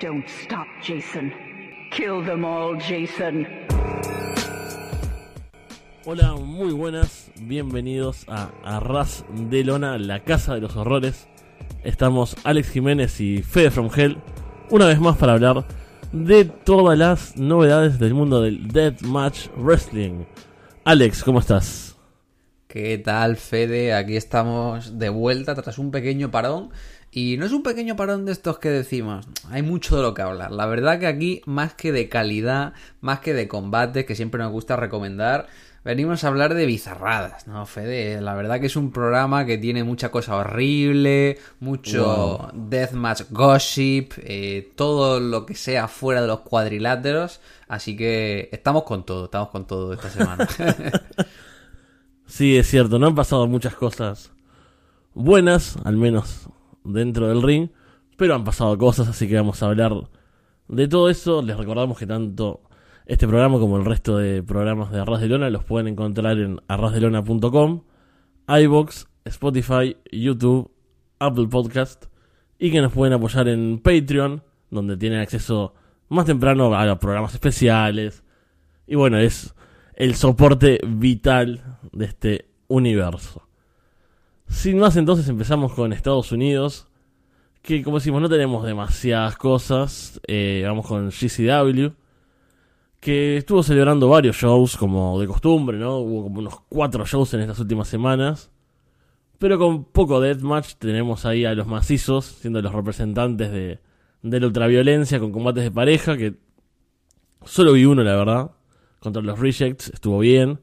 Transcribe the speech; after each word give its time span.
Don't 0.00 0.26
stop, 0.28 0.66
Jason. 0.82 1.32
Kill 1.92 2.24
them 2.24 2.44
all, 2.44 2.76
Jason. 2.76 3.46
Hola, 6.04 6.34
muy 6.34 6.72
buenas, 6.72 7.30
bienvenidos 7.40 8.24
a 8.28 8.50
Arras 8.64 9.24
de 9.30 9.62
Lona, 9.62 9.96
la 9.98 10.24
casa 10.24 10.54
de 10.54 10.60
los 10.60 10.76
horrores. 10.76 11.28
Estamos 11.84 12.36
Alex 12.42 12.70
Jiménez 12.70 13.20
y 13.20 13.42
Fede 13.42 13.70
From 13.70 13.88
Hell, 13.94 14.18
una 14.70 14.86
vez 14.86 14.98
más 14.98 15.16
para 15.16 15.34
hablar 15.34 15.64
de 16.12 16.44
todas 16.44 16.98
las 16.98 17.36
novedades 17.36 17.98
del 18.00 18.14
mundo 18.14 18.42
del 18.42 18.66
Deathmatch 18.66 19.48
Wrestling. 19.56 20.24
Alex, 20.84 21.22
¿cómo 21.22 21.38
estás? 21.38 21.93
¿Qué 22.74 22.98
tal, 22.98 23.36
Fede? 23.36 23.94
Aquí 23.94 24.16
estamos 24.16 24.98
de 24.98 25.08
vuelta 25.08 25.54
tras 25.54 25.78
un 25.78 25.92
pequeño 25.92 26.32
parón. 26.32 26.70
Y 27.12 27.36
no 27.36 27.46
es 27.46 27.52
un 27.52 27.62
pequeño 27.62 27.94
parón 27.94 28.24
de 28.24 28.32
estos 28.32 28.58
que 28.58 28.68
decimos, 28.68 29.28
hay 29.48 29.62
mucho 29.62 29.96
de 29.96 30.02
lo 30.02 30.12
que 30.12 30.22
hablar. 30.22 30.50
La 30.50 30.66
verdad 30.66 30.98
que 30.98 31.06
aquí, 31.06 31.40
más 31.46 31.74
que 31.74 31.92
de 31.92 32.08
calidad, 32.08 32.72
más 33.00 33.20
que 33.20 33.32
de 33.32 33.46
combate, 33.46 34.04
que 34.04 34.16
siempre 34.16 34.42
nos 34.42 34.50
gusta 34.50 34.74
recomendar, 34.74 35.46
venimos 35.84 36.24
a 36.24 36.26
hablar 36.26 36.54
de 36.54 36.66
bizarradas, 36.66 37.46
¿no, 37.46 37.64
Fede? 37.64 38.20
La 38.20 38.34
verdad 38.34 38.58
que 38.58 38.66
es 38.66 38.74
un 38.74 38.90
programa 38.90 39.46
que 39.46 39.56
tiene 39.56 39.84
mucha 39.84 40.10
cosa 40.10 40.34
horrible, 40.34 41.38
mucho 41.60 42.50
deathmatch 42.54 43.30
gossip, 43.30 44.14
eh, 44.16 44.72
todo 44.74 45.20
lo 45.20 45.46
que 45.46 45.54
sea 45.54 45.86
fuera 45.86 46.22
de 46.22 46.26
los 46.26 46.40
cuadriláteros. 46.40 47.40
Así 47.68 47.96
que 47.96 48.48
estamos 48.50 48.82
con 48.82 49.06
todo, 49.06 49.26
estamos 49.26 49.50
con 49.50 49.64
todo 49.64 49.92
esta 49.92 50.10
semana. 50.10 50.48
sí, 52.34 52.56
es 52.56 52.66
cierto, 52.66 52.98
no 52.98 53.06
han 53.06 53.14
pasado 53.14 53.46
muchas 53.46 53.76
cosas 53.76 54.32
buenas, 55.14 55.76
al 55.84 55.96
menos 55.96 56.48
dentro 56.82 57.28
del 57.28 57.42
ring, 57.42 57.68
pero 58.16 58.34
han 58.34 58.42
pasado 58.42 58.76
cosas, 58.76 59.06
así 59.06 59.28
que 59.28 59.36
vamos 59.36 59.62
a 59.62 59.66
hablar 59.66 59.92
de 60.66 60.88
todo 60.88 61.08
eso. 61.08 61.42
Les 61.42 61.56
recordamos 61.56 61.96
que 61.96 62.08
tanto 62.08 62.62
este 63.06 63.28
programa 63.28 63.60
como 63.60 63.76
el 63.76 63.84
resto 63.84 64.18
de 64.18 64.42
programas 64.42 64.90
de 64.90 65.00
Arras 65.00 65.20
de 65.20 65.28
Lona 65.28 65.48
los 65.48 65.62
pueden 65.62 65.86
encontrar 65.86 66.38
en 66.38 66.60
arrasdelona.com, 66.66 67.82
iBox, 68.48 69.06
Spotify, 69.26 69.96
YouTube, 70.10 70.72
Apple 71.20 71.46
Podcast 71.46 72.06
y 72.58 72.72
que 72.72 72.80
nos 72.80 72.92
pueden 72.92 73.12
apoyar 73.12 73.46
en 73.46 73.78
Patreon, 73.78 74.42
donde 74.72 74.96
tienen 74.96 75.20
acceso 75.20 75.74
más 76.08 76.26
temprano 76.26 76.74
a 76.74 76.98
programas 76.98 77.32
especiales. 77.32 78.24
Y 78.88 78.96
bueno, 78.96 79.18
es 79.18 79.54
el 79.94 80.16
soporte 80.16 80.80
vital 80.84 81.73
de 81.94 82.06
este 82.06 82.48
universo. 82.68 83.48
Sin 84.48 84.78
más, 84.78 84.96
entonces 84.96 85.28
empezamos 85.28 85.72
con 85.72 85.92
Estados 85.92 86.32
Unidos. 86.32 86.88
Que 87.62 87.82
como 87.82 87.98
decimos, 87.98 88.20
no 88.20 88.28
tenemos 88.28 88.64
demasiadas 88.64 89.36
cosas. 89.36 90.20
Eh, 90.26 90.62
vamos 90.66 90.86
con 90.86 91.10
GCW. 91.10 91.92
Que 93.00 93.36
estuvo 93.36 93.62
celebrando 93.62 94.08
varios 94.08 94.36
shows, 94.36 94.76
como 94.76 95.20
de 95.20 95.26
costumbre, 95.26 95.78
¿no? 95.78 95.98
Hubo 95.98 96.24
como 96.24 96.40
unos 96.40 96.60
cuatro 96.68 97.04
shows 97.04 97.34
en 97.34 97.40
estas 97.40 97.58
últimas 97.58 97.88
semanas. 97.88 98.50
Pero 99.38 99.58
con 99.58 99.84
poco 99.84 100.20
deathmatch 100.20 100.74
tenemos 100.76 101.26
ahí 101.26 101.44
a 101.44 101.54
los 101.54 101.66
macizos, 101.66 102.24
siendo 102.24 102.62
los 102.62 102.72
representantes 102.72 103.50
de, 103.50 103.80
de 104.22 104.40
la 104.40 104.46
ultraviolencia 104.46 105.18
con 105.18 105.32
combates 105.32 105.64
de 105.64 105.70
pareja. 105.70 106.16
Que 106.16 106.34
solo 107.44 107.72
vi 107.72 107.84
uno, 107.84 108.02
la 108.02 108.16
verdad. 108.16 108.50
Contra 109.00 109.22
los 109.22 109.38
Rejects, 109.38 109.88
estuvo 109.88 110.18
bien. 110.18 110.60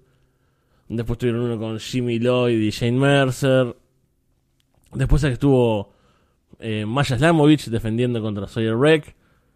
Después 0.92 1.18
tuvieron 1.18 1.44
uno 1.44 1.58
con 1.58 1.80
Jimmy 1.80 2.20
Lloyd 2.20 2.60
y 2.60 2.70
Shane 2.70 3.00
Mercer. 3.00 3.78
Después 4.94 5.24
estuvo 5.24 5.94
eh, 6.60 6.86
Maya 6.86 7.18
Slamovich 7.18 7.68
defendiendo 7.70 8.22
contra 8.22 8.46
Sawyer 8.46 8.76
Wreck. 8.76 9.16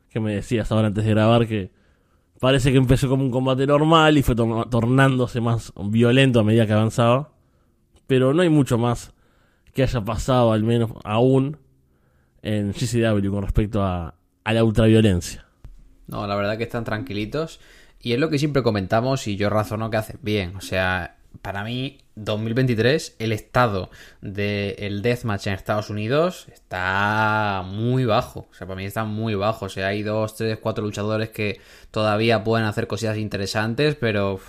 Que 0.10 0.22
me 0.22 0.34
decías 0.34 0.72
ahora 0.72 0.88
antes 0.88 1.04
de 1.04 1.10
grabar 1.10 1.46
que 1.46 1.72
parece 2.40 2.72
que 2.72 2.78
empezó 2.78 3.10
como 3.10 3.24
un 3.24 3.32
combate 3.32 3.68
normal 3.68 4.18
y 4.18 4.24
fue 4.24 4.34
tornándose 4.34 5.42
más 5.42 5.74
violento 5.76 6.40
a 6.40 6.44
medida 6.46 6.66
que 6.66 6.72
avanzaba. 6.72 7.34
Pero 8.08 8.34
no 8.34 8.42
hay 8.42 8.50
mucho 8.50 8.78
más 8.78 9.14
que 9.74 9.84
haya 9.84 10.06
pasado, 10.06 10.54
al 10.54 10.64
menos 10.64 10.92
aún, 11.04 11.58
en 12.44 12.72
GCW 12.72 13.30
con 13.30 13.44
respecto 13.44 13.84
a, 13.84 14.16
a 14.46 14.54
la 14.54 14.64
ultraviolencia. 14.64 15.46
No, 16.08 16.26
la 16.28 16.36
verdad 16.38 16.58
que 16.58 16.64
están 16.64 16.86
tranquilitos. 16.86 17.60
Y 18.00 18.14
es 18.14 18.20
lo 18.20 18.30
que 18.30 18.40
siempre 18.40 18.64
comentamos 18.64 19.28
y 19.28 19.36
yo 19.36 19.50
razono 19.50 19.90
que 19.90 19.98
hacen 19.98 20.20
bien. 20.22 20.56
O 20.56 20.62
sea, 20.62 21.15
para 21.42 21.64
mí, 21.64 22.00
2023, 22.16 23.16
el 23.20 23.32
estado 23.32 23.90
del 24.22 25.02
deathmatch 25.02 25.48
en 25.48 25.54
Estados 25.54 25.90
Unidos 25.90 26.48
está 26.54 27.64
muy 27.66 28.06
bajo. 28.06 28.48
O 28.52 28.54
sea, 28.54 28.68
para 28.68 28.78
mí 28.78 28.86
está 28.86 29.04
muy 29.04 29.36
bajo. 29.36 29.66
O 29.66 29.70
sea, 29.70 29.88
hay 29.88 30.04
dos, 30.04 30.36
tres, 30.36 30.58
cuatro 30.60 30.84
luchadores 30.84 31.30
que 31.30 31.60
todavía 31.92 32.44
pueden 32.44 32.66
hacer 32.66 32.88
cosillas 32.88 33.18
interesantes, 33.18 33.96
pero 33.96 34.40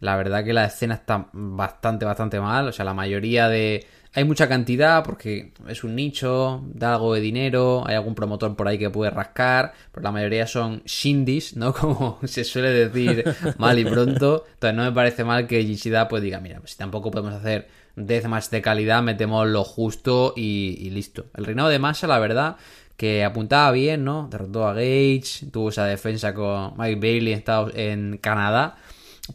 la 0.00 0.16
verdad 0.16 0.44
que 0.44 0.52
la 0.52 0.66
escena 0.66 0.94
está 0.94 1.28
bastante, 1.32 2.04
bastante 2.04 2.40
mal. 2.40 2.68
O 2.68 2.72
sea, 2.72 2.84
la 2.84 2.94
mayoría 2.94 3.48
de, 3.48 3.86
hay 4.14 4.24
mucha 4.24 4.48
cantidad 4.48 5.02
porque 5.02 5.52
es 5.66 5.82
un 5.82 5.96
nicho, 5.96 6.62
da 6.72 6.94
algo 6.94 7.14
de 7.14 7.20
dinero, 7.20 7.82
hay 7.84 7.96
algún 7.96 8.14
promotor 8.14 8.54
por 8.54 8.68
ahí 8.68 8.78
que 8.78 8.88
puede 8.88 9.10
rascar, 9.10 9.74
pero 9.90 10.04
la 10.04 10.12
mayoría 10.12 10.46
son 10.46 10.82
shindies, 10.84 11.56
¿no? 11.56 11.72
Como 11.74 12.20
se 12.24 12.44
suele 12.44 12.70
decir 12.70 13.24
mal 13.58 13.78
y 13.78 13.84
pronto. 13.84 14.44
Entonces 14.54 14.76
no 14.76 14.84
me 14.84 14.92
parece 14.92 15.24
mal 15.24 15.48
que 15.48 15.64
Gishida 15.64 16.06
pues 16.06 16.22
diga, 16.22 16.38
mira, 16.38 16.60
pues 16.60 16.72
si 16.72 16.78
tampoco 16.78 17.10
podemos 17.10 17.34
hacer 17.34 17.68
deathmatch 17.96 18.50
de 18.50 18.62
calidad, 18.62 19.02
metemos 19.02 19.48
lo 19.48 19.64
justo 19.64 20.32
y, 20.36 20.90
listo. 20.90 21.26
El 21.34 21.44
reinado 21.44 21.68
de 21.68 21.80
Massa, 21.80 22.06
la 22.06 22.20
verdad, 22.20 22.56
que 22.96 23.24
apuntaba 23.24 23.72
bien, 23.72 24.04
¿no? 24.04 24.28
Derrotó 24.30 24.68
a 24.68 24.74
Gage, 24.74 25.46
tuvo 25.50 25.70
esa 25.70 25.86
defensa 25.86 26.32
con 26.34 26.74
Mike 26.78 27.00
Bailey 27.00 27.44
en 27.74 28.18
Canadá. 28.18 28.76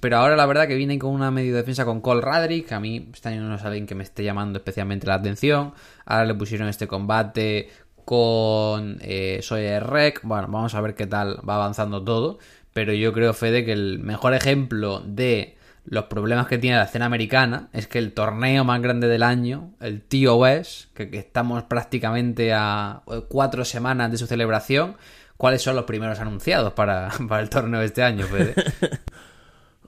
Pero 0.01 0.17
ahora 0.17 0.35
la 0.35 0.45
verdad 0.45 0.67
que 0.67 0.75
viene 0.75 0.99
con 0.99 1.11
una 1.11 1.31
medio 1.31 1.55
defensa 1.55 1.83
con 1.83 2.01
Cole 2.01 2.21
Radrick, 2.21 2.67
que 2.67 2.75
a 2.75 2.79
mí 2.79 3.09
este 3.11 3.29
año 3.29 3.41
no 3.41 3.55
es 3.55 3.63
alguien 3.63 3.87
que 3.87 3.95
me 3.95 4.03
esté 4.03 4.23
llamando 4.23 4.59
especialmente 4.59 5.07
la 5.07 5.15
atención. 5.15 5.73
Ahora 6.05 6.25
le 6.25 6.35
pusieron 6.35 6.67
este 6.67 6.87
combate 6.87 7.69
con 8.05 8.99
eh, 9.01 9.39
Sawyer 9.41 9.83
Rec. 9.85 10.21
Bueno, 10.23 10.47
vamos 10.49 10.75
a 10.75 10.81
ver 10.81 10.93
qué 10.93 11.07
tal 11.07 11.39
va 11.47 11.55
avanzando 11.55 12.03
todo. 12.03 12.37
Pero 12.71 12.93
yo 12.93 13.13
creo, 13.13 13.33
Fede, 13.33 13.65
que 13.65 13.71
el 13.71 13.99
mejor 13.99 14.35
ejemplo 14.35 14.99
de 14.99 15.57
los 15.85 16.05
problemas 16.05 16.45
que 16.47 16.59
tiene 16.59 16.77
la 16.77 16.83
escena 16.83 17.05
americana 17.05 17.69
es 17.73 17.87
que 17.87 17.97
el 17.97 18.13
torneo 18.13 18.63
más 18.63 18.79
grande 18.81 19.07
del 19.07 19.23
año, 19.23 19.71
el 19.79 20.03
TOS, 20.03 20.89
que, 20.93 21.09
que 21.09 21.17
estamos 21.17 21.63
prácticamente 21.63 22.53
a 22.53 23.01
cuatro 23.27 23.65
semanas 23.65 24.11
de 24.11 24.19
su 24.19 24.27
celebración, 24.27 24.97
¿cuáles 25.35 25.63
son 25.63 25.75
los 25.75 25.85
primeros 25.85 26.19
anunciados 26.19 26.73
para, 26.73 27.09
para 27.27 27.41
el 27.41 27.49
torneo 27.49 27.79
de 27.79 27.87
este 27.87 28.03
año, 28.03 28.27
Fede? 28.27 28.53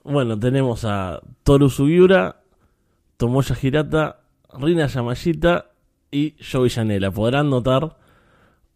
Bueno, 0.04 0.36
tenemos 0.38 0.84
a 0.84 1.20
Toru 1.44 1.70
Sugiura, 1.70 2.42
Tomoya 3.16 3.56
Hirata, 3.60 4.20
Rina 4.52 4.86
Yamashita 4.86 5.70
y 6.10 6.34
Joey 6.42 6.70
Janela. 6.70 7.12
Podrán 7.12 7.50
notar 7.50 7.96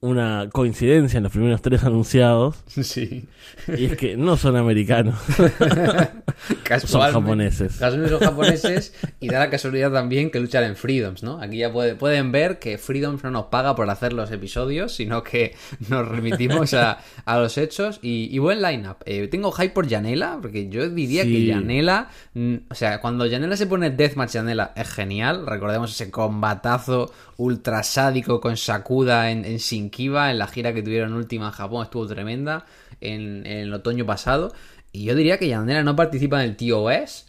una 0.01 0.51
coincidencia 0.53 1.17
en 1.17 1.25
los 1.25 1.33
primeros 1.33 1.63
tres 1.63 1.83
anunciados. 1.85 2.57
Sí. 2.67 3.27
Y 3.69 3.87
es 3.87 3.97
que 3.97 4.17
no 4.17 4.37
son 4.37 4.57
americanos. 4.57 5.19
son 6.85 7.01
japoneses. 7.01 7.77
son 7.77 8.19
japoneses 8.19 8.95
y 9.21 9.29
da 9.29 9.39
la 9.39 9.51
casualidad 9.51 9.91
también 9.91 10.31
que 10.31 10.39
luchan 10.39 10.65
en 10.65 10.77
Freedoms, 10.77 11.23
¿no? 11.23 11.41
Aquí 11.41 11.59
ya 11.59 11.73
pueden 11.73 12.33
ver 12.33 12.59
que 12.59 12.79
Freedoms 12.79 13.25
no 13.25 13.31
nos 13.31 13.47
paga 13.47 13.75
por 13.75 13.89
hacer 13.89 14.13
los 14.13 14.31
episodios, 14.31 14.95
sino 14.95 15.23
que 15.23 15.55
nos 15.89 16.07
remitimos 16.07 16.75
a, 16.75 16.99
los 17.27 17.57
hechos. 17.59 17.99
Y, 18.03 18.39
buen 18.39 18.63
lineup. 18.63 18.99
Eh, 19.07 19.29
tengo 19.29 19.51
hype 19.53 19.71
por 19.71 19.89
Janela, 19.89 20.39
porque 20.41 20.69
yo 20.69 20.89
diría 20.89 21.25
que 21.25 21.53
Janela, 21.53 22.11
mm, 22.35 22.55
o 22.71 22.75
sea, 22.75 23.01
cuando 23.01 23.29
Janela 23.29 23.57
se 23.57 23.67
pone 23.67 23.91
Deathmatch 23.91 24.35
Janela 24.35 24.73
es 24.77 24.89
genial. 24.89 25.47
Recordemos 25.47 25.93
ese 25.93 26.11
combatazo 26.11 27.13
ultra 27.39 27.83
sádico 27.83 28.41
con 28.41 28.57
Sakuda 28.57 29.31
en, 29.31 29.45
en 29.45 29.59
Shinkiba, 29.87 30.31
en 30.31 30.39
la 30.39 30.47
gira 30.47 30.75
que 30.75 30.83
tuvieron 30.83 31.13
última 31.15 31.47
en 31.47 31.53
Japón, 31.53 31.85
estuvo 31.85 32.07
tremenda 32.07 32.65
en, 33.01 33.47
el 33.47 33.73
otoño 33.73 34.07
pasado. 34.07 34.53
Y 34.93 35.05
yo 35.05 35.15
diría 35.15 35.39
que 35.39 35.49
Yandera 35.49 35.83
no 35.83 35.97
participa 35.97 36.43
en 36.43 36.51
el 36.51 36.57
TOS 36.57 37.27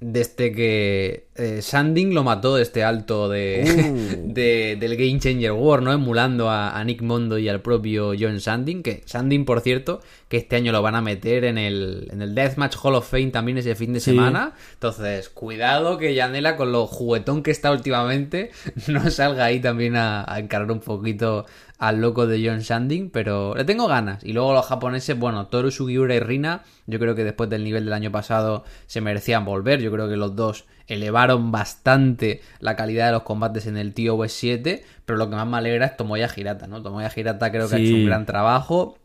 desde 0.00 0.52
que 0.52 1.28
eh, 1.34 1.62
Sanding 1.62 2.14
lo 2.14 2.24
mató 2.24 2.56
de 2.56 2.62
este 2.62 2.84
alto 2.84 3.28
de, 3.28 3.64
uh. 3.64 4.32
del 4.34 4.96
Game 4.96 5.18
Changer 5.18 5.52
War, 5.52 5.82
¿no? 5.82 5.92
Emulando 5.92 6.50
a, 6.50 6.82
Nick 6.84 7.00
Mondo 7.00 7.38
y 7.38 7.48
al 7.48 7.62
propio 7.62 8.12
John 8.18 8.40
Sanding, 8.40 8.82
que 8.82 9.02
Sanding, 9.06 9.46
por 9.46 9.60
cierto, 9.60 10.00
que 10.28 10.36
este 10.36 10.56
año 10.56 10.72
lo 10.72 10.82
van 10.82 10.94
a 10.94 11.00
meter 11.00 11.44
en 11.44 11.56
el, 11.56 12.08
en 12.12 12.20
el 12.20 12.34
Deathmatch 12.34 12.76
Hall 12.82 12.96
of 12.96 13.08
Fame 13.08 13.28
también 13.28 13.56
ese 13.56 13.74
fin 13.74 13.94
de 13.94 14.00
semana. 14.00 14.52
Entonces, 14.74 15.30
cuidado 15.30 15.96
que 15.96 16.14
Yanela, 16.14 16.56
con 16.56 16.70
lo 16.70 16.86
juguetón 16.86 17.42
que 17.42 17.50
está 17.50 17.72
últimamente, 17.72 18.50
no 18.88 19.10
salga 19.10 19.46
ahí 19.46 19.58
también 19.60 19.96
a, 19.96 20.30
a 20.30 20.38
encarar 20.38 20.70
un 20.70 20.80
poquito 20.80 21.46
al 21.82 22.00
loco 22.00 22.28
de 22.28 22.46
John 22.46 22.62
Sanding, 22.62 23.10
pero 23.10 23.56
le 23.56 23.64
tengo 23.64 23.88
ganas. 23.88 24.22
Y 24.22 24.34
luego 24.34 24.52
los 24.52 24.66
japoneses, 24.66 25.18
bueno, 25.18 25.48
Toru 25.48 25.72
Sugiura 25.72 26.14
y 26.14 26.20
Rina, 26.20 26.62
yo 26.86 27.00
creo 27.00 27.16
que 27.16 27.24
después 27.24 27.50
del 27.50 27.64
nivel 27.64 27.86
del 27.86 27.94
año 27.94 28.12
pasado 28.12 28.62
se 28.86 29.00
merecían 29.00 29.44
volver. 29.44 29.80
Yo 29.80 29.90
creo 29.90 30.08
que 30.08 30.16
los 30.16 30.36
dos 30.36 30.66
elevaron 30.86 31.52
bastante 31.52 32.40
la 32.60 32.76
calidad 32.76 33.06
de 33.06 33.12
los 33.12 33.22
combates 33.22 33.66
en 33.66 33.76
el 33.76 33.94
TOS 33.94 34.32
7, 34.32 34.84
pero 35.04 35.18
lo 35.18 35.30
que 35.30 35.36
más 35.36 35.46
me 35.46 35.56
alegra 35.56 35.86
es 35.86 35.96
Tomoya 35.96 36.30
Hirata, 36.34 36.66
¿no? 36.66 36.82
Tomoya 36.82 37.10
Hirata 37.14 37.50
creo 37.50 37.68
que 37.68 37.76
ha 37.76 37.78
hecho 37.78 37.94
un 37.94 38.06
gran 38.06 38.26
trabajo. 38.26 38.98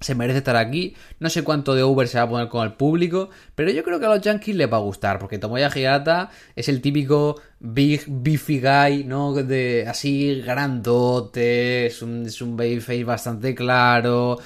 Se 0.00 0.14
merece 0.14 0.38
estar 0.38 0.56
aquí. 0.56 0.96
No 1.18 1.28
sé 1.28 1.44
cuánto 1.44 1.74
de 1.74 1.84
Uber 1.84 2.08
se 2.08 2.16
va 2.16 2.24
a 2.24 2.28
poner 2.28 2.48
con 2.48 2.64
el 2.64 2.72
público, 2.72 3.28
pero 3.54 3.70
yo 3.70 3.84
creo 3.84 4.00
que 4.00 4.06
a 4.06 4.08
los 4.08 4.22
Yankees 4.22 4.56
les 4.56 4.72
va 4.72 4.78
a 4.78 4.80
gustar, 4.80 5.18
porque 5.18 5.38
Tomoya 5.38 5.70
Hirata 5.74 6.30
es 6.56 6.70
el 6.70 6.80
típico 6.80 7.40
big 7.60 8.04
beefy 8.08 8.58
guy, 8.60 9.04
¿no? 9.04 9.34
De 9.34 9.86
así 9.86 10.40
grandote, 10.40 11.86
es 11.86 12.02
un, 12.02 12.26
es 12.26 12.40
un 12.40 12.56
babyface 12.56 13.04
bastante 13.04 13.54
claro, 13.54 14.38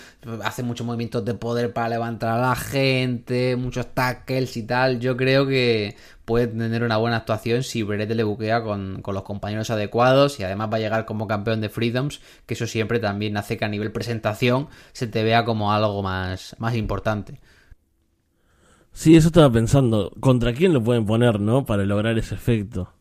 hace 0.43 0.63
muchos 0.65 0.87
movimientos 0.87 1.25
de 1.25 1.35
poder 1.35 1.73
para 1.73 1.91
levantar 1.91 2.31
a 2.31 2.49
la 2.49 2.57
gente, 2.57 3.57
muchos 3.57 3.95
tackles 3.95 4.57
y 4.57 4.65
tal. 4.65 4.99
Yo 5.01 5.17
creo 5.17 5.47
que 5.47 5.97
puede 6.25 6.49
tener 6.49 6.83
una 6.83 6.97
buena 6.97 7.19
actuación 7.19 7.63
si 7.63 7.83
Berete 7.85 8.15
le 8.17 8.25
buquea 8.25 8.63
con, 8.63 9.01
con 9.03 9.15
los 9.15 9.23
compañeros 9.23 9.71
adecuados 9.71 10.41
y 10.41 10.45
además 10.45 10.71
va 10.73 10.77
a 10.77 10.81
llegar 10.81 11.05
como 11.05 11.29
campeón 11.29 11.61
de 11.61 11.69
Freedoms, 11.69 12.21
que 12.47 12.55
eso 12.55 12.67
siempre 12.67 12.99
también 12.99 13.37
hace 13.37 13.57
que 13.57 13.65
a 13.65 13.69
nivel 13.69 13.93
presentación 13.93 14.69
se 14.93 15.07
te 15.07 15.23
vea 15.23 15.45
como 15.45 15.73
algo 15.73 16.03
más, 16.03 16.57
más 16.59 16.75
importante. 16.75 17.41
Sí, 18.93 19.17
eso 19.17 19.29
estaba 19.29 19.51
pensando. 19.53 20.13
¿Contra 20.21 20.55
quién 20.55 20.73
lo 20.73 20.83
pueden 20.83 21.05
poner, 21.05 21.41
no? 21.41 21.65
Para 21.65 21.85
lograr 21.85 22.17
ese 22.19 22.35
efecto. 22.37 22.93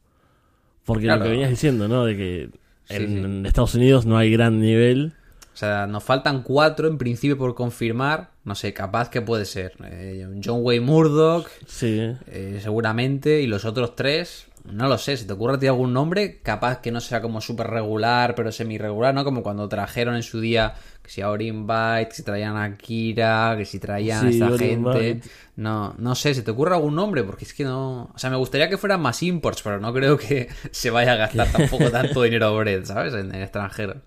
Porque 0.85 1.03
Claro. 1.05 1.19
lo 1.19 1.23
que 1.25 1.31
venías 1.31 1.49
diciendo, 1.49 1.87
¿no? 1.87 2.05
De 2.05 2.15
que 2.17 2.49
Sí, 2.85 2.95
en, 2.95 3.07
sí. 3.07 3.17
en 3.19 3.45
Estados 3.45 3.75
Unidos 3.75 4.05
no 4.05 4.17
hay 4.17 4.31
gran 4.31 4.59
nivel. 4.59 5.13
O 5.53 5.55
sea, 5.55 5.85
nos 5.87 6.03
faltan 6.03 6.41
cuatro 6.43 6.87
en 6.87 6.97
principio 6.97 7.37
por 7.37 7.53
confirmar. 7.55 8.31
No 8.43 8.55
sé, 8.55 8.73
capaz 8.73 9.09
que 9.09 9.21
puede 9.21 9.45
ser. 9.45 9.73
Eh, 9.85 10.27
John 10.43 10.59
Wayne 10.63 10.85
Murdoch, 10.85 11.47
Sí. 11.67 12.11
eh, 12.27 12.59
seguramente. 12.61 13.41
Y 13.41 13.47
los 13.47 13.63
otros 13.63 13.95
tres, 13.95 14.47
no 14.65 14.87
lo 14.87 14.97
sé. 14.97 15.17
Si 15.17 15.25
te 15.27 15.33
ocurre 15.33 15.55
a 15.55 15.59
ti 15.59 15.67
algún 15.67 15.93
nombre, 15.93 16.39
capaz 16.41 16.79
que 16.79 16.91
no 16.91 17.01
sea 17.01 17.21
como 17.21 17.41
súper 17.41 17.67
regular, 17.67 18.33
pero 18.35 18.51
semi-regular, 18.51 19.13
¿no? 19.13 19.23
Como 19.23 19.43
cuando 19.43 19.67
trajeron 19.69 20.15
en 20.15 20.23
su 20.23 20.39
día, 20.39 20.73
que 21.01 21.09
si 21.11 21.21
a 21.21 21.29
Orin 21.29 21.67
Byte, 21.67 22.09
que 22.09 22.15
si 22.15 22.23
traían 22.23 22.55
a 22.57 22.77
Kira, 22.77 23.55
que 23.57 23.65
si 23.65 23.79
traían 23.79 24.21
Sí, 24.21 24.27
a 24.27 24.29
esta 24.29 24.51
gente. 24.51 25.15
Byte. 25.15 25.25
No, 25.57 25.93
no 25.97 26.15
sé, 26.15 26.33
¿se 26.33 26.43
te 26.43 26.51
ocurre 26.51 26.75
algún 26.75 26.95
nombre? 26.95 27.23
Porque 27.23 27.45
es 27.45 27.53
que 27.53 27.63
no. 27.65 28.11
O 28.13 28.17
sea, 28.17 28.29
me 28.29 28.37
gustaría 28.37 28.69
que 28.69 28.77
fueran 28.77 29.01
más 29.01 29.21
imports, 29.23 29.61
pero 29.63 29.79
no 29.79 29.93
creo 29.93 30.17
que 30.17 30.47
se 30.71 30.89
vaya 30.91 31.13
a 31.13 31.15
gastar 31.17 31.47
tampoco 31.51 31.91
tanto 31.91 32.21
dinero 32.23 32.55
Bread, 32.57 32.85
¿sabes? 32.85 33.13
En, 33.13 33.33
en 33.35 33.41
extranjero. 33.41 34.01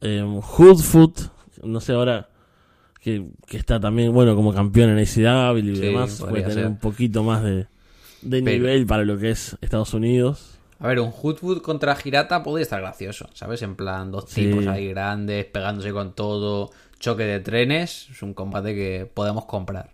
Eh, 0.00 0.22
Hoodfoot, 0.22 1.20
no 1.64 1.80
sé 1.80 1.92
ahora, 1.92 2.28
que, 3.00 3.26
que 3.46 3.56
está 3.58 3.80
también, 3.80 4.12
bueno, 4.12 4.36
como 4.36 4.54
campeón 4.54 4.90
en 4.90 4.98
ACW 4.98 5.58
y 5.58 5.76
Sí, 5.76 5.80
demás, 5.82 6.24
puede 6.28 6.44
tener 6.44 6.52
ser. 6.52 6.66
un 6.66 6.78
poquito 6.78 7.24
más 7.24 7.42
de, 7.42 7.68
de 8.22 8.42
Pero- 8.42 8.56
nivel 8.58 8.86
para 8.86 9.04
lo 9.04 9.18
que 9.18 9.30
es 9.30 9.56
Estados 9.60 9.94
Unidos. 9.94 10.58
A 10.80 10.86
ver, 10.88 11.00
un 11.00 11.10
Hoodwood 11.12 11.60
contra 11.62 11.96
Girata 11.96 12.42
podría 12.42 12.62
estar 12.62 12.80
gracioso, 12.80 13.28
¿sabes? 13.34 13.62
En 13.62 13.74
plan, 13.74 14.12
dos 14.12 14.26
Sí. 14.28 14.42
tipos 14.46 14.66
ahí 14.68 14.88
grandes, 14.88 15.44
pegándose 15.46 15.92
con 15.92 16.14
todo, 16.14 16.70
choque 17.00 17.24
de 17.24 17.40
trenes. 17.40 18.08
Es 18.10 18.22
un 18.22 18.32
combate 18.34 18.74
que 18.74 19.10
podemos 19.12 19.44
comprar. 19.46 19.90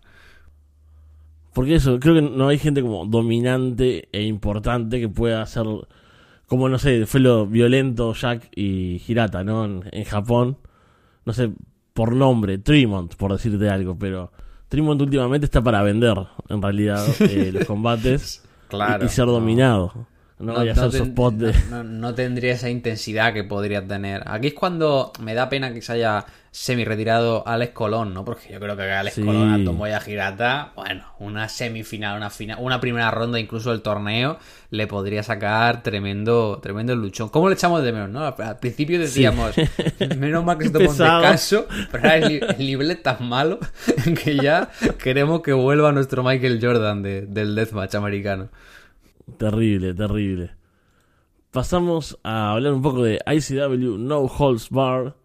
Porque 1.53 1.77
eso, 1.77 2.01
creo 2.01 2.15
que 2.17 2.23
no 2.23 2.49
hay 2.49 2.59
gente 2.59 2.83
como 2.83 3.07
dominante 3.07 4.09
e 4.13 4.23
importante 4.25 5.01
que 5.01 5.09
pueda 5.09 5.41
hacer, 5.43 5.65
como 6.49 6.69
no 6.69 6.79
sé, 6.79 7.07
fue 7.07 7.21
lo 7.21 7.47
violento 7.47 8.13
Jack 8.13 8.51
y 8.57 9.01
Hirata, 9.07 9.45
¿no? 9.45 9.65
En, 9.65 9.85
en 9.93 10.05
Japón. 10.05 10.59
No 11.25 11.33
sé, 11.33 11.51
por 11.95 12.13
nombre, 12.15 12.59
Tremont, 12.59 13.15
por 13.15 13.33
decirte 13.33 13.71
algo, 13.71 13.97
pero 13.99 14.33
Tremont 14.75 15.01
últimamente 15.01 15.45
está 15.45 15.63
para 15.63 15.83
vender, 15.85 16.17
en 16.49 16.61
realidad, 16.61 17.07
eh, 17.21 17.53
los 17.53 17.65
combates 17.65 18.43
y, 18.73 19.05
y 19.05 19.09
ser 19.09 19.27
dominado. 19.27 19.93
No, 19.95 20.07
ten- 20.91 21.15
de... 21.39 21.53
no- 21.71 21.85
no- 21.85 21.85
no 21.85 22.15
tendría 22.15 22.53
esa 22.55 22.69
intensidad 22.69 23.33
que 23.33 23.45
podría 23.45 23.87
tener. 23.87 24.23
Aquí 24.27 24.49
es 24.49 24.55
cuando 24.55 25.13
me 25.21 25.33
da 25.35 25.49
pena 25.49 25.73
que 25.73 25.81
se 25.81 25.93
haya 25.93 26.27
semi-retirado 26.51 27.47
Alex 27.47 27.73
Colón, 27.73 28.15
¿no? 28.15 28.25
Porque 28.25 28.53
yo 28.53 28.61
creo 28.61 28.77
que 28.77 28.83
Alex 28.91 29.15
Sí. 29.17 29.23
Colón 29.23 29.53
a 29.53 29.65
Tomoya 29.65 30.01
Girata, 30.01 30.73
bueno, 30.77 31.05
una 31.19 31.49
semifinal, 31.49 32.17
una 32.17 32.31
final, 32.31 32.59
una 32.61 32.81
primera 32.81 33.11
ronda 33.11 33.39
incluso 33.41 33.71
del 33.71 33.83
torneo, 33.83 34.39
le 34.71 34.87
podría 34.87 35.23
sacar 35.23 35.83
tremendo, 35.83 36.59
tremendo 36.63 36.95
luchón. 36.97 37.29
¿Cómo 37.29 37.49
le 37.49 37.55
echamos 37.55 37.83
de 37.83 37.93
menos, 37.93 38.09
no? 38.11 38.25
Al 38.25 38.59
principio 38.59 38.99
decíamos, 39.01 39.53
menos 40.19 40.45
mal 40.45 40.59
que 40.59 40.65
se 40.67 40.71
tomó 40.71 40.91
un 40.91 40.97
descanso, 40.99 41.67
pero 41.93 42.05
ahora 42.05 42.17
el, 42.17 42.29
ni- 42.29 42.35
el 42.49 42.59
nivel 42.67 43.03
tan 43.03 43.29
malo 43.29 43.59
que 44.25 44.37
ya 44.37 44.71
queremos 45.03 45.43
que 45.43 45.53
vuelva 45.53 45.93
nuestro 45.93 46.23
Michael 46.23 46.59
Jordan 46.63 47.03
de- 47.03 47.23
del 47.27 47.55
deathmatch 47.55 47.95
americano. 47.95 48.49
Terrible, 49.39 49.95
terrible. 49.95 50.51
Pasamos 51.51 52.19
a 52.23 52.53
hablar 52.53 52.73
un 52.73 52.83
poco 52.83 53.03
de 53.05 53.21
ICW 53.27 53.99
No 53.99 54.21
Holds 54.23 54.71
Bar. 54.71 55.17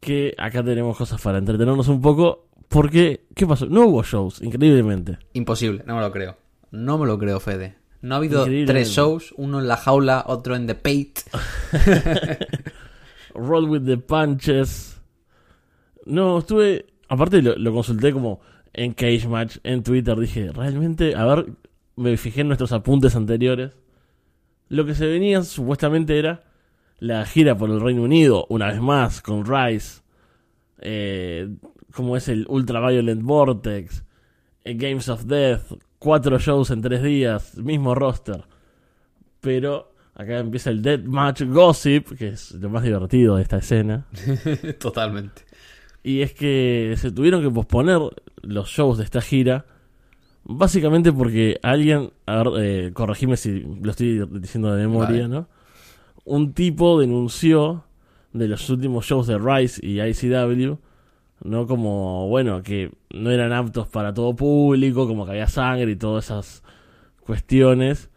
Que 0.00 0.34
acá 0.36 0.64
tenemos 0.64 0.96
cosas 0.96 1.20
para 1.20 1.38
entretenernos 1.38 1.88
un 1.88 2.00
poco. 2.00 2.48
Porque, 2.68 3.26
¿qué 3.34 3.46
pasó? 3.46 3.66
No 3.66 3.86
hubo 3.86 4.02
shows, 4.02 4.42
increíblemente. 4.42 5.18
Imposible, 5.34 5.84
no 5.86 5.94
me 5.94 6.00
lo 6.00 6.10
creo. 6.10 6.36
No 6.70 6.98
me 6.98 7.06
lo 7.06 7.18
creo, 7.18 7.38
Fede. 7.38 7.76
No 8.00 8.14
ha 8.14 8.18
habido 8.18 8.44
tres 8.66 8.88
shows, 8.88 9.32
uno 9.36 9.60
en 9.60 9.68
la 9.68 9.76
jaula, 9.76 10.24
otro 10.26 10.56
en 10.56 10.66
The 10.66 10.74
Pate. 10.74 11.12
Roll 13.34 13.68
with 13.68 13.84
the 13.84 13.98
Punches. 13.98 15.00
No, 16.06 16.38
estuve. 16.38 16.86
Aparte 17.08 17.40
lo, 17.42 17.54
lo 17.56 17.72
consulté 17.72 18.12
como 18.12 18.40
en 18.72 18.94
Cage 18.94 19.28
Match, 19.28 19.58
en 19.62 19.82
Twitter. 19.84 20.18
Dije, 20.18 20.50
realmente, 20.50 21.14
a 21.14 21.24
ver, 21.26 21.46
me 21.96 22.16
fijé 22.16 22.42
en 22.42 22.48
nuestros 22.48 22.72
apuntes 22.72 23.14
anteriores. 23.16 23.76
Lo 24.68 24.86
que 24.86 24.94
se 24.94 25.06
venía 25.06 25.42
supuestamente 25.42 26.18
era 26.18 26.44
la 26.98 27.26
gira 27.26 27.56
por 27.56 27.68
el 27.70 27.80
Reino 27.80 28.02
Unido, 28.02 28.46
una 28.48 28.68
vez 28.68 28.80
más, 28.80 29.20
con 29.20 29.44
Rice. 29.44 30.00
Eh, 30.80 31.48
como 31.94 32.16
es 32.16 32.28
el 32.28 32.46
Ultraviolent 32.48 33.22
Vortex. 33.22 34.04
eh, 34.64 34.74
Games 34.74 35.08
of 35.08 35.24
Death. 35.24 35.62
Cuatro 35.98 36.38
shows 36.38 36.70
en 36.70 36.80
tres 36.80 37.02
días, 37.02 37.56
mismo 37.58 37.94
roster. 37.94 38.42
Pero 39.40 39.92
acá 40.14 40.38
empieza 40.38 40.70
el 40.70 40.82
Deathmatch 40.82 41.42
Gossip, 41.42 42.16
que 42.16 42.28
es 42.28 42.52
lo 42.52 42.70
más 42.70 42.82
divertido 42.82 43.36
de 43.36 43.42
esta 43.42 43.58
escena. 43.58 44.06
Totalmente. 44.80 45.42
Y 46.02 46.22
es 46.22 46.32
que 46.32 46.94
se 46.96 47.12
tuvieron 47.12 47.42
que 47.42 47.50
posponer 47.50 48.00
los 48.42 48.68
shows 48.68 48.98
de 48.98 49.04
esta 49.04 49.20
gira. 49.20 49.66
Básicamente 50.44 51.12
porque 51.12 51.58
alguien, 51.62 52.12
a 52.26 52.42
ver, 52.42 52.48
eh, 52.58 52.90
corregime 52.92 53.36
si 53.36 53.60
lo 53.60 53.90
estoy 53.90 54.26
diciendo 54.40 54.74
de 54.74 54.82
memoria, 54.82 55.22
Vale. 55.22 55.28
¿no? 55.28 55.48
Un 56.24 56.52
tipo 56.52 57.00
denunció 57.00 57.84
de 58.32 58.48
los 58.48 58.68
últimos 58.70 59.06
shows 59.06 59.26
de 59.26 59.38
Rise 59.38 59.84
y 59.84 60.00
ICW, 60.00 60.78
¿no? 61.44 61.66
Como, 61.66 62.28
bueno, 62.28 62.62
que 62.62 62.90
no 63.10 63.30
eran 63.30 63.52
aptos 63.52 63.88
para 63.88 64.14
todo 64.14 64.34
público, 64.34 65.06
como 65.06 65.24
que 65.24 65.32
había 65.32 65.48
sangre 65.48 65.90
y 65.92 65.96
todas 65.96 66.24
esas 66.26 66.62
cuestiones. 67.20 68.10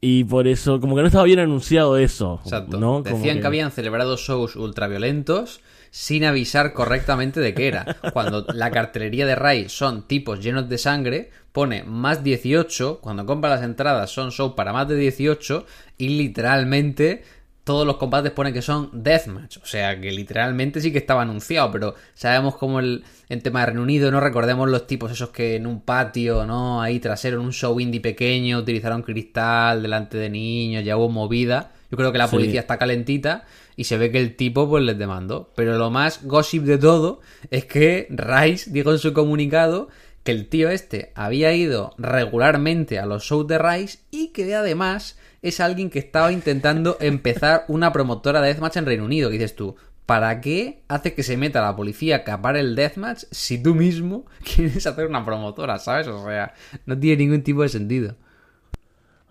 Y 0.00 0.24
por 0.24 0.46
eso, 0.46 0.80
como 0.80 0.94
que 0.94 1.02
no 1.02 1.08
estaba 1.08 1.24
bien 1.24 1.40
anunciado 1.40 1.96
eso, 1.96 2.40
Exacto. 2.44 2.78
¿no? 2.78 3.02
Decían 3.02 3.40
que... 3.40 3.46
habían 3.46 3.70
celebrado 3.70 4.16
shows 4.16 4.56
ultraviolentos 4.56 5.60
sin 5.90 6.24
avisar 6.24 6.72
correctamente 6.72 7.40
de 7.40 7.54
qué 7.54 7.68
era. 7.68 7.96
Cuando 8.12 8.46
la 8.52 8.70
cartelería 8.70 9.26
de 9.26 9.34
Rai 9.34 9.68
son 9.68 10.06
tipos 10.06 10.40
llenos 10.42 10.68
de 10.68 10.78
sangre, 10.78 11.30
pone 11.52 11.82
más 11.84 12.22
18. 12.22 13.00
Cuando 13.00 13.24
compra 13.26 13.50
las 13.50 13.62
entradas 13.62 14.10
son 14.10 14.30
shows 14.30 14.52
para 14.54 14.72
más 14.72 14.88
de 14.88 14.96
18. 14.96 15.66
Y 15.98 16.08
literalmente 16.18 17.24
todos 17.64 17.84
los 17.84 17.96
combates 17.96 18.30
ponen 18.30 18.52
que 18.54 18.62
son 18.62 18.90
deathmatch. 18.92 19.56
O 19.56 19.66
sea 19.66 20.00
que 20.00 20.12
literalmente 20.12 20.80
sí 20.80 20.92
que 20.92 20.98
estaba 20.98 21.22
anunciado. 21.22 21.72
Pero 21.72 21.94
sabemos 22.14 22.56
como 22.56 22.78
el 22.78 23.02
en 23.28 23.40
tema 23.40 23.60
de 23.60 23.66
Reino 23.66 23.82
Unido, 23.82 24.10
no 24.12 24.20
recordemos 24.20 24.68
los 24.70 24.86
tipos 24.86 25.10
esos 25.10 25.30
que 25.30 25.56
en 25.56 25.66
un 25.66 25.80
patio, 25.80 26.46
¿no? 26.46 26.80
Ahí 26.80 27.00
trasero, 27.00 27.40
en 27.40 27.46
un 27.46 27.52
show 27.52 27.80
indie 27.80 28.00
pequeño, 28.00 28.58
utilizaron 28.58 29.02
cristal 29.02 29.82
delante 29.82 30.16
de 30.16 30.30
niños, 30.30 30.84
ya 30.84 30.96
hubo 30.96 31.08
movida. 31.08 31.72
Yo 31.90 31.96
creo 31.96 32.12
que 32.12 32.18
la 32.18 32.28
Sí. 32.28 32.36
policía 32.36 32.60
está 32.60 32.76
calentita 32.78 33.44
y 33.76 33.84
se 33.84 33.98
ve 33.98 34.10
que 34.10 34.18
el 34.18 34.34
tipo 34.36 34.68
pues 34.68 34.82
les 34.82 34.98
demandó. 34.98 35.52
Pero 35.54 35.78
lo 35.78 35.90
más 35.90 36.24
gossip 36.24 36.64
de 36.64 36.78
todo 36.78 37.20
es 37.50 37.66
que 37.66 38.08
Rice 38.10 38.70
dijo 38.70 38.90
en 38.90 38.98
su 38.98 39.12
comunicado 39.12 39.88
que 40.24 40.32
el 40.32 40.48
tío 40.48 40.70
este 40.70 41.12
había 41.14 41.52
ido 41.52 41.94
regularmente 41.98 42.98
a 42.98 43.06
los 43.06 43.22
shows 43.22 43.46
de 43.46 43.58
Rice 43.58 43.98
y 44.10 44.28
que 44.28 44.52
además 44.54 45.18
es 45.42 45.60
alguien 45.60 45.90
que 45.90 46.00
estaba 46.00 46.32
intentando 46.32 46.96
empezar 47.00 47.64
una 47.68 47.92
promotora 47.92 48.40
de 48.40 48.48
Deathmatch 48.48 48.78
en 48.78 48.86
Reino 48.86 49.04
Unido. 49.04 49.30
Dices 49.30 49.54
tú, 49.54 49.76
¿para 50.06 50.40
qué 50.40 50.82
hace 50.88 51.14
que 51.14 51.22
se 51.22 51.36
meta 51.36 51.60
la 51.60 51.76
policía 51.76 52.16
a 52.16 52.24
capar 52.24 52.56
el 52.56 52.74
Deathmatch 52.74 53.24
si 53.30 53.62
tú 53.62 53.74
mismo 53.74 54.24
quieres 54.56 54.86
hacer 54.86 55.06
una 55.06 55.24
promotora, 55.24 55.78
¿sabes? 55.78 56.08
O 56.08 56.26
sea, 56.26 56.54
no 56.86 56.98
tiene 56.98 57.24
ningún 57.24 57.42
tipo 57.42 57.62
de 57.62 57.68
sentido. 57.68 58.16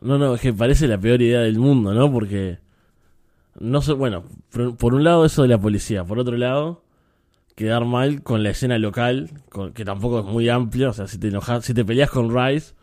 No, 0.02 0.18
no, 0.18 0.36
es 0.36 0.42
que 0.42 0.54
parece 0.54 0.88
la 0.88 1.00
peor 1.00 1.22
idea 1.22 1.40
del 1.40 1.58
mundo, 1.58 1.94
¿no? 1.94 2.12
Porque 2.12 2.60
no 3.60 3.82
sé, 3.82 3.94
bueno, 3.94 4.24
por, 4.52 4.76
por 4.78 4.94
un 4.94 5.04
lado 5.04 5.26
eso 5.26 5.42
de 5.44 5.48
la 5.50 5.58
policía, 5.60 6.04
por 6.04 6.20
otro 6.20 6.38
lado 6.38 6.84
quedar 7.56 7.86
mal 7.86 8.22
con 8.22 8.44
la 8.44 8.50
escena 8.50 8.78
local, 8.78 9.30
con- 9.50 9.72
que 9.74 9.86
tampoco 9.86 10.20
es 10.20 10.26
muy 10.26 10.50
amplia, 10.50 10.90
o 10.90 10.94
sea, 10.94 11.08
si 11.08 11.18
te 11.18 11.30
enojas, 11.30 11.64
si 11.66 11.74
te 11.74 11.86
peleas 11.86 12.10
con 12.12 12.36
Rice, 12.36 12.74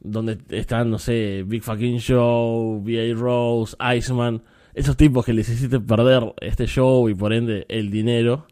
donde 0.00 0.38
están, 0.50 0.90
no 0.90 0.98
sé, 0.98 1.44
Big 1.46 1.62
Fucking 1.62 1.98
Show, 1.98 2.82
B.A. 2.82 3.14
Rose, 3.14 3.76
Iceman, 3.96 4.42
esos 4.74 4.96
tipos 4.96 5.24
que 5.24 5.32
les 5.32 5.48
hiciste 5.48 5.78
perder 5.78 6.34
este 6.40 6.66
show 6.66 7.08
y 7.08 7.14
por 7.14 7.32
ende 7.32 7.66
el 7.68 7.90
dinero, 7.90 8.46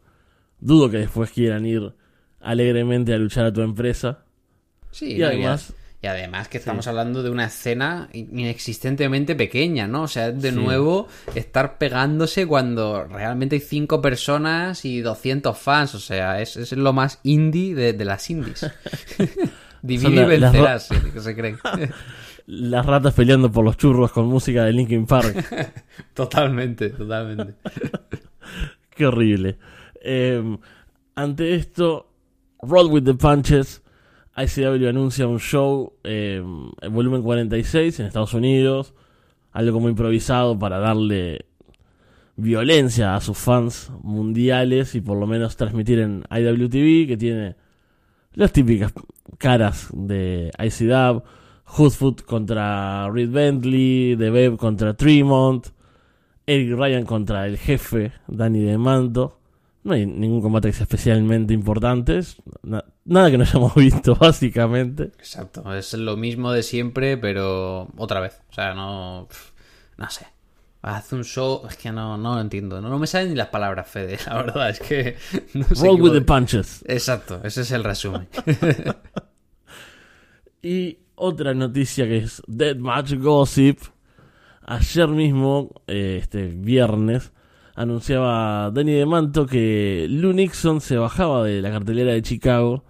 dudo 0.59 0.89
que 0.89 0.97
después 0.99 1.31
quieran 1.31 1.65
ir 1.65 1.93
alegremente 2.39 3.13
a 3.13 3.17
luchar 3.17 3.45
a 3.45 3.51
tu 3.53 3.61
empresa. 3.61 4.23
Sí, 4.91 5.17
Y 5.17 5.23
además- 5.23 5.73
y 6.01 6.07
además 6.07 6.47
que 6.47 6.57
estamos 6.57 6.87
hablando 6.87 7.21
de 7.23 7.29
una 7.29 7.45
escena 7.45 8.09
inexistentemente 8.11 9.35
pequeña, 9.35 9.87
¿no? 9.87 10.03
O 10.03 10.07
sea, 10.07 10.31
de 10.31 10.49
Sí. 10.49 10.55
nuevo 10.55 11.07
estar 11.35 11.77
pegándose 11.77 12.47
cuando 12.47 13.03
realmente 13.05 13.55
hay 13.57 13.61
cinco 13.61 14.01
personas 14.01 14.83
y 14.85 15.01
200 15.01 15.57
fans. 15.57 15.93
O 15.95 15.99
sea, 15.99 16.41
es, 16.41 16.57
es 16.57 16.71
lo 16.71 16.91
más 16.93 17.19
indie 17.23 17.75
de, 17.75 17.93
de 17.93 18.05
las 18.05 18.29
indies. 18.29 18.65
Divide 19.83 20.21
y 20.23 20.25
vencerás, 20.25 20.89
que 21.13 21.19
se 21.21 21.35
creen. 21.35 21.57
Las 22.47 22.85
ratas 22.85 23.13
peleando 23.13 23.51
por 23.51 23.63
los 23.63 23.77
churros 23.77 24.11
con 24.11 24.25
música 24.25 24.63
de 24.65 24.73
Linkin 24.73 25.05
Park. 25.05 25.73
totalmente, 26.13 26.89
totalmente. 26.89 27.53
Qué 28.89 29.05
horrible. 29.05 29.57
Eh, 30.01 30.57
ante 31.15 31.55
esto, 31.55 32.09
Roll 32.61 32.87
with 32.87 33.03
the 33.03 33.13
Punches, 33.13 33.81
ICW 34.35 34.87
anuncia 34.87 35.27
un 35.27 35.39
show 35.39 35.93
eh, 36.03 36.43
en 36.81 36.93
volumen 36.93 37.21
46 37.21 37.99
en 37.99 38.05
Estados 38.05 38.33
Unidos, 38.33 38.93
algo 39.51 39.73
como 39.73 39.89
improvisado 39.89 40.57
para 40.57 40.79
darle 40.79 41.45
violencia 42.37 43.15
a 43.15 43.21
sus 43.21 43.37
fans 43.37 43.91
mundiales 44.01 44.95
y 44.95 45.01
por 45.01 45.17
lo 45.17 45.27
menos 45.27 45.57
transmitir 45.57 45.99
en 45.99 46.23
IWTV, 46.29 47.07
que 47.07 47.17
tiene 47.17 47.55
las 48.33 48.53
típicas 48.53 48.93
caras 49.37 49.89
de 49.93 50.51
ICW, 50.57 51.23
Hoodfoot 51.65 52.23
contra 52.23 53.09
Reed 53.09 53.31
Bentley, 53.31 54.15
The 54.17 54.29
Beb 54.29 54.57
contra 54.57 54.93
Tremont, 54.93 55.67
Eric 56.45 56.77
Ryan 56.77 57.05
contra 57.05 57.45
el 57.45 57.57
jefe, 57.57 58.11
Danny 58.27 58.61
DeManto. 58.61 59.40
No 59.83 59.93
hay 59.93 60.05
ningún 60.05 60.41
combate 60.41 60.67
que 60.69 60.73
sea 60.73 60.83
especialmente 60.83 61.53
importante. 61.53 62.17
es 62.19 62.37
na- 62.61 62.85
nada 63.05 63.31
que 63.31 63.37
no 63.37 63.43
hayamos 63.43 63.73
visto, 63.75 64.15
básicamente. 64.15 65.05
Exacto, 65.17 65.73
es 65.75 65.93
lo 65.93 66.17
mismo 66.17 66.51
de 66.51 66.61
siempre, 66.63 67.17
pero 67.17 67.87
otra 67.97 68.19
vez. 68.19 68.39
O 68.49 68.53
sea, 68.53 68.73
no. 68.75 69.27
No 69.97 70.09
sé. 70.09 70.27
Hace 70.83 71.15
un 71.15 71.23
show. 71.23 71.63
Es 71.69 71.77
que 71.77 71.91
no, 71.91 72.17
no 72.17 72.35
lo 72.35 72.41
entiendo. 72.41 72.81
No, 72.81 72.89
no 72.89 72.97
me 72.99 73.05
salen 73.07 73.29
ni 73.29 73.35
las 73.35 73.47
palabras, 73.49 73.87
Fede. 73.87 74.17
La 74.27 74.35
verdad 74.35 74.69
es 74.69 74.79
que. 74.79 75.17
No 75.55 75.63
sé 75.65 75.85
Roll 75.87 76.01
with 76.01 76.11
the 76.13 76.21
punches. 76.21 76.83
Exacto, 76.87 77.39
ese 77.43 77.61
es 77.61 77.71
el 77.71 77.83
resumen. 77.83 78.27
Y 80.61 80.99
otra 81.15 81.53
noticia 81.53 82.05
que 82.05 82.17
es 82.17 82.41
Deathmatch 82.47 83.13
Gossip. 83.15 83.79
Ayer 84.63 85.07
mismo, 85.07 85.71
eh, 85.87 86.19
este 86.21 86.47
viernes, 86.47 87.31
anunciaba 87.81 88.69
Danny 88.71 88.93
DeManto 88.93 89.45
que 89.45 90.07
Lou 90.09 90.33
Nixon 90.33 90.81
se 90.81 90.97
bajaba 90.97 91.43
de 91.43 91.61
la 91.61 91.71
cartelera 91.71 92.13
de 92.13 92.21
Chicago 92.21 92.83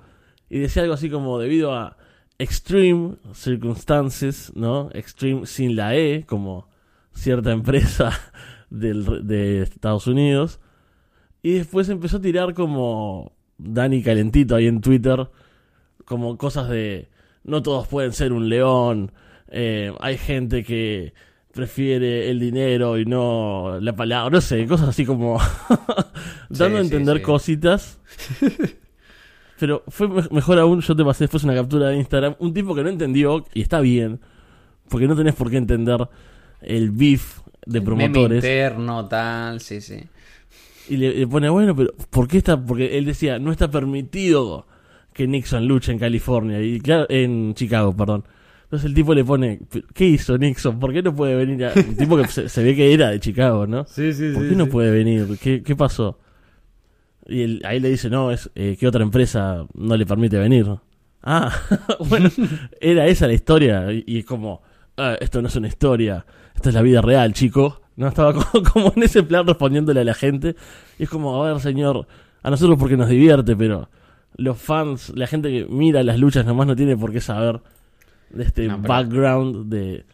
y 0.50 0.60
decía 0.60 0.84
algo 0.84 0.94
así 0.96 1.10
como 1.10 1.40
debido 1.40 1.74
a 1.74 1.98
extreme 2.40 3.16
circumstances, 3.34 4.52
¿no? 4.56 4.90
Extreme 4.94 5.46
sin 5.46 5.76
la 5.76 5.96
E, 5.96 6.26
como 6.26 6.68
cierta 7.14 7.52
empresa 7.52 8.12
del- 8.70 9.26
de 9.28 9.62
Estados 9.64 10.08
Unidos. 10.08 10.60
Y 11.44 11.54
después 11.54 11.88
empezó 11.90 12.18
a 12.18 12.22
tirar 12.22 12.54
como 12.54 13.34
Danny 13.58 14.04
calentito 14.04 14.56
ahí 14.56 14.68
en 14.68 14.82
Twitter, 14.82 15.30
como 16.06 16.38
cosas 16.38 16.68
de 16.70 17.10
no 17.44 17.62
todos 17.64 17.88
pueden 17.88 18.12
ser 18.14 18.34
un 18.34 18.50
león, 18.50 19.12
eh, 19.48 19.94
hay 20.00 20.18
gente 20.18 20.64
que 20.64 21.14
prefiere 21.54 22.30
el 22.30 22.40
dinero 22.40 22.98
y 22.98 23.06
no 23.06 23.78
la 23.82 23.94
palabra, 23.96 24.30
no 24.30 24.42
sé, 24.42 24.66
cosas 24.68 24.90
así 24.90 25.06
como 25.06 25.40
dando 26.50 26.78
a 26.78 26.82
Sí, 26.82 26.86
entender 26.88 27.18
sí. 27.18 27.24
cositas. 27.24 28.00
Pero 29.60 29.84
fue 29.90 30.08
me- 30.08 30.28
mejor 30.32 30.58
aún, 30.60 30.82
yo 30.82 30.96
te 30.96 31.04
pasé 31.06 31.26
después 31.26 31.44
una 31.44 31.54
captura 31.54 31.90
de 31.90 31.98
Instagram, 31.98 32.36
un 32.40 32.54
tipo 32.54 32.74
que 32.74 32.84
no 32.84 32.90
entendió, 32.90 33.46
y 33.54 33.62
está 33.62 33.80
bien, 33.80 34.20
porque 34.90 35.08
no 35.08 35.16
tenés 35.16 35.36
por 35.36 35.50
qué 35.52 35.58
entender 35.58 36.08
el 36.62 36.90
beef 36.92 37.40
de 37.66 37.80
Meme 37.80 37.86
promotores. 37.86 38.44
interno, 38.44 39.08
tal, 39.08 39.60
sí, 39.62 39.82
sí. 39.82 40.00
Y 40.90 40.98
le, 40.98 41.14
le 41.14 41.28
pone, 41.28 41.48
bueno, 41.50 41.76
pero 41.76 41.94
¿por 42.10 42.28
qué 42.28 42.38
está? 42.40 42.60
Porque 42.60 42.98
él 42.98 43.06
decía, 43.06 43.38
no 43.38 43.52
está 43.52 43.70
permitido 43.70 44.66
que 45.14 45.28
Nixon 45.28 45.68
luche 45.68 45.92
en 45.92 46.00
California, 46.00 46.60
y 46.62 46.80
claro, 46.80 47.06
en 47.10 47.54
Chicago, 47.54 47.96
perdón. 47.96 48.24
Entonces 48.72 48.88
el 48.88 48.94
tipo 48.94 49.14
le 49.14 49.26
pone, 49.26 49.60
¿qué 49.94 50.06
hizo 50.06 50.38
Nixon? 50.38 50.80
¿Por 50.80 50.94
qué 50.94 51.04
no 51.04 51.14
puede 51.14 51.36
venir? 51.36 51.66
A... 51.66 51.74
Un 51.76 51.98
tipo 51.98 52.16
que 52.16 52.26
se, 52.30 52.48
se 52.48 52.64
ve 52.64 52.74
que 52.74 52.94
era 52.94 53.10
de 53.10 53.20
Chicago, 53.20 53.68
¿no? 53.68 53.84
Sí, 53.86 54.14
sí, 54.14 54.32
¿Por 54.34 54.48
qué 54.48 54.56
no 54.56 54.68
puede 54.68 54.92
venir? 54.92 55.38
¿Qué, 55.44 55.62
qué 55.62 55.76
pasó? 55.76 56.20
Y 57.28 57.42
él, 57.42 57.62
ahí 57.66 57.82
le 57.82 57.90
dice, 57.90 58.10
no, 58.10 58.32
es 58.32 58.50
eh, 58.56 58.78
que 58.80 58.88
otra 58.88 59.04
empresa 59.04 59.66
no 59.74 59.98
le 59.98 60.06
permite 60.06 60.38
venir. 60.38 60.68
Ah, 61.22 61.54
bueno, 62.08 62.30
era 62.80 63.08
esa 63.08 63.28
la 63.28 63.34
historia. 63.34 63.92
Y, 63.92 64.06
y 64.08 64.20
es 64.20 64.26
como, 64.26 64.62
"Ah, 64.96 65.18
esto 65.20 65.42
no 65.42 65.50
es 65.50 65.56
una 65.58 65.68
historia, 65.68 66.26
esto 66.56 66.70
es 66.70 66.76
la 66.76 66.82
vida 66.82 67.02
real, 67.02 67.34
chico. 67.34 67.82
No 67.98 68.08
estaba 68.08 68.34
como, 68.54 68.64
como 68.72 68.94
en 68.96 69.04
ese 69.04 69.22
plan 69.24 69.46
respondiéndole 69.46 70.00
a 70.00 70.06
la 70.06 70.14
gente. 70.14 70.56
Y 70.98 71.04
es 71.04 71.10
como, 71.10 71.44
a 71.44 71.52
ver, 71.52 71.60
señor, 71.62 72.08
a 72.42 72.50
nosotros 72.50 72.80
porque 72.80 72.96
nos 72.96 73.10
divierte, 73.10 73.54
pero 73.54 73.90
los 74.38 74.58
fans, 74.58 75.12
la 75.14 75.28
gente 75.28 75.50
que 75.50 75.66
mira 75.70 76.04
las 76.04 76.18
luchas 76.18 76.46
nomás 76.46 76.68
no 76.68 76.76
tiene 76.78 76.96
por 76.96 77.12
qué 77.12 77.20
saber 77.20 77.60
este 78.40 78.68
No, 78.68 78.82
pero- 78.82 78.88
background 78.94 79.70
de 79.74 80.06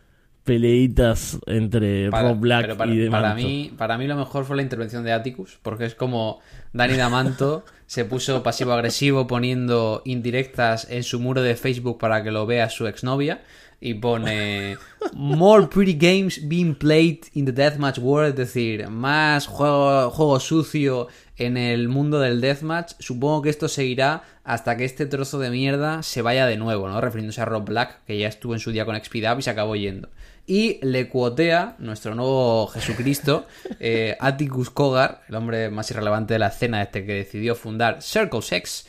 peleitas 0.44 1.38
entre 1.46 2.10
Para- 2.10 2.30
Rob 2.30 2.40
Black 2.40 2.62
pero 2.62 2.78
para, 2.78 2.92
y 2.94 2.98
demás. 2.98 3.22
para 3.22 3.36
mí, 3.36 3.72
para 3.78 3.98
mí 3.98 4.08
lo 4.08 4.16
mejor 4.16 4.46
fue 4.46 4.56
la 4.56 4.62
intervención 4.62 5.04
de 5.04 5.12
Atticus, 5.12 5.60
porque 5.62 5.86
es 5.86 5.94
como 5.94 6.40
Dani 6.74 6.96
Damanto 6.96 7.66
se 7.86 8.06
puso 8.06 8.44
pasivo-agresivo 8.44 9.28
poniendo 9.28 10.02
indirectas 10.06 10.90
en 10.90 11.04
su 11.04 11.20
muro 11.20 11.42
de 11.42 11.56
Facebook 11.56 11.98
para 12.00 12.24
que 12.24 12.32
lo 12.32 12.46
vea 12.46 12.70
su 12.70 12.88
exnovia 12.88 13.42
y 13.80 13.94
pone 13.94 14.78
More 15.14 15.68
pretty 15.68 15.94
games 15.94 16.40
being 16.48 16.76
played 16.76 17.28
in 17.34 17.46
the 17.46 17.52
deathmatch 17.52 17.98
world, 18.00 18.32
es 18.32 18.36
decir, 18.36 18.90
más 18.90 19.48
juego, 19.48 20.10
juego 20.10 20.40
sucio 20.40 21.08
en 21.38 21.58
el 21.58 21.88
mundo 21.88 22.20
del 22.20 22.42
deathmatch. 22.42 22.94
Supongo 23.00 23.44
que 23.44 23.50
esto 23.50 23.68
seguirá 23.68 24.24
hasta 24.44 24.76
que 24.76 24.86
este 24.86 25.06
trozo 25.06 25.40
de 25.40 25.50
mierda 25.50 26.04
se 26.04 26.22
vaya 26.22 26.46
de 26.46 26.58
nuevo, 26.58 26.90
¿no? 26.90 27.00
Refiriéndose 27.00 27.42
a 27.42 27.46
Rob 27.46 27.66
Black, 27.66 28.04
que 28.06 28.18
ya 28.18 28.28
estuvo 28.28 28.54
en 28.54 28.60
su 28.60 28.72
día 28.72 28.86
con 28.86 28.96
XPW 28.96 29.40
y 29.40 29.42
se 29.42 29.50
acabó 29.50 29.76
yendo. 29.76 30.10
Y 30.46 30.80
le 30.86 31.10
cuotea 31.10 31.76
nuestro 31.80 32.16
nuevo 32.16 32.68
Jesucristo, 32.68 33.48
eh, 33.80 34.18
Atticus 34.20 34.70
Kogar, 34.70 35.22
el 35.30 35.36
hombre 35.36 35.70
más 35.70 35.90
irrelevante 35.92 36.34
de 36.34 36.40
la 36.40 36.48
escena 36.48 36.82
este 36.82 37.06
que 37.06 37.14
decidió 37.14 37.56
fundar 37.56 38.02
Circle 38.02 38.42
Sex. 38.42 38.88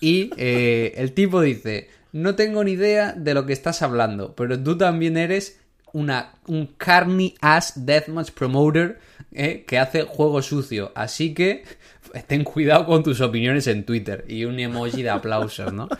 Y 0.00 0.30
eh, 0.36 0.92
el 0.96 1.12
tipo 1.12 1.40
dice, 1.40 1.88
no 2.16 2.34
tengo 2.34 2.64
ni 2.64 2.72
idea 2.72 3.12
de 3.12 3.34
lo 3.34 3.44
que 3.44 3.52
estás 3.52 3.82
hablando, 3.82 4.34
pero 4.34 4.58
tú 4.58 4.78
también 4.78 5.18
eres 5.18 5.60
una, 5.92 6.32
un 6.46 6.66
carny 6.78 7.34
ass 7.40 7.72
deathmatch 7.86 8.30
promoter 8.30 8.98
eh, 9.32 9.64
que 9.66 9.78
hace 9.78 10.02
juego 10.02 10.40
sucio. 10.40 10.92
Así 10.94 11.34
que 11.34 11.64
ten 12.26 12.42
cuidado 12.42 12.86
con 12.86 13.02
tus 13.02 13.20
opiniones 13.20 13.66
en 13.66 13.84
Twitter. 13.84 14.24
Y 14.28 14.46
un 14.46 14.58
emoji 14.58 15.02
de 15.02 15.10
aplausos, 15.10 15.72
¿no? 15.72 15.88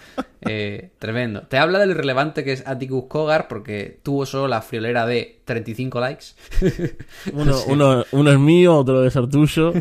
Eh, 0.49 0.91
tremendo. 1.01 1.43
Te 1.43 1.59
habla 1.59 1.81
de 1.81 1.87
lo 1.87 1.93
irrelevante 1.93 2.45
que 2.45 2.53
es 2.53 2.65
Atticus 2.69 3.07
Kogar 3.09 3.49
porque 3.49 3.99
tuvo 4.05 4.25
solo 4.27 4.47
la 4.47 4.63
friolera 4.63 5.05
de 5.05 5.41
35 5.45 5.99
likes. 5.99 6.27
Uno, 7.33 7.57
uno, 7.67 8.05
uno 8.13 8.31
es 8.31 8.39
mío, 8.39 8.77
otro 8.77 9.01
debe 9.01 9.11
ser 9.11 9.27
tuyo. 9.29 9.73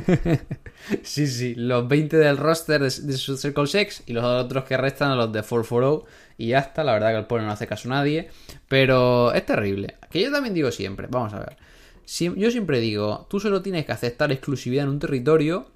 Sí, 1.03 1.27
sí, 1.27 1.53
los 1.53 1.87
20 1.87 2.17
del 2.17 2.37
roster 2.37 2.81
de, 2.81 2.89
de 2.89 3.13
su 3.13 3.37
Circle 3.37 3.67
Sex 3.67 4.03
y 4.07 4.13
los 4.13 4.23
otros 4.23 4.63
que 4.63 4.75
restan 4.75 5.11
a 5.11 5.15
los 5.15 5.31
de 5.31 5.43
440 5.43 6.24
y 6.37 6.47
ya 6.47 6.59
está, 6.59 6.83
la 6.83 6.93
verdad 6.93 7.11
que 7.11 7.17
el 7.17 7.25
pone 7.25 7.45
no 7.45 7.51
hace 7.51 7.67
caso 7.67 7.87
a 7.89 7.95
nadie, 7.95 8.29
pero 8.67 9.33
es 9.33 9.45
terrible. 9.45 9.95
Que 10.09 10.21
yo 10.21 10.31
también 10.31 10.53
digo 10.53 10.71
siempre, 10.71 11.07
vamos 11.09 11.33
a 11.33 11.39
ver. 11.39 11.57
Si- 12.05 12.33
yo 12.35 12.51
siempre 12.51 12.79
digo, 12.79 13.25
tú 13.29 13.39
solo 13.39 13.61
tienes 13.61 13.85
que 13.85 13.91
aceptar 13.91 14.31
exclusividad 14.31 14.83
en 14.83 14.89
un 14.91 14.99
territorio 14.99 15.67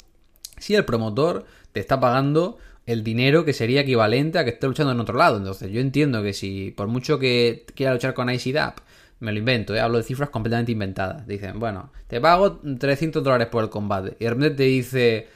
si 0.58 0.76
el 0.76 0.86
promotor 0.86 1.46
te 1.72 1.80
está 1.80 2.00
pagando 2.00 2.58
el 2.86 3.04
dinero 3.04 3.46
que 3.46 3.54
sería 3.54 3.82
equivalente 3.82 4.40
a 4.40 4.44
que 4.44 4.50
esté 4.52 4.68
luchando 4.68 4.92
en 4.92 5.00
otro 5.00 5.18
lado. 5.18 5.38
Entonces, 5.38 5.72
yo 5.72 5.80
entiendo 5.80 6.24
que 6.24 6.34
si 6.34 6.72
por 6.72 6.88
mucho 6.88 7.20
que 7.20 7.66
quiera 7.76 7.94
luchar 7.94 8.14
con 8.14 8.30
ICDAP, 8.30 8.80
me 9.20 9.32
lo 9.32 9.40
invento, 9.40 9.76
¿eh? 9.76 9.80
hablo 9.80 9.98
de 9.98 10.04
cifras 10.04 10.30
completamente 10.30 10.72
inventadas. 10.72 11.28
Dicen, 11.28 11.60
bueno, 11.60 11.92
te 12.08 12.20
pago 12.22 12.60
300 12.80 13.24
dólares 13.24 13.48
por 13.48 13.64
el 13.64 13.70
combate. 13.70 14.16
Y 14.20 14.24
de 14.24 14.30
repente 14.30 14.56
te 14.56 14.64
dice 14.64 15.28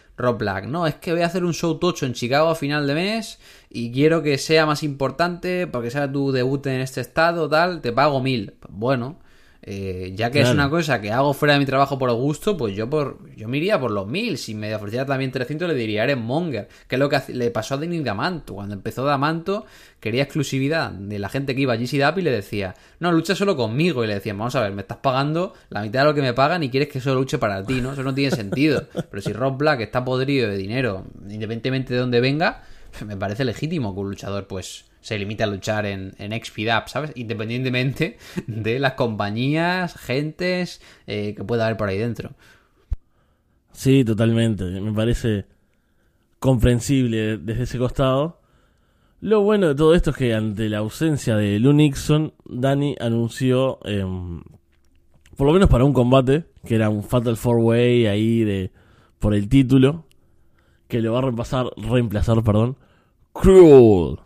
No, 0.68 0.88
es 0.88 0.96
que 0.96 1.12
voy 1.12 1.22
a 1.22 1.26
hacer 1.26 1.44
un 1.44 1.54
show 1.54 1.78
tocho 1.80 2.06
en 2.06 2.14
Chicago 2.14 2.50
a 2.50 2.56
final 2.56 2.88
de 2.88 2.96
mes 2.96 3.40
y 3.70 3.92
quiero 3.92 4.22
que 4.24 4.38
sea 4.38 4.66
más 4.66 4.82
importante 4.84 5.68
porque 5.68 5.92
sea 5.92 6.12
tu 6.12 6.32
debut 6.32 6.66
en 6.68 6.80
este 6.82 7.02
estado, 7.02 7.50
tal, 7.50 7.82
te 7.82 7.92
pago 7.92 8.22
mil. 8.22 8.56
Bueno, 8.70 9.20
Eh, 9.66 10.12
ya 10.14 10.30
que 10.30 10.42
es 10.42 10.50
una 10.50 10.70
cosa 10.70 11.00
que 11.00 11.10
hago 11.10 11.34
fuera 11.34 11.54
de 11.54 11.62
mi 11.62 11.66
trabajo 11.66 11.98
por 11.98 12.12
gusto, 12.12 12.58
pues 12.58 12.76
yo 12.76 12.90
por 12.90 13.34
yo 13.38 13.48
me 13.48 13.58
iría 13.58 13.80
por 13.80 13.92
los 13.92 14.06
mil. 14.06 14.38
Si 14.38 14.54
me 14.54 14.76
ofreciera 14.76 15.06
también 15.06 15.32
300, 15.32 15.70
le 15.70 15.74
diría, 15.74 16.04
eres 16.04 16.18
monger. 16.18 16.68
Que 16.88 16.96
es 16.96 17.00
lo 17.00 17.08
que 17.08 17.22
le 17.30 17.50
pasó 17.50 17.76
a 17.76 17.78
Denis 17.78 18.04
Damanto. 18.04 18.56
Cuando 18.56 18.74
empezó 18.74 19.06
Damanto, 19.06 19.66
quería 20.02 20.24
exclusividad 20.24 20.92
de 20.92 21.18
la 21.18 21.30
gente 21.30 21.56
que 21.56 21.62
iba 21.62 21.74
a 21.74 21.78
GCW 21.78 22.20
y 22.20 22.22
le 22.24 22.32
decía, 22.32 22.76
no, 23.00 23.12
lucha 23.14 23.36
solo 23.36 23.56
conmigo. 23.56 24.04
Y 24.04 24.08
le 24.08 24.16
decían, 24.16 24.38
vamos 24.38 24.56
a 24.56 24.62
ver, 24.62 24.74
me 24.74 24.82
estás 24.82 24.98
pagando 24.98 25.54
la 25.70 25.82
mitad 25.82 26.02
de 26.02 26.06
lo 26.08 26.14
que 26.14 26.22
me 26.22 26.34
pagan 26.34 26.62
y 26.64 26.70
quieres 26.70 26.90
que 26.90 27.00
solo 27.00 27.22
luche 27.22 27.38
para 27.38 27.64
ti, 27.64 27.80
¿no? 27.80 27.94
Eso 27.94 28.04
no 28.04 28.14
tiene 28.14 28.36
sentido. 28.36 28.88
Pero 29.10 29.22
si 29.22 29.32
Rob 29.32 29.58
Black 29.58 29.80
está 29.80 30.04
podrido 30.04 30.50
de 30.50 30.58
dinero, 30.58 31.06
independientemente 31.22 31.94
de 31.94 32.02
dónde 32.02 32.20
venga, 32.20 32.64
me 33.06 33.16
parece 33.16 33.46
legítimo 33.46 33.94
que 33.94 34.02
un 34.02 34.10
luchador, 34.10 34.46
pues 34.46 34.86
se 35.04 35.20
limite 35.20 35.44
a 35.44 35.48
luchar 35.48 35.86
en, 35.86 36.14
en 36.18 36.32
XPDAP, 36.32 36.88
¿sabes? 36.88 37.12
Independientemente 37.16 38.18
de 38.48 38.80
las 38.80 38.94
compañías, 38.94 39.96
gentes 39.96 40.82
eh, 41.06 41.36
que 41.36 41.44
pueda 41.44 41.66
haber 41.66 41.78
por 41.78 41.90
ahí 41.90 41.98
dentro. 41.98 42.32
Sí, 43.74 44.06
totalmente. 44.06 44.64
Me 44.64 44.94
parece 44.94 45.46
comprensible 46.40 47.38
desde 47.38 47.64
ese 47.64 47.78
costado. 47.78 48.40
Lo 49.20 49.42
bueno 49.42 49.68
de 49.68 49.76
todo 49.76 49.94
esto 49.94 50.12
es 50.12 50.18
que 50.18 50.34
ante 50.34 50.70
la 50.70 50.80
ausencia 50.80 51.36
de 51.36 51.60
Lou 51.60 51.74
Nixon, 51.74 52.34
Dani 52.46 52.96
anunció, 53.00 53.80
em, 53.86 54.42
por 55.36 55.48
lo 55.48 55.54
menos 55.54 55.70
para 55.70 55.84
un 55.84 55.94
combate, 55.94 56.46
que 56.66 56.76
era 56.76 56.90
un 56.90 57.04
Fatal 57.04 57.38
Four 57.38 57.58
Way 57.60 58.08
ahí 58.08 58.44
de 58.44 58.72
por 59.20 59.34
el 59.34 59.48
título, 59.50 60.06
que 60.88 61.02
lo 61.02 61.14
va 61.14 61.20
a 61.20 61.22
reemplazar, 61.24 61.68
reemplazar, 61.78 62.44
perdón, 62.44 62.78
Cruel, 63.34 64.20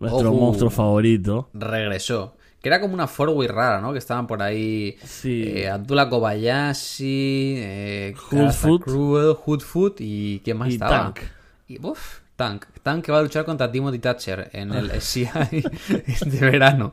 nuestro 0.00 0.32
monstruo 0.32 0.70
favorito. 0.70 1.48
Regresó. 1.54 2.34
Que 2.60 2.68
era 2.68 2.80
como 2.80 2.92
una 2.94 3.06
four-way 3.06 3.46
rara, 3.46 3.80
¿no? 3.80 3.92
Que 3.92 3.98
estaban 3.98 4.26
por 4.26 4.42
ahí 4.42 4.96
Sí. 5.04 5.44
eh, 5.46 5.68
Abdullah 5.68 6.08
Kobayashi, 6.08 7.54
eh, 7.58 8.14
Hoodfoot. 8.30 8.82
Cruel, 8.82 9.36
Hoodfoot 9.44 9.96
y 10.00 10.40
¿quién 10.44 10.56
más 10.58 10.68
Y 10.70 10.72
estaba? 10.72 10.90
Tank. 11.14 11.20
Y, 11.68 11.78
uf, 11.84 12.18
Tank. 12.36 12.66
Tank 12.82 13.04
que 13.04 13.12
va 13.12 13.18
a 13.18 13.22
luchar 13.22 13.44
contra 13.44 13.70
Timothy 13.70 13.98
Thatcher 13.98 14.50
en 14.52 14.72
el 14.72 14.90
SCI 15.00 15.28
de 16.26 16.38
verano. 16.40 16.92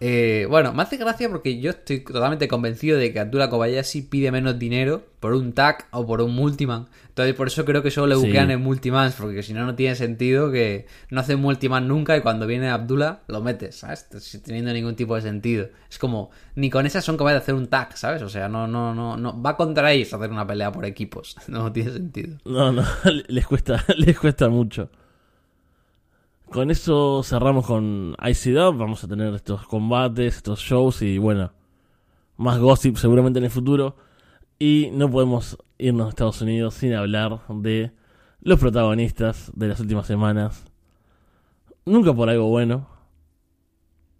Eh, 0.00 0.46
bueno, 0.48 0.72
me 0.72 0.82
hace 0.82 0.96
gracia 0.96 1.28
porque 1.28 1.60
yo 1.60 1.70
estoy 1.70 2.00
totalmente 2.00 2.48
convencido 2.48 2.98
de 2.98 3.12
que 3.12 3.20
Abdullah 3.20 3.48
Kobayashi 3.50 4.02
pide 4.02 4.30
menos 4.32 4.58
dinero 4.58 5.02
por 5.20 5.34
un 5.34 5.52
tag 5.52 5.86
o 5.92 6.06
por 6.06 6.20
un 6.22 6.34
multiman. 6.34 6.88
Entonces, 7.12 7.34
por 7.34 7.48
eso 7.48 7.66
creo 7.66 7.82
que 7.82 7.90
solo 7.90 8.06
le 8.06 8.16
Sí. 8.16 8.26
buquean 8.26 8.50
en 8.50 8.62
multimans, 8.62 9.16
porque 9.16 9.42
si 9.42 9.52
no, 9.52 9.66
no 9.66 9.74
tiene 9.74 9.94
sentido 9.96 10.50
que 10.50 10.86
no 11.10 11.20
hacen 11.20 11.38
multiman 11.40 11.86
nunca 11.86 12.16
y 12.16 12.22
cuando 12.22 12.46
viene 12.46 12.70
Abdullah 12.70 13.20
lo 13.28 13.42
metes, 13.42 13.76
¿sabes? 13.76 14.08
Sin 14.20 14.42
teniendo 14.42 14.72
ningún 14.72 14.96
tipo 14.96 15.14
de 15.14 15.20
sentido. 15.20 15.68
Es 15.90 15.98
como, 15.98 16.30
ni 16.54 16.70
con 16.70 16.86
esas 16.86 17.04
son 17.04 17.18
capaces 17.18 17.34
de 17.34 17.42
hacer 17.42 17.54
un 17.54 17.66
tag, 17.66 17.98
¿sabes? 17.98 18.22
O 18.22 18.30
sea, 18.30 18.48
no, 18.48 18.66
no, 18.66 18.94
no, 18.94 19.18
no. 19.18 19.42
Va 19.42 19.58
contra 19.58 19.92
ellos 19.92 20.14
hacer 20.14 20.30
una 20.30 20.46
pelea 20.46 20.72
por 20.72 20.86
equipos. 20.86 21.36
No 21.48 21.70
tiene 21.70 21.92
sentido. 21.92 22.38
No, 22.46 22.72
no, 22.72 22.82
les 23.28 23.46
cuesta, 23.46 23.84
les 23.98 24.18
cuesta 24.18 24.48
mucho. 24.48 24.88
Con 26.50 26.70
eso 26.70 27.22
cerramos 27.22 27.66
con 27.66 28.14
ICW. 28.22 28.72
Vamos 28.76 29.04
a 29.04 29.08
tener 29.08 29.34
estos 29.34 29.66
combates, 29.66 30.36
estos 30.36 30.60
shows 30.60 31.02
y 31.02 31.18
bueno, 31.18 31.52
más 32.38 32.58
gossip 32.58 32.96
seguramente 32.96 33.38
en 33.38 33.44
el 33.44 33.50
futuro. 33.50 33.96
Y 34.58 34.90
no 34.92 35.10
podemos 35.10 35.58
irnos 35.82 36.06
a 36.06 36.10
Estados 36.10 36.40
Unidos 36.40 36.74
sin 36.74 36.94
hablar 36.94 37.40
de 37.48 37.90
los 38.40 38.58
protagonistas 38.58 39.50
de 39.54 39.68
las 39.68 39.80
últimas 39.80 40.06
semanas. 40.06 40.64
Nunca 41.84 42.14
por 42.14 42.30
algo 42.30 42.48
bueno. 42.48 42.88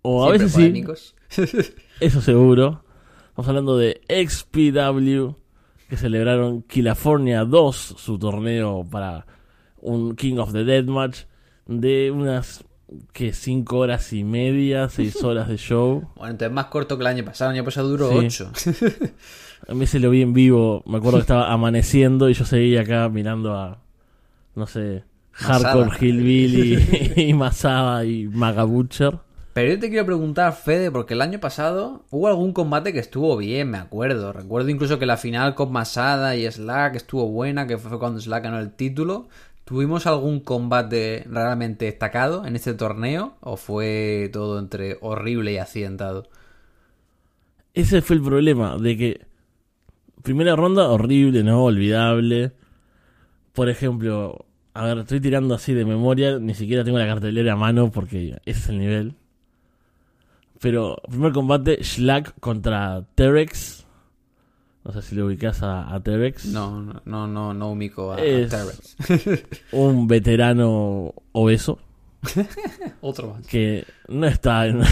O 0.02 0.24
a 0.24 0.36
Siempre 0.36 0.84
veces 0.88 1.06
sí, 1.28 1.72
eso 2.00 2.20
seguro. 2.20 2.84
Estamos 3.28 3.48
hablando 3.48 3.78
de 3.78 4.00
XPW, 4.08 5.36
que 5.88 5.96
celebraron 5.96 6.62
California 6.62 7.44
2, 7.44 7.76
su 7.96 8.18
torneo 8.18 8.84
para 8.90 9.26
un 9.76 10.16
King 10.16 10.38
of 10.38 10.52
the 10.52 10.64
Dead 10.64 10.84
match 10.84 11.20
de 11.66 12.10
unas 12.10 12.64
que 13.12 13.32
5 13.32 13.78
horas 13.78 14.12
y 14.12 14.24
media, 14.24 14.88
6 14.88 15.22
horas 15.24 15.48
de 15.48 15.56
show. 15.56 16.10
Bueno, 16.16 16.32
entonces 16.32 16.52
más 16.52 16.66
corto 16.66 16.98
que 16.98 17.02
el 17.02 17.06
año 17.06 17.24
pasado. 17.24 17.50
El 17.50 17.58
año 17.58 17.64
pasado 17.64 17.88
duró 17.88 18.10
Sí. 18.28 18.44
8. 19.62 19.72
A 19.72 19.74
mí 19.74 19.86
se 19.86 20.00
lo 20.00 20.10
vi 20.10 20.22
en 20.22 20.32
vivo, 20.32 20.82
me 20.86 20.98
acuerdo 20.98 21.18
que 21.18 21.22
estaba 21.22 21.52
amaneciendo 21.52 22.28
y 22.28 22.34
yo 22.34 22.44
seguía 22.44 22.82
acá 22.82 23.08
mirando 23.08 23.54
a, 23.54 23.82
no 24.54 24.66
sé, 24.66 25.04
Hardcore. 25.32 25.90
Hillbilly 26.00 27.12
y 27.28 27.34
Masada 27.34 28.04
y 28.04 28.28
Maga 28.28 28.64
Butcher. 28.64 29.18
Pero 29.54 29.74
yo 29.74 29.78
te 29.78 29.90
quiero 29.90 30.06
preguntar, 30.06 30.54
Fede, 30.54 30.90
porque 30.90 31.12
el 31.12 31.20
año 31.20 31.38
pasado 31.38 32.04
hubo 32.10 32.26
algún 32.26 32.52
combate 32.52 32.92
que 32.92 33.00
estuvo 33.00 33.36
bien, 33.36 33.70
me 33.70 33.78
acuerdo. 33.78 34.32
Recuerdo 34.32 34.70
incluso 34.70 34.98
que 34.98 35.04
la 35.04 35.18
final 35.18 35.54
con 35.54 35.72
Masada 35.72 36.36
y 36.36 36.50
Slack 36.50 36.96
estuvo 36.96 37.28
buena, 37.28 37.66
que 37.66 37.76
fue 37.76 37.98
cuando 37.98 38.18
Slack 38.18 38.44
ganó 38.44 38.58
el 38.60 38.72
título. 38.72 39.28
¿Tuvimos 39.64 40.06
algún 40.06 40.40
combate 40.40 41.24
realmente 41.28 41.84
destacado 41.84 42.46
en 42.46 42.56
este 42.56 42.72
torneo? 42.72 43.36
¿O 43.40 43.56
fue 43.56 44.30
todo 44.32 44.58
entre 44.58 44.96
horrible 45.02 45.52
y 45.52 45.58
accidentado? 45.58 46.28
Ese 47.74 48.00
fue 48.00 48.16
el 48.16 48.22
problema, 48.22 48.78
de 48.78 48.96
que 48.96 49.20
primera 50.22 50.56
ronda 50.56 50.88
horrible, 50.88 51.42
¿no? 51.42 51.64
Olvidable. 51.64 52.52
Por 53.52 53.68
ejemplo, 53.68 54.46
a 54.74 54.84
ver, 54.84 54.98
estoy 54.98 55.20
tirando 55.20 55.54
así 55.54 55.74
de 55.74 55.84
memoria, 55.84 56.38
ni 56.38 56.54
siquiera 56.54 56.84
tengo 56.84 56.98
la 56.98 57.06
cartelera 57.06 57.52
a 57.52 57.56
mano 57.56 57.90
porque 57.90 58.38
ese 58.46 58.60
es 58.60 58.68
el 58.68 58.78
nivel. 58.78 59.14
Pero, 60.60 60.96
primer 61.08 61.32
combate, 61.32 61.82
Schlack 61.82 62.38
contra 62.40 63.04
Terex. 63.14 63.84
No 64.84 64.92
sé 64.92 65.02
si 65.02 65.14
lo 65.14 65.26
ubicas 65.26 65.62
a, 65.62 65.92
a 65.92 66.00
Terex. 66.00 66.46
No, 66.46 66.80
no, 66.80 67.02
no, 67.04 67.26
no, 67.26 67.54
no 67.54 67.72
ubico 67.72 68.12
a, 68.12 68.16
Terrence. 68.16 68.96
Un 69.72 70.06
veterano 70.06 71.14
obeso 71.32 71.78
Otro 73.00 73.34
más. 73.34 73.46
que 73.46 73.84
no 74.08 74.26
está 74.26 74.66
en, 74.66 74.82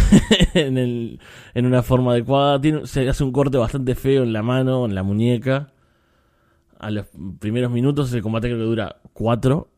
en, 1.54 1.66
una 1.66 1.82
forma 1.82 2.12
adecuada. 2.12 2.60
Se 2.84 3.08
hace 3.08 3.24
un 3.24 3.32
corte 3.32 3.58
bastante 3.58 3.94
feo 3.94 4.22
en 4.22 4.32
la 4.32 4.42
mano, 4.42 4.84
en 4.84 4.94
la 4.94 5.02
muñeca. 5.02 5.72
A 6.78 6.90
los 6.90 7.06
primeros 7.38 7.70
minutos 7.70 8.12
el 8.12 8.22
combate 8.22 8.48
creo 8.48 8.58
que 8.58 8.64
dura 8.64 8.96
cuatro. 9.12 9.68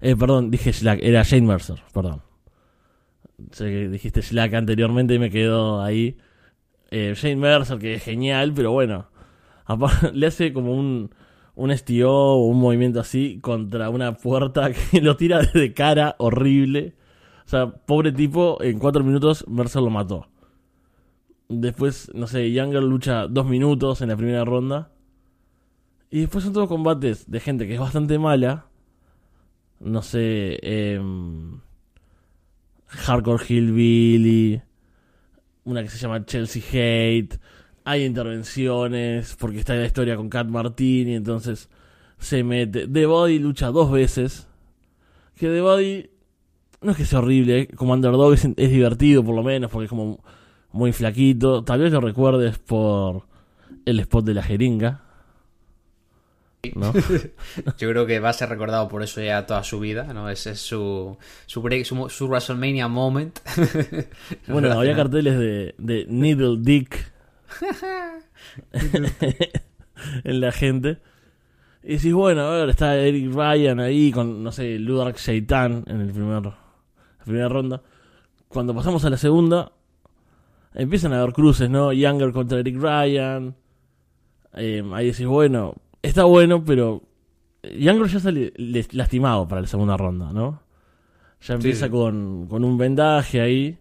Eh, 0.00 0.16
perdón, 0.16 0.50
dije 0.50 0.72
Slack, 0.72 1.00
era 1.02 1.22
Shane 1.22 1.46
Mercer, 1.46 1.80
perdón. 1.94 2.22
Sé 3.52 3.66
que 3.66 3.88
dijiste 3.88 4.20
Slack 4.20 4.54
anteriormente 4.54 5.14
y 5.14 5.18
me 5.18 5.30
quedo 5.30 5.80
ahí. 5.80 6.18
Eh, 6.90 7.14
Shane 7.16 7.36
Mercer, 7.36 7.78
que 7.78 7.94
es 7.94 8.02
genial, 8.02 8.52
pero 8.54 8.72
bueno. 8.72 9.08
Le 10.12 10.26
hace 10.26 10.52
como 10.52 10.74
un, 10.74 11.14
un 11.54 11.76
STO 11.76 12.10
o 12.10 12.46
un 12.46 12.58
movimiento 12.58 13.00
así 13.00 13.38
contra 13.40 13.90
una 13.90 14.14
puerta 14.14 14.70
que 14.90 15.00
lo 15.00 15.16
tira 15.16 15.42
de 15.42 15.72
cara 15.72 16.16
horrible. 16.18 16.94
O 17.44 17.48
sea, 17.48 17.70
pobre 17.70 18.12
tipo, 18.12 18.62
en 18.62 18.78
cuatro 18.78 19.04
minutos 19.04 19.46
Mercer 19.48 19.82
lo 19.82 19.90
mató. 19.90 20.28
Después, 21.48 22.10
no 22.14 22.26
sé, 22.26 22.50
Younger 22.52 22.82
lucha 22.82 23.26
dos 23.26 23.46
minutos 23.46 24.00
en 24.00 24.08
la 24.08 24.16
primera 24.16 24.44
ronda. 24.44 24.90
Y 26.10 26.20
después 26.20 26.44
son 26.44 26.52
todos 26.52 26.68
combates 26.68 27.30
de 27.30 27.40
gente 27.40 27.66
que 27.66 27.74
es 27.74 27.80
bastante 27.80 28.18
mala. 28.18 28.66
No 29.80 30.02
sé, 30.02 30.58
em, 30.62 31.60
Hardcore 32.86 33.44
Hillbilly. 33.48 34.62
Una 35.64 35.82
que 35.82 35.88
se 35.88 35.98
llama 35.98 36.24
Chelsea 36.24 36.62
Hate. 36.62 37.38
Hay 37.84 38.04
intervenciones 38.04 39.36
porque 39.38 39.58
está 39.58 39.74
la 39.74 39.86
historia 39.86 40.16
con 40.16 40.28
Cat 40.28 40.46
Martini. 40.46 41.14
Entonces 41.14 41.68
se 42.18 42.44
mete. 42.44 42.86
The 42.86 43.06
Body 43.06 43.38
lucha 43.38 43.68
dos 43.68 43.90
veces. 43.90 44.46
Que 45.36 45.48
The 45.48 45.60
Body 45.60 46.10
no 46.80 46.92
es 46.92 46.96
que 46.96 47.04
sea 47.04 47.20
horrible. 47.20 47.60
¿eh? 47.60 47.68
Como 47.74 47.92
underdog 47.92 48.34
es, 48.34 48.44
es 48.44 48.70
divertido 48.70 49.24
por 49.24 49.34
lo 49.34 49.42
menos 49.42 49.70
porque 49.70 49.84
es 49.84 49.90
como 49.90 50.22
muy 50.72 50.92
flaquito. 50.92 51.64
Tal 51.64 51.80
vez 51.80 51.92
lo 51.92 52.00
recuerdes 52.00 52.58
por 52.58 53.24
el 53.84 54.00
spot 54.00 54.24
de 54.24 54.34
la 54.34 54.42
jeringa. 54.42 55.02
¿No? 56.76 56.92
Yo 57.78 57.90
creo 57.90 58.06
que 58.06 58.20
va 58.20 58.28
a 58.28 58.32
ser 58.32 58.48
recordado 58.48 58.86
por 58.88 59.02
eso 59.02 59.20
ya 59.20 59.46
toda 59.46 59.64
su 59.64 59.80
vida, 59.80 60.12
¿no? 60.12 60.28
Ese 60.28 60.52
es 60.52 60.60
su, 60.60 61.18
su, 61.46 61.60
break, 61.60 61.84
su, 61.84 62.08
su 62.08 62.28
WrestleMania 62.28 62.88
moment. 62.88 63.40
Bueno, 64.46 64.70
había 64.72 64.94
carteles 64.94 65.38
de, 65.38 65.74
de 65.78 66.06
Needle 66.08 66.58
Dick 66.60 67.11
en 70.24 70.40
la 70.40 70.52
gente. 70.52 70.98
Y 71.82 71.94
decís, 71.94 72.12
bueno, 72.14 72.42
a 72.42 72.50
ver, 72.58 72.68
está 72.68 72.96
Eric 72.96 73.32
Ryan 73.34 73.80
ahí 73.80 74.12
con, 74.12 74.42
no 74.42 74.52
sé, 74.52 74.78
Ludark 74.78 75.16
Shaitan 75.16 75.84
en 75.86 76.00
el 76.00 76.12
primer, 76.12 76.42
la 76.44 76.54
primera 77.24 77.48
ronda. 77.48 77.82
Cuando 78.48 78.74
pasamos 78.74 79.04
a 79.04 79.10
la 79.10 79.16
segunda, 79.16 79.72
empiezan 80.74 81.12
a 81.12 81.20
haber 81.20 81.32
cruces, 81.32 81.68
¿no? 81.70 81.92
Younger 81.92 82.32
contra 82.32 82.60
Eric 82.60 82.80
Ryan. 82.80 83.56
Eh, 84.54 84.82
ahí 84.92 85.06
decís, 85.06 85.26
bueno, 85.26 85.74
está 86.02 86.24
bueno, 86.24 86.64
pero 86.64 87.02
Younger 87.62 88.06
ya 88.08 88.20
sale 88.20 88.52
le- 88.56 88.86
lastimado 88.92 89.48
para 89.48 89.62
la 89.62 89.66
segunda 89.66 89.96
ronda, 89.96 90.32
¿no? 90.32 90.62
Ya 91.40 91.54
empieza 91.54 91.86
sí. 91.86 91.90
Con, 91.90 92.46
con 92.46 92.62
un 92.64 92.78
vendaje 92.78 93.40
ahí. 93.40 93.78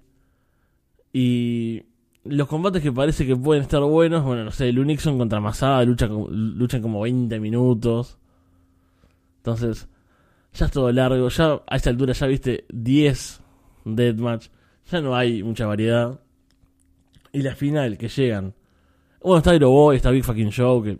Y 1.13 1.83
los 2.23 2.47
combates 2.47 2.81
que 2.81 2.91
parece 2.91 3.25
que 3.25 3.35
pueden 3.35 3.63
estar 3.63 3.81
buenos, 3.81 4.23
bueno, 4.23 4.43
no 4.43 4.51
sé, 4.51 4.71
Lunixon 4.71 5.17
contra 5.17 5.39
Masada 5.39 5.83
lucha, 5.83 6.07
luchan 6.07 6.81
como 6.81 7.01
20 7.01 7.39
minutos. 7.39 8.17
Entonces, 9.37 9.87
ya 10.53 10.67
es 10.67 10.71
todo 10.71 10.91
largo, 10.91 11.29
ya 11.29 11.61
a 11.65 11.75
esta 11.75 11.89
altura 11.89 12.13
ya 12.13 12.27
viste 12.27 12.65
10 12.69 13.41
deathmatch, 13.85 14.47
ya 14.91 15.01
no 15.01 15.15
hay 15.15 15.41
mucha 15.41 15.65
variedad. 15.65 16.19
Y 17.33 17.41
la 17.41 17.55
final 17.55 17.97
que 17.97 18.09
llegan. 18.09 18.53
Bueno, 19.21 19.37
está 19.37 19.55
Hero 19.55 19.69
Boy, 19.69 19.95
está 19.95 20.11
Big 20.11 20.23
Fucking 20.23 20.49
Show, 20.49 20.83
que 20.83 20.99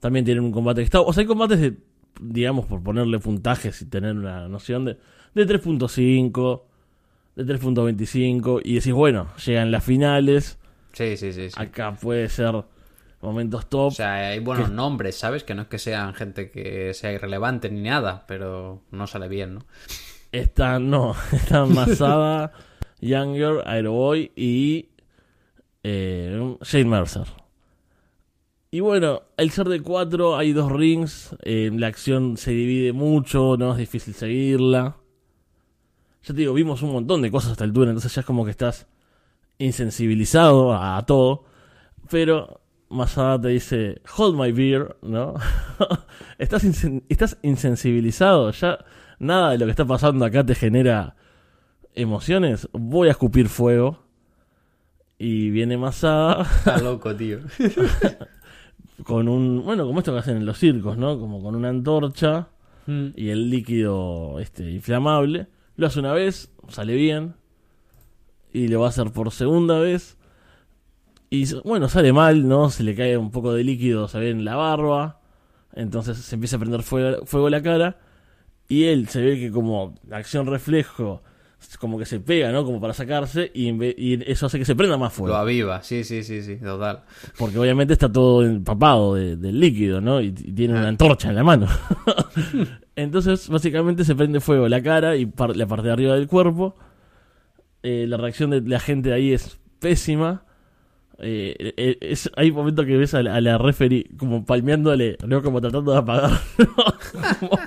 también 0.00 0.24
tienen 0.24 0.44
un 0.44 0.52
combate 0.52 0.80
que 0.80 0.84
está. 0.84 1.00
O 1.00 1.12
sea, 1.12 1.22
hay 1.22 1.26
combates 1.26 1.60
de, 1.60 1.76
digamos, 2.20 2.66
por 2.66 2.82
ponerle 2.82 3.18
puntajes 3.18 3.80
y 3.82 3.86
tener 3.86 4.16
una 4.16 4.48
noción 4.48 4.84
de, 4.84 4.98
de 5.34 5.46
3.5, 5.46 6.62
de 7.36 7.44
3.25. 7.46 8.60
Y 8.64 8.74
decís, 8.76 8.92
bueno, 8.92 9.28
llegan 9.44 9.70
las 9.70 9.84
finales. 9.84 10.58
Sí, 10.92 11.16
sí, 11.16 11.32
sí. 11.32 11.50
sí. 11.50 11.56
Acá 11.56 11.94
puede 11.94 12.28
ser 12.28 12.64
momentos 13.20 13.68
top. 13.68 13.88
O 13.88 13.90
sea, 13.90 14.28
hay 14.30 14.40
buenos 14.40 14.68
que- 14.68 14.74
nombres, 14.74 15.16
¿sabes? 15.16 15.44
Que 15.44 15.54
no 15.54 15.62
es 15.62 15.68
que 15.68 15.78
sean 15.78 16.12
gente 16.14 16.50
que 16.50 16.92
sea 16.94 17.12
irrelevante 17.12 17.70
ni 17.70 17.82
nada, 17.82 18.24
pero 18.26 18.82
no 18.90 19.06
sale 19.06 19.28
bien, 19.28 19.54
¿no? 19.54 19.60
Están, 20.32 20.90
no, 20.90 21.14
están 21.32 21.72
Masada, 21.74 22.52
Younger, 23.00 23.62
Aeroboy 23.66 24.32
y 24.36 24.88
eh, 25.82 26.56
Shane 26.62 26.84
Mercer. 26.86 27.26
Y 28.70 28.80
bueno, 28.80 29.22
al 29.36 29.50
ser 29.50 29.68
de 29.68 29.80
cuatro 29.82 30.36
hay 30.38 30.52
dos 30.54 30.72
rings, 30.72 31.36
eh, 31.42 31.70
la 31.74 31.88
acción 31.88 32.38
se 32.38 32.52
divide 32.52 32.92
mucho, 32.94 33.56
no 33.58 33.72
es 33.72 33.78
difícil 33.78 34.14
seguirla. 34.14 34.96
Ya 36.24 36.34
te 36.34 36.40
digo, 36.40 36.54
vimos 36.54 36.82
un 36.82 36.92
montón 36.92 37.22
de 37.22 37.30
cosas 37.30 37.50
a 37.50 37.52
esta 37.52 37.64
altura, 37.64 37.90
entonces 37.90 38.14
ya 38.14 38.20
es 38.20 38.26
como 38.26 38.44
que 38.44 38.50
estás 38.52 38.86
insensibilizado 39.58 40.72
a, 40.72 40.96
a 40.96 41.06
todo. 41.06 41.44
Pero 42.10 42.60
Masada 42.88 43.40
te 43.40 43.48
dice, 43.48 44.02
hold 44.16 44.38
my 44.38 44.52
beer, 44.52 44.96
¿no? 45.02 45.34
estás, 46.38 46.64
insen- 46.64 47.02
estás 47.08 47.38
insensibilizado, 47.42 48.50
ya 48.52 48.78
nada 49.18 49.50
de 49.52 49.58
lo 49.58 49.64
que 49.66 49.70
está 49.72 49.84
pasando 49.84 50.24
acá 50.24 50.44
te 50.44 50.54
genera 50.54 51.16
emociones. 51.94 52.68
Voy 52.72 53.08
a 53.08 53.12
escupir 53.12 53.48
fuego. 53.48 54.02
Y 55.18 55.50
viene 55.50 55.76
Masada 55.78 56.42
Está 56.42 56.78
loco, 56.78 57.14
tío. 57.14 57.38
con 59.04 59.28
un, 59.28 59.62
bueno, 59.64 59.86
como 59.86 60.00
esto 60.00 60.12
que 60.12 60.18
hacen 60.18 60.36
en 60.36 60.46
los 60.46 60.58
circos, 60.58 60.96
¿no? 60.98 61.18
Como 61.18 61.42
con 61.42 61.54
una 61.54 61.68
antorcha 61.68 62.48
y 63.14 63.28
el 63.28 63.48
líquido 63.48 64.40
este 64.40 64.68
inflamable. 64.70 65.46
Lo 65.82 65.88
hace 65.88 65.98
una 65.98 66.12
vez, 66.12 66.48
sale 66.68 66.94
bien. 66.94 67.34
Y 68.52 68.68
lo 68.68 68.78
va 68.78 68.86
a 68.86 68.90
hacer 68.90 69.10
por 69.10 69.32
segunda 69.32 69.80
vez. 69.80 70.16
Y 71.28 71.52
bueno, 71.64 71.88
sale 71.88 72.12
mal, 72.12 72.46
¿no? 72.46 72.70
Se 72.70 72.84
le 72.84 72.94
cae 72.94 73.16
un 73.18 73.32
poco 73.32 73.52
de 73.52 73.64
líquido, 73.64 74.06
se 74.06 74.20
ve 74.20 74.30
en 74.30 74.44
la 74.44 74.54
barba. 74.54 75.20
Entonces 75.72 76.18
se 76.18 76.36
empieza 76.36 76.54
a 76.54 76.60
prender 76.60 76.84
fuego, 76.84 77.26
fuego 77.26 77.50
la 77.50 77.64
cara. 77.64 77.98
Y 78.68 78.84
él 78.84 79.08
se 79.08 79.22
ve 79.22 79.40
que 79.40 79.50
como 79.50 79.96
acción 80.12 80.46
reflejo, 80.46 81.24
como 81.78 81.98
que 81.98 82.04
se 82.06 82.20
pega, 82.20 82.52
¿no? 82.52 82.64
Como 82.64 82.80
para 82.80 82.92
sacarse. 82.94 83.50
Y, 83.54 83.70
y 83.84 84.22
eso 84.30 84.46
hace 84.46 84.58
que 84.58 84.64
se 84.64 84.74
prenda 84.76 84.96
más 84.96 85.12
fuego. 85.12 85.34
Lo 85.34 85.40
aviva, 85.40 85.82
sí, 85.82 86.04
sí, 86.04 86.22
sí, 86.22 86.42
sí, 86.42 86.56
total. 86.56 87.00
Porque 87.38 87.58
obviamente 87.58 87.92
está 87.92 88.10
todo 88.10 88.44
empapado 88.44 89.14
de- 89.14 89.36
del 89.36 89.58
líquido, 89.60 90.00
¿no? 90.00 90.20
Y, 90.20 90.26
y 90.28 90.52
tiene 90.52 90.74
una 90.74 90.84
Ah. 90.84 90.88
antorcha 90.88 91.28
en 91.30 91.34
la 91.36 91.44
mano. 91.44 91.66
Entonces, 92.96 93.48
básicamente 93.48 94.04
se 94.04 94.14
prende 94.14 94.40
fuego 94.40 94.68
la 94.68 94.82
cara 94.82 95.16
y 95.16 95.26
par- 95.26 95.56
la 95.56 95.66
parte 95.66 95.86
de 95.86 95.92
arriba 95.92 96.14
del 96.14 96.26
cuerpo. 96.28 96.76
Eh, 97.82 98.06
la 98.06 98.16
reacción 98.16 98.50
de 98.50 98.60
la 98.60 98.78
gente 98.80 99.12
ahí 99.12 99.32
es 99.32 99.58
pésima. 99.78 100.44
Eh, 101.18 101.72
eh, 101.76 101.98
es, 102.00 102.30
hay 102.36 102.50
momentos 102.52 102.84
que 102.84 102.96
ves 102.96 103.14
a 103.14 103.22
la, 103.22 103.36
a 103.36 103.40
la 103.40 103.56
referee 103.58 104.06
como 104.16 104.44
palmeándole, 104.44 105.16
¿no? 105.26 105.42
Como 105.42 105.60
tratando 105.60 105.92
de 105.92 105.98
apagarlo. 105.98 106.38
Como- 107.40 107.58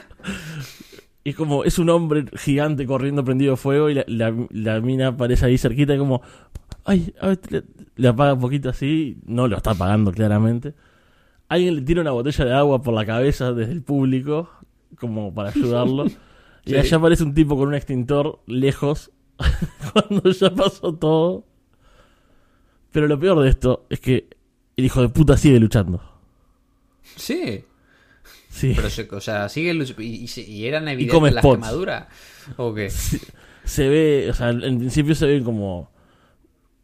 y 1.28 1.34
como 1.34 1.64
es 1.64 1.80
un 1.80 1.90
hombre 1.90 2.26
gigante 2.38 2.86
corriendo 2.86 3.26
prendido 3.26 3.58
fuego 3.58 3.90
y 3.90 3.96
la, 3.96 4.06
la, 4.08 4.34
la 4.52 4.80
mina 4.80 5.08
aparece 5.08 5.48
ahí 5.48 5.58
cerquita 5.58 5.96
y 5.96 5.98
como, 5.98 6.22
ay, 6.86 7.14
a 7.20 7.30
ver, 7.30 7.40
le, 7.50 7.64
le 7.96 8.08
apaga 8.08 8.36
un 8.36 8.40
poquito 8.40 8.70
así, 8.70 9.18
no 9.26 9.48
lo 9.48 9.58
está 9.58 9.72
apagando 9.72 10.12
claramente. 10.12 10.76
Alguien 11.50 11.76
le 11.78 11.82
tira 11.82 12.02
una 12.02 12.12
botella 12.12 12.46
de 12.46 12.54
agua 12.54 12.84
por 12.84 12.94
la 12.94 13.08
cabeza 13.08 13.54
desde 13.54 13.72
el 13.72 13.82
público, 13.82 14.50
como 15.00 15.34
para 15.34 15.50
ayudarlo. 15.50 16.06
Y 16.68 16.76
allá 16.76 16.98
aparece 16.98 17.24
un 17.24 17.36
tipo 17.36 17.56
con 17.56 17.68
un 17.68 17.76
extintor 17.76 18.40
lejos, 18.48 19.12
cuando 19.94 20.32
ya 20.32 20.50
pasó 20.50 20.96
todo. 20.96 21.46
Pero 22.92 23.08
lo 23.08 23.20
peor 23.20 23.40
de 23.44 23.50
esto 23.50 23.86
es 23.90 24.00
que 24.00 24.28
el 24.76 24.86
hijo 24.86 25.02
de 25.02 25.10
puta 25.10 25.38
sigue 25.38 25.60
luchando. 25.60 26.02
Sí. 27.04 27.64
Sí. 28.56 28.72
Pero, 28.74 28.90
se, 28.90 29.06
o 29.12 29.20
sea, 29.20 29.50
sigue 29.50 29.74
y, 29.98 30.66
eran 30.66 30.88
evidentes 30.88 31.34
las 31.34 31.44
spots. 31.44 31.58
quemaduras. 31.58 32.08
¿O 32.56 32.74
qué? 32.74 32.90
se 33.66 33.90
ve, 33.90 34.28
o 34.30 34.34
sea, 34.34 34.50
en 34.52 34.80
principio 34.80 35.14
se 35.14 35.26
ve 35.26 35.44
como. 35.44 35.92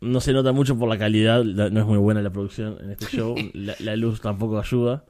No 0.01 0.19
se 0.19 0.33
nota 0.33 0.51
mucho 0.51 0.77
por 0.77 0.89
la 0.89 0.97
calidad, 0.97 1.45
la- 1.45 1.69
no 1.69 1.79
es 1.79 1.85
muy 1.85 1.97
buena 1.97 2.21
la 2.21 2.29
producción 2.29 2.77
en 2.81 2.91
este 2.91 3.05
show, 3.05 3.35
la, 3.53 3.73
la 3.79 3.95
luz 3.95 4.19
tampoco 4.19 4.59
ayuda. 4.59 5.05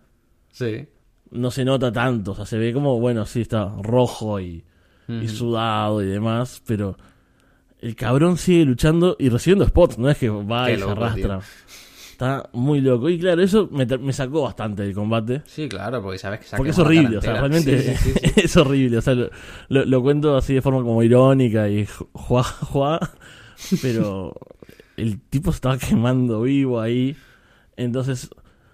Sí. 0.51 0.85
No 1.31 1.49
se 1.49 1.65
nota 1.65 1.91
tanto, 1.91 2.33
o 2.33 2.35
sea, 2.35 2.45
se 2.45 2.59
ve 2.59 2.73
como, 2.73 2.99
bueno, 2.99 3.25
sí, 3.25 3.41
está 3.41 3.73
rojo 3.81 4.39
y, 4.39 4.63
sudado 5.27 6.03
y 6.03 6.05
demás, 6.05 6.61
pero 6.67 6.95
el 7.79 7.95
cabrón 7.95 8.37
sigue 8.37 8.65
luchando 8.65 9.15
y 9.17 9.29
recibiendo 9.29 9.65
spots, 9.65 9.97
no 9.97 10.09
es 10.11 10.17
que 10.17 10.29
va 10.29 10.67
Qué 10.67 10.73
y 10.73 10.77
se 10.77 10.83
arrastra. 10.83 11.39
Está 12.21 12.47
muy 12.53 12.81
loco. 12.81 13.09
Y 13.09 13.17
claro, 13.17 13.41
eso 13.41 13.67
me, 13.71 14.13
sacó 14.13 14.43
bastante 14.43 14.83
del 14.83 14.93
combate. 14.93 15.41
Sí, 15.47 15.67
claro, 15.67 16.03
porque 16.03 16.19
sabes 16.19 16.41
que 16.41 16.55
Porque 16.55 16.69
es 16.69 16.77
horrible, 16.77 17.17
o 17.17 17.21
sea, 17.21 17.33
realmente 17.33 17.75
entera. 17.75 17.97
Sí, 17.97 18.11
sí, 18.13 18.19
sí, 18.19 18.29
sí. 18.35 18.39
es 18.43 18.57
horrible. 18.57 18.99
O 18.99 19.01
sea, 19.01 19.15
lo, 19.15 19.31
lo- 19.69 19.85
lo 19.85 20.01
cuento 20.03 20.37
así 20.37 20.53
de 20.53 20.61
forma 20.61 20.83
como 20.83 21.01
irónica 21.01 21.67
y 21.67 21.87
ju- 21.87 22.07
juá, 22.13 22.43
juá, 22.43 22.99
pero 23.81 24.35
el 24.97 25.19
tipo 25.19 25.49
estaba 25.49 25.79
quemando 25.79 26.43
vivo 26.43 26.79
ahí. 26.79 27.17
Entonces, 27.75 28.29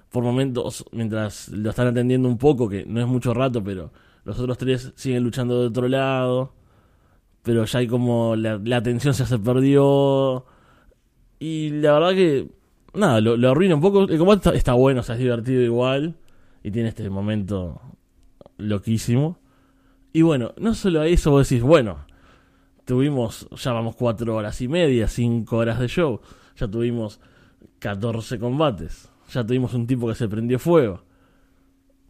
por 0.10 0.26
momentos, 0.26 0.84
mientras 0.92 1.48
lo 1.48 1.70
están 1.70 1.88
atendiendo 1.88 2.28
un 2.28 2.38
poco, 2.38 2.68
que 2.68 2.86
no 2.86 3.00
es 3.00 3.08
mucho 3.08 3.34
rato, 3.34 3.64
pero 3.64 3.94
los 4.26 4.38
otros 4.40 4.58
tres 4.58 4.92
siguen 4.98 5.24
luchando 5.24 5.62
de 5.62 5.68
otro 5.68 5.88
lado. 5.88 6.52
Pero 7.44 7.64
ya 7.64 7.80
hay 7.80 7.88
como 7.88 8.36
la, 8.36 8.60
la 8.62 8.76
atención 8.76 9.14
ya 9.14 9.26
se 9.26 9.40
perdió. 9.40 10.46
Y 11.40 11.70
la 11.70 11.94
verdad 11.94 12.10
que, 12.12 12.50
nada, 12.98 13.22
lo, 13.22 13.38
lo 13.38 13.52
arruina 13.52 13.76
un 13.76 13.82
poco. 13.82 14.04
El 14.04 14.18
combate 14.18 14.38
está, 14.38 14.56
está 14.56 14.74
bueno, 14.74 15.02
o 15.02 15.04
sea, 15.04 15.16
es 15.16 15.22
divertido 15.22 15.62
igual. 15.62 16.16
Y 16.64 16.72
tiene 16.72 16.90
este 16.90 17.10
momento 17.10 17.82
loquísimo. 18.58 19.40
Y 20.14 20.22
bueno, 20.24 20.54
no 20.58 20.74
solo 20.74 21.02
a 21.02 21.08
eso 21.08 21.32
vos 21.32 21.48
decís, 21.48 21.64
bueno, 21.64 22.06
tuvimos, 22.86 23.48
ya 23.52 23.72
vamos 23.72 23.96
cuatro 23.96 24.36
horas 24.36 24.62
y 24.62 24.68
media, 24.68 25.08
cinco 25.08 25.58
horas 25.58 25.80
de 25.80 25.88
show. 25.88 26.20
Ya 26.56 26.68
tuvimos 26.68 27.20
14 27.80 28.40
combates. 28.40 29.10
Ya 29.32 29.46
tuvimos 29.46 29.74
un 29.74 29.86
tipo 29.86 30.08
que 30.08 30.16
se 30.16 30.28
prendió 30.28 30.58
fuego. 30.60 31.04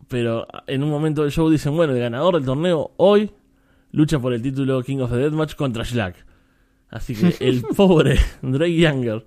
Pero 0.08 0.48
en 0.68 0.84
un 0.84 0.90
momento 0.90 1.24
del 1.24 1.32
show 1.32 1.50
dicen, 1.50 1.76
bueno, 1.76 1.94
el 1.94 2.00
ganador 2.00 2.36
del 2.36 2.46
torneo 2.46 2.92
hoy 2.98 3.32
lucha 3.92 4.20
por 4.20 4.34
el 4.34 4.42
título 4.42 4.82
King 4.84 5.00
of 5.00 5.12
the 5.12 5.18
Deathmatch 5.18 5.56
contra 5.56 5.84
Shlack. 5.84 6.26
Así 6.90 7.16
que 7.16 7.36
el 7.46 7.62
pobre 7.76 8.18
Drake 8.42 8.78
Younger, 8.78 9.26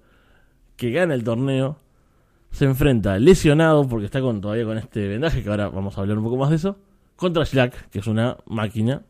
que 0.80 0.90
gana 0.90 1.12
el 1.14 1.22
torneo, 1.22 1.76
se 2.50 2.64
enfrenta 2.64 3.18
lesionado, 3.18 3.86
porque 3.86 4.06
está 4.06 4.20
con, 4.22 4.40
todavía 4.40 4.64
con 4.64 4.78
este 4.78 5.06
vendaje, 5.06 5.42
que 5.42 5.48
ahora 5.50 5.68
vamos 5.68 5.96
a 5.96 6.00
hablar 6.00 6.16
un 6.18 6.24
poco 6.24 6.38
más 6.38 6.48
de 6.50 6.56
eso, 6.56 6.78
contra 7.16 7.44
Shlack, 7.44 7.90
que 7.90 7.98
es 7.98 8.06
una 8.06 8.38
máquina, 8.46 9.02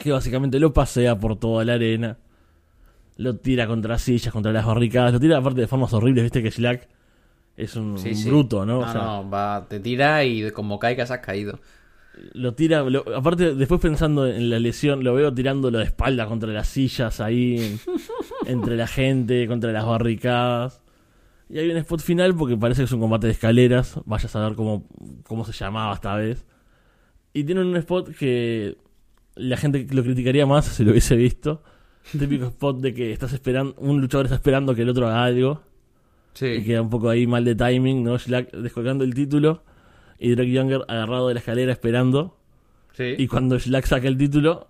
que 0.00 0.10
básicamente 0.10 0.58
lo 0.58 0.72
pasea 0.72 1.18
por 1.18 1.36
toda 1.36 1.64
la 1.64 1.74
arena, 1.74 2.16
lo 3.18 3.36
tira 3.36 3.66
contra 3.66 3.98
sillas, 3.98 4.32
contra 4.32 4.52
las 4.52 4.64
barricadas, 4.66 5.12
lo 5.12 5.20
tira 5.20 5.36
aparte 5.38 5.60
de 5.60 5.66
formas 5.68 5.92
horribles, 5.92 6.24
viste 6.24 6.42
que 6.42 6.50
Shlack 6.50 6.88
es 7.56 7.76
un, 7.76 7.98
Sí, 7.98 8.08
un 8.08 8.14
sí. 8.16 8.28
bruto, 8.30 8.64
¿no? 8.66 8.80
No, 8.80 8.80
O 8.80 8.88
sea, 8.90 9.02
no, 9.02 9.30
va, 9.30 9.66
te 9.68 9.78
tira 9.80 10.24
y 10.24 10.50
como 10.50 10.78
caigas 10.78 11.10
has 11.12 11.20
caído. 11.20 11.60
lo 12.32 12.54
tira, 12.54 12.82
lo- 12.82 13.04
aparte 13.16 13.54
después 13.54 13.80
pensando 13.80 14.26
en 14.26 14.48
la 14.50 14.58
lesión, 14.58 15.04
lo 15.04 15.14
veo 15.14 15.32
tirándolo 15.32 15.78
de 15.78 15.84
espalda 15.84 16.26
contra 16.26 16.50
las 16.52 16.66
sillas 16.68 17.20
ahí, 17.20 17.58
en- 17.58 17.80
entre 18.46 18.76
la 18.76 18.86
gente, 18.86 19.46
contra 19.46 19.72
las 19.72 19.84
barricadas. 19.86 20.82
Y 21.48 21.58
hay 21.58 21.70
un 21.70 21.76
spot 21.76 22.00
final 22.00 22.34
porque 22.34 22.56
parece 22.56 22.80
que 22.82 22.84
es 22.86 22.92
un 22.92 23.00
combate 23.00 23.26
de 23.26 23.32
escaleras, 23.34 24.00
vaya 24.06 24.26
a 24.26 24.28
saber 24.28 24.54
cómo, 24.56 24.86
cómo 25.24 25.44
se 25.44 25.52
llamaba 25.52 25.94
esta 25.94 26.14
vez. 26.16 26.44
Y 27.32 27.44
tiene 27.44 27.60
un 27.62 27.76
spot 27.76 28.14
que 28.16 28.76
la 29.34 29.56
gente 29.56 29.86
lo 29.90 30.02
criticaría 30.02 30.46
más 30.46 30.64
si 30.66 30.84
lo 30.84 30.92
hubiese 30.92 31.16
visto. 31.16 31.62
Típico 32.18 32.46
spot 32.46 32.80
de 32.80 32.94
que 32.94 33.12
estás 33.12 33.32
esperando, 33.32 33.74
un 33.78 34.00
luchador 34.00 34.26
está 34.26 34.36
esperando 34.36 34.74
que 34.74 34.82
el 34.82 34.88
otro 34.88 35.06
haga 35.06 35.24
algo. 35.24 35.62
Y 36.34 36.38
Sí. 36.38 36.64
queda 36.64 36.82
un 36.82 36.90
poco 36.90 37.08
ahí 37.08 37.26
mal 37.26 37.44
de 37.44 37.54
timing, 37.54 38.02
¿no? 38.02 38.18
Shlack 38.18 38.50
descolgando 38.52 39.04
el 39.04 39.14
título 39.14 39.62
y 40.18 40.34
Drake 40.34 40.50
Younger 40.52 40.82
agarrado 40.88 41.28
de 41.28 41.34
la 41.34 41.40
escalera 41.40 41.72
esperando. 41.72 42.36
Sí. 42.92 43.14
Y 43.18 43.26
cuando 43.28 43.58
Slack 43.58 43.84
saca 43.86 44.08
el 44.08 44.16
título, 44.16 44.68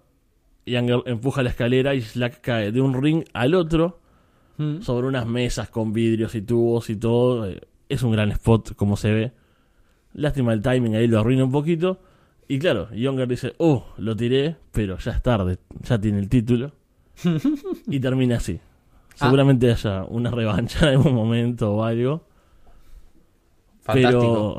Younger 0.66 1.02
empuja 1.06 1.42
la 1.42 1.50
escalera 1.50 1.94
y 1.94 2.00
Slack 2.02 2.40
cae 2.40 2.72
de 2.72 2.80
un 2.80 3.00
ring 3.02 3.24
al 3.32 3.54
otro 3.54 4.00
Mm. 4.56 4.82
sobre 4.82 5.08
unas 5.08 5.26
mesas 5.26 5.68
con 5.68 5.92
vidrios 5.92 6.34
y 6.36 6.42
tubos 6.42 6.88
y 6.88 6.94
todo. 6.96 7.48
Eh, 7.48 7.60
Es 7.88 8.02
un 8.04 8.12
gran 8.12 8.30
spot, 8.30 8.74
como 8.76 8.96
se 8.96 9.12
ve. 9.12 9.32
Lástima 10.14 10.52
el 10.52 10.62
timing, 10.62 10.94
ahí 10.94 11.06
lo 11.08 11.18
arruina 11.18 11.42
un 11.44 11.50
poquito. 11.52 11.98
Y 12.46 12.58
claro, 12.60 12.88
Younger 12.94 13.26
dice, 13.26 13.52
oh, 13.58 13.84
lo 13.98 14.14
tiré, 14.16 14.56
pero 14.70 14.96
ya 14.98 15.10
es 15.12 15.22
tarde, 15.22 15.58
ya 15.82 15.98
tiene 16.00 16.18
el 16.20 16.28
título. 16.28 16.70
y 17.88 17.98
termina 18.00 18.36
así. 18.36 18.60
Seguramente 19.16 19.70
haya 19.72 20.04
una 20.04 20.30
revancha 20.30 20.92
en 20.92 21.00
un 21.00 21.14
momento 21.14 21.72
o 21.74 21.82
algo. 21.84 22.22
Fantástico. 23.82 24.56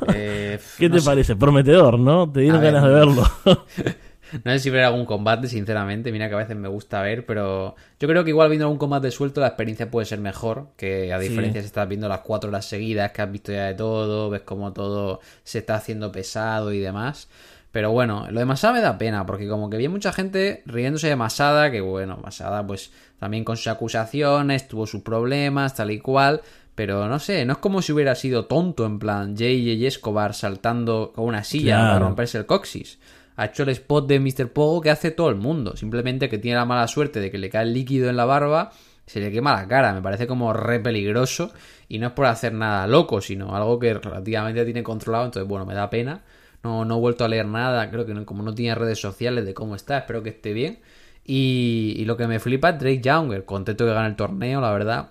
Pero, 0.00 0.12
Eh, 0.14 0.58
¿qué 0.78 0.88
no 0.88 0.94
te 0.96 1.00
sé. 1.00 1.06
parece? 1.06 1.36
Prometedor, 1.36 1.98
¿no? 1.98 2.30
Te 2.30 2.40
dieron 2.40 2.58
A 2.60 2.62
ver, 2.62 2.72
ganas 2.72 2.88
de 2.88 2.94
verlo. 2.94 3.22
No 4.44 4.52
sé 4.52 4.58
si 4.58 4.70
ver 4.70 4.84
algún 4.84 5.04
combate, 5.06 5.48
sinceramente. 5.48 6.10
Mira 6.12 6.28
que 6.28 6.34
a 6.34 6.38
veces 6.38 6.56
me 6.56 6.68
gusta 6.68 7.00
ver, 7.02 7.24
pero 7.26 7.76
yo 8.00 8.08
creo 8.08 8.24
que 8.24 8.30
igual 8.30 8.48
viendo 8.48 8.66
algún 8.66 8.78
combate 8.78 9.10
suelto 9.10 9.40
la 9.40 9.48
experiencia 9.48 9.90
puede 9.90 10.06
ser 10.06 10.18
mejor. 10.20 10.68
Que 10.76 11.12
a 11.12 11.20
Sí. 11.20 11.28
diferencia 11.28 11.60
si 11.60 11.66
estás 11.66 11.88
viendo 11.88 12.08
las 12.08 12.20
cuatro 12.20 12.48
horas 12.50 12.64
seguidas, 12.66 13.12
que 13.12 13.22
has 13.22 13.30
visto 13.30 13.52
ya 13.52 13.66
de 13.66 13.74
todo, 13.74 14.30
ves 14.30 14.42
cómo 14.42 14.72
todo 14.72 15.20
se 15.44 15.58
está 15.58 15.76
haciendo 15.76 16.10
pesado 16.12 16.72
y 16.72 16.78
demás. 16.80 17.28
Pero 17.72 17.90
bueno, 17.92 18.26
lo 18.30 18.40
de 18.40 18.46
Masada 18.46 18.72
me 18.72 18.80
da 18.80 18.96
pena, 18.96 19.26
porque 19.26 19.46
como 19.48 19.68
que 19.68 19.76
vi 19.76 19.88
mucha 19.88 20.10
gente 20.12 20.62
riéndose 20.64 21.08
de 21.08 21.16
Masada, 21.16 21.70
que 21.70 21.82
bueno, 21.82 22.16
Masada 22.22 22.66
pues 22.66 22.90
también 23.18 23.44
con 23.44 23.56
sus 23.58 23.66
acusaciones, 23.66 24.66
tuvo 24.68 24.86
sus 24.86 25.02
problemas, 25.02 25.74
tal 25.74 25.90
y 25.90 25.98
cual. 26.00 26.40
Pero 26.74 27.06
no 27.08 27.18
sé, 27.18 27.44
no 27.46 27.52
es 27.54 27.58
como 27.58 27.80
si 27.82 27.92
hubiera 27.92 28.14
sido 28.14 28.44
tonto 28.46 28.84
en 28.84 28.98
plan 28.98 29.30
J.J. 29.36 29.86
Escobar 29.86 30.34
saltando 30.34 31.12
con 31.14 31.24
una 31.24 31.42
silla 31.44 31.76
Claro. 31.76 31.88
para 31.94 31.98
romperse 32.00 32.38
el 32.38 32.46
coxis. 32.46 32.98
Ha 33.36 33.46
hecho 33.46 33.64
el 33.64 33.68
spot 33.70 34.06
de 34.06 34.18
Mr. 34.18 34.52
Pogo 34.52 34.80
que 34.80 34.90
hace 34.90 35.10
todo 35.10 35.28
el 35.28 35.36
mundo. 35.36 35.76
Simplemente 35.76 36.28
que 36.28 36.38
tiene 36.38 36.56
la 36.56 36.64
mala 36.64 36.88
suerte 36.88 37.20
de 37.20 37.30
que 37.30 37.38
le 37.38 37.50
cae 37.50 37.64
el 37.64 37.74
líquido 37.74 38.08
en 38.08 38.16
la 38.16 38.24
barba, 38.24 38.72
se 39.06 39.20
le 39.20 39.30
quema 39.30 39.54
la 39.54 39.68
cara. 39.68 39.92
Me 39.92 40.02
parece 40.02 40.26
como 40.26 40.52
re 40.52 40.80
peligroso. 40.80 41.52
Y 41.88 41.98
no 41.98 42.08
es 42.08 42.12
por 42.14 42.26
hacer 42.26 42.52
nada 42.54 42.86
loco, 42.86 43.20
sino 43.20 43.54
algo 43.54 43.78
que 43.78 43.94
relativamente 43.94 44.64
tiene 44.64 44.82
controlado. 44.82 45.26
Entonces, 45.26 45.48
bueno, 45.48 45.66
me 45.66 45.74
da 45.74 45.90
pena. 45.90 46.22
No, 46.62 46.84
no 46.84 46.96
he 46.96 47.00
vuelto 47.00 47.24
a 47.24 47.28
leer 47.28 47.46
nada. 47.46 47.90
Creo 47.90 48.06
que 48.06 48.24
como 48.24 48.42
no 48.42 48.54
tiene 48.54 48.74
redes 48.74 49.00
sociales 49.00 49.44
de 49.44 49.54
cómo 49.54 49.76
está, 49.76 49.98
espero 49.98 50.22
que 50.22 50.30
esté 50.30 50.52
bien. 50.52 50.80
Y, 51.24 51.94
y 51.96 52.04
lo 52.06 52.16
que 52.16 52.26
me 52.26 52.40
flipa 52.40 52.70
es 52.70 52.78
Drake 52.78 53.00
Younger. 53.02 53.44
Contento 53.44 53.84
que 53.84 53.92
gane 53.92 54.08
el 54.08 54.16
torneo, 54.16 54.60
la 54.60 54.72
verdad. 54.72 55.10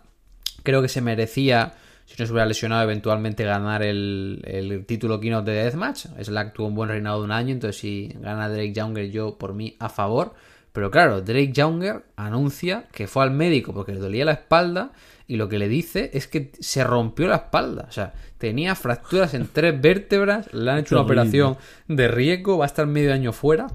Creo 0.63 0.81
que 0.81 0.89
se 0.89 1.01
merecía, 1.01 1.73
si 2.05 2.15
no 2.17 2.25
se 2.25 2.31
hubiera 2.31 2.45
lesionado, 2.45 2.83
eventualmente 2.83 3.43
ganar 3.43 3.83
el, 3.83 4.41
el 4.45 4.85
título 4.85 5.19
Keynote 5.19 5.51
de 5.51 5.63
Deathmatch. 5.63 6.05
Slack 6.21 6.53
tuvo 6.53 6.67
un 6.67 6.75
buen 6.75 6.89
reinado 6.89 7.19
de 7.19 7.25
un 7.25 7.31
año, 7.31 7.51
entonces 7.51 7.81
si 7.81 8.13
gana 8.19 8.47
Drake 8.47 8.73
Younger, 8.73 9.09
yo 9.09 9.37
por 9.37 9.53
mí 9.53 9.75
a 9.79 9.89
favor. 9.89 10.33
Pero 10.71 10.91
claro, 10.91 11.21
Drake 11.21 11.53
Younger 11.53 12.03
anuncia 12.17 12.87
que 12.91 13.07
fue 13.07 13.23
al 13.23 13.31
médico 13.31 13.73
porque 13.73 13.93
le 13.93 13.99
dolía 13.99 14.25
la 14.25 14.33
espalda 14.33 14.91
y 15.25 15.37
lo 15.37 15.49
que 15.49 15.57
le 15.57 15.67
dice 15.67 16.11
es 16.13 16.27
que 16.27 16.51
se 16.59 16.83
rompió 16.83 17.27
la 17.27 17.37
espalda. 17.37 17.85
O 17.87 17.91
sea, 17.91 18.13
tenía 18.37 18.75
fracturas 18.75 19.33
en 19.33 19.47
tres 19.47 19.79
vértebras, 19.79 20.53
le 20.53 20.69
han 20.69 20.79
hecho 20.79 20.95
una 20.95 21.05
operación 21.05 21.57
de 21.87 22.07
riesgo, 22.07 22.57
va 22.57 22.65
a 22.65 22.67
estar 22.67 22.85
medio 22.87 23.13
año 23.13 23.31
fuera. 23.31 23.67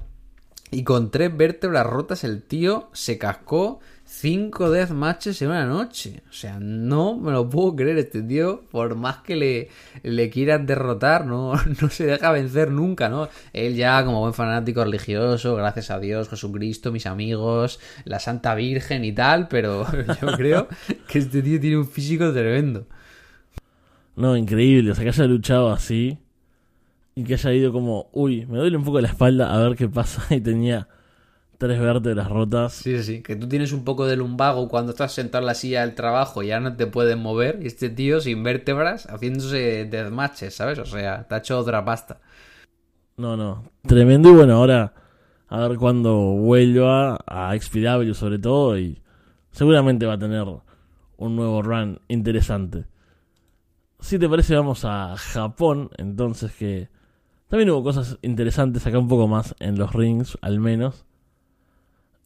Y 0.69 0.83
con 0.83 1.11
tres 1.11 1.35
vértebras 1.35 1.85
rotas 1.85 2.23
el 2.23 2.43
tío 2.43 2.89
se 2.93 3.17
cascó 3.17 3.79
cinco 4.11 4.69
deathmatches 4.69 5.41
en 5.41 5.49
una 5.49 5.65
noche. 5.65 6.21
O 6.29 6.33
sea, 6.33 6.59
no 6.59 7.17
me 7.17 7.31
lo 7.31 7.49
puedo 7.49 7.75
creer. 7.75 7.97
Este 7.97 8.21
tío, 8.21 8.63
por 8.69 8.95
más 8.95 9.17
que 9.17 9.35
le, 9.35 9.69
le 10.03 10.29
quieran 10.29 10.65
derrotar, 10.65 11.25
no, 11.25 11.53
no 11.81 11.89
se 11.89 12.05
deja 12.05 12.31
vencer 12.31 12.71
nunca, 12.71 13.09
¿no? 13.09 13.29
Él 13.53 13.75
ya, 13.75 14.03
como 14.03 14.19
buen 14.19 14.33
fanático 14.33 14.83
religioso, 14.83 15.55
gracias 15.55 15.91
a 15.91 15.99
Dios, 15.99 16.29
Jesucristo, 16.29 16.91
mis 16.91 17.05
amigos, 17.05 17.79
la 18.03 18.19
Santa 18.19 18.53
Virgen 18.53 19.05
y 19.05 19.13
tal, 19.13 19.47
pero 19.47 19.87
yo 20.21 20.27
creo 20.35 20.67
que 21.07 21.19
este 21.19 21.41
tío 21.41 21.59
tiene 21.59 21.77
un 21.77 21.87
físico 21.87 22.31
tremendo. 22.33 22.87
No, 24.15 24.35
increíble. 24.35 24.91
O 24.91 24.95
sea, 24.95 25.03
que 25.05 25.09
haya 25.09 25.25
luchado 25.25 25.71
así 25.71 26.19
y 27.15 27.23
que 27.23 27.35
haya 27.35 27.53
ido 27.53 27.71
como, 27.71 28.09
uy, 28.11 28.45
me 28.45 28.57
duele 28.57 28.77
un 28.77 28.83
poco 28.83 28.99
la 28.99 29.07
espalda 29.07 29.53
a 29.53 29.57
ver 29.59 29.77
qué 29.77 29.87
pasa. 29.87 30.23
Y 30.35 30.41
tenía 30.41 30.87
tres 31.61 31.79
vértebras 31.79 32.27
rotas. 32.27 32.73
Sí, 32.73 32.97
sí, 32.97 33.03
sí. 33.03 33.21
Que 33.21 33.35
tú 33.35 33.47
tienes 33.47 33.71
un 33.71 33.83
poco 33.83 34.07
de 34.07 34.15
lumbago 34.15 34.67
cuando 34.67 34.93
estás 34.93 35.11
sentado 35.11 35.43
en 35.43 35.45
la 35.45 35.53
silla 35.53 35.81
del 35.81 35.93
trabajo 35.93 36.41
y 36.41 36.47
ya 36.47 36.59
no 36.59 36.75
te 36.75 36.87
puedes 36.87 37.15
mover. 37.15 37.59
Y 37.61 37.67
este 37.67 37.91
tío 37.91 38.19
sin 38.19 38.41
vértebras 38.41 39.05
haciéndose 39.05 39.85
deathmatches, 39.85 40.55
¿sabes? 40.55 40.79
O 40.79 40.85
sea, 40.85 41.27
te 41.27 41.35
ha 41.35 41.37
hecho 41.37 41.59
otra 41.59 41.85
pasta. 41.85 42.19
No, 43.15 43.37
no. 43.37 43.63
Tremendo. 43.83 44.29
Y 44.29 44.33
bueno, 44.33 44.55
ahora 44.55 44.91
a 45.49 45.67
ver 45.67 45.77
cuándo 45.77 46.15
vuelva 46.15 47.19
a 47.27 47.55
XPW 47.55 48.11
sobre 48.15 48.39
todo. 48.39 48.79
Y 48.79 48.99
seguramente 49.51 50.07
va 50.07 50.13
a 50.13 50.19
tener 50.19 50.47
un 51.17 51.35
nuevo 51.35 51.61
run 51.61 52.01
interesante. 52.07 52.85
Si 53.99 54.17
te 54.17 54.27
parece, 54.27 54.55
vamos 54.55 54.83
a 54.83 55.15
Japón. 55.15 55.91
Entonces, 55.99 56.53
que 56.53 56.89
también 57.49 57.69
hubo 57.69 57.83
cosas 57.83 58.17
interesantes 58.23 58.87
acá 58.87 58.97
un 58.97 59.07
poco 59.07 59.27
más 59.27 59.53
en 59.59 59.77
los 59.77 59.93
rings, 59.93 60.39
al 60.41 60.59
menos. 60.59 61.05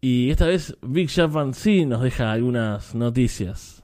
Y 0.07 0.29
esta 0.29 0.45
vez 0.45 0.77
Big 0.83 1.09
Japan 1.09 1.55
sí 1.55 1.83
nos 1.83 2.03
deja 2.03 2.31
algunas 2.31 2.93
noticias. 2.93 3.81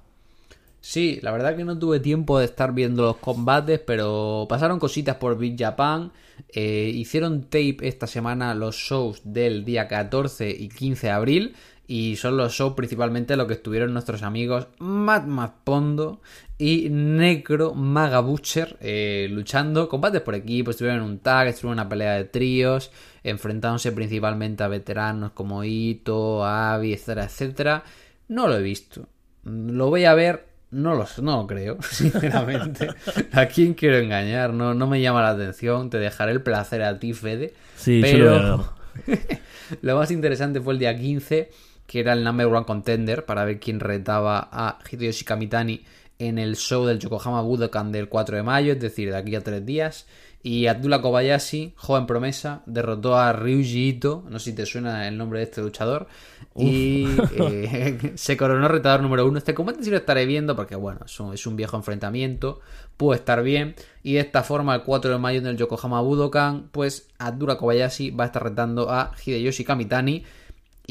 Sí, 0.79 1.17
la 1.23 1.31
verdad 1.31 1.57
que 1.57 1.63
no 1.63 1.79
tuve 1.79 1.99
tiempo 1.99 2.38
de 2.38 2.45
estar 2.45 2.75
viendo 2.75 3.01
los 3.01 3.17
combates, 3.17 3.79
pero 3.79 4.45
pasaron 4.47 4.77
cositas 4.77 5.15
por 5.15 5.36
Big 5.39 5.57
Japan. 5.57 6.12
Eh, 6.53 6.91
hicieron 6.93 7.45
tape 7.45 7.77
esta 7.81 8.05
semana 8.05 8.53
los 8.53 8.75
shows 8.75 9.21
del 9.23 9.65
día 9.65 9.88
14 9.88 10.51
y 10.51 10.69
15 10.69 11.07
de 11.07 11.12
abril. 11.12 11.55
Y 11.88 12.17
son 12.17 12.38
los 12.38 12.53
shows 12.53 12.75
principalmente 12.75 13.36
los 13.36 13.47
que 13.47 13.53
estuvieron 13.53 13.91
nuestros 13.91 14.21
amigos 14.21 14.67
Matt 14.77 15.25
Pondo 15.63 16.21
y 16.62 16.89
Necro 16.91 17.74
Maga 17.74 18.19
Butcher 18.19 18.78
eh, 18.82 19.28
luchando. 19.32 19.89
Combates 19.89 20.21
por 20.21 20.36
equipo, 20.36 20.69
estuvieron 20.69 21.02
en 21.02 21.10
un 21.10 21.17
tag, 21.17 21.47
estuvieron 21.47 21.80
en 21.80 21.82
una 21.82 21.89
pelea 21.89 22.13
de 22.13 22.26
tríos, 22.26 22.91
enfrentándose 23.24 23.91
principalmente 23.91 24.62
a 24.62 24.67
veteranos 24.67 25.32
como 25.32 25.63
Ito, 25.63 26.45
Avi, 26.45 26.93
etcétera, 26.93 27.24
etcétera. 27.24 27.84
No 28.28 28.47
lo 28.47 28.58
he 28.58 28.62
visto. 28.62 29.08
Lo 29.43 29.89
voy 29.89 30.06
a 30.06 30.13
ver 30.13 30.52
no 30.69 30.93
lo, 30.93 31.08
no 31.24 31.38
lo 31.38 31.47
creo, 31.47 31.82
sinceramente. 31.89 32.89
¿A 33.32 33.47
quién 33.47 33.74
quiero 33.74 33.97
engañar? 33.97 34.54
No, 34.54 34.76
no 34.76 34.86
me 34.86 35.02
llama 35.02 35.24
la 35.24 35.32
atención. 35.32 35.89
Te 35.89 35.97
dejaré 35.97 36.32
el 36.32 36.43
placer 36.43 36.84
a 36.84 37.00
ti, 37.00 37.13
Fede. 37.13 37.56
Sí, 37.76 38.02
yo 38.02 38.17
lo 38.19 38.74
Pero 39.08 39.19
lo 39.82 39.95
más 39.95 40.12
interesante 40.12 40.62
fue 40.62 40.74
el 40.74 40.80
día 40.80 40.95
15, 40.95 41.50
que 41.88 42.00
era 42.00 42.13
el 42.13 42.24
number 42.24 42.45
one 42.45 42.67
contender 42.67 43.26
para 43.26 43.45
ver 43.45 43.60
quién 43.60 43.80
retaba 43.80 44.47
a 44.52 44.78
Hideyoshi 44.91 45.26
Kamitani 45.26 45.82
en 46.21 46.38
el 46.38 46.55
show 46.55 46.86
del 46.86 46.99
Yokohama 46.99 47.41
Budokan 47.41 47.91
del 47.91 48.07
4 48.07 48.38
de 48.38 48.43
mayo, 48.43 48.73
es 48.73 48.79
decir, 48.79 49.10
de 49.10 49.17
aquí 49.17 49.36
a 49.36 49.41
tres 49.41 49.65
días. 49.65 50.05
Y 50.43 50.67
Abdullah 50.67 51.01
Kobayashi, 51.01 51.73
joven 51.75 52.07
promesa, 52.07 52.63
derrotó 52.65 53.15
a 53.15 53.31
Ryuji 53.31 53.89
Ito, 53.89 54.23
no 54.27 54.39
sé 54.39 54.51
si 54.51 54.55
te 54.55 54.65
suena 54.65 55.07
el 55.07 55.17
nombre 55.17 55.39
de 55.39 55.45
este 55.45 55.62
luchador, 55.62 56.07
y 56.55 57.05
eh, 57.36 58.12
se 58.15 58.38
coronó 58.38 58.67
retador 58.67 59.01
número 59.01 59.25
uno. 59.27 59.38
Este 59.38 59.53
combate 59.53 59.84
sí 59.84 59.89
lo 59.89 59.97
estaré 59.97 60.25
viendo 60.25 60.55
porque, 60.55 60.75
bueno, 60.75 61.01
es 61.05 61.19
un, 61.19 61.34
es 61.34 61.45
un 61.45 61.55
viejo 61.55 61.77
enfrentamiento, 61.77 62.60
pudo 62.97 63.13
estar 63.13 63.43
bien. 63.43 63.75
Y 64.03 64.13
de 64.13 64.21
esta 64.21 64.43
forma, 64.43 64.75
el 64.75 64.84
4 64.84 65.12
de 65.12 65.17
mayo 65.17 65.39
en 65.39 65.47
el 65.47 65.57
Yokohama 65.57 66.01
Budokan, 66.01 66.69
pues 66.71 67.10
Abdullah 67.19 67.57
Kobayashi 67.57 68.12
va 68.12 68.23
a 68.25 68.27
estar 68.27 68.43
retando 68.43 68.91
a 68.91 69.12
Hideyoshi 69.23 69.63
Kamitani. 69.63 70.23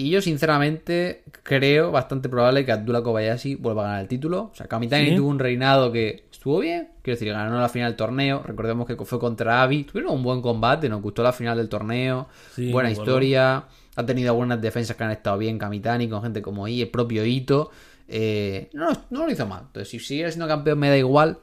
Y 0.00 0.08
yo, 0.08 0.22
sinceramente, 0.22 1.24
creo 1.42 1.90
bastante 1.90 2.30
probable 2.30 2.64
que 2.64 2.72
Abdullah 2.72 3.02
Kobayashi 3.02 3.56
vuelva 3.56 3.82
a 3.82 3.84
ganar 3.88 4.00
el 4.00 4.08
título. 4.08 4.44
O 4.50 4.54
sea, 4.54 4.66
Kamitani 4.66 5.10
¿Sí? 5.10 5.16
tuvo 5.16 5.28
un 5.28 5.38
reinado 5.38 5.92
que 5.92 6.24
estuvo 6.32 6.58
bien. 6.60 6.88
Quiero 7.02 7.18
decir, 7.18 7.30
ganó 7.30 7.60
la 7.60 7.68
final 7.68 7.90
del 7.90 7.96
torneo. 7.98 8.42
Recordemos 8.42 8.86
que 8.86 8.96
fue 8.96 9.18
contra 9.18 9.62
Avi. 9.62 9.84
Tuvieron 9.84 10.14
un 10.14 10.22
buen 10.22 10.40
combate, 10.40 10.88
nos 10.88 11.02
gustó 11.02 11.22
la 11.22 11.34
final 11.34 11.58
del 11.58 11.68
torneo. 11.68 12.28
Sí, 12.54 12.72
Buena 12.72 12.90
historia. 12.90 13.64
Ha 13.94 14.06
tenido 14.06 14.30
algunas 14.30 14.58
defensas 14.62 14.96
que 14.96 15.04
han 15.04 15.10
estado 15.10 15.36
bien 15.36 15.58
Kamitani, 15.58 16.08
con 16.08 16.22
gente 16.22 16.40
como 16.40 16.66
I, 16.66 16.80
el 16.80 16.88
propio 16.88 17.26
Ito. 17.26 17.70
Eh, 18.08 18.70
no, 18.72 18.88
no 19.10 19.26
lo 19.26 19.30
hizo 19.30 19.46
mal. 19.46 19.64
Entonces, 19.66 19.90
si 19.90 19.98
sigue 19.98 20.30
siendo 20.30 20.48
campeón, 20.48 20.78
me 20.78 20.88
da 20.88 20.96
igual. 20.96 21.40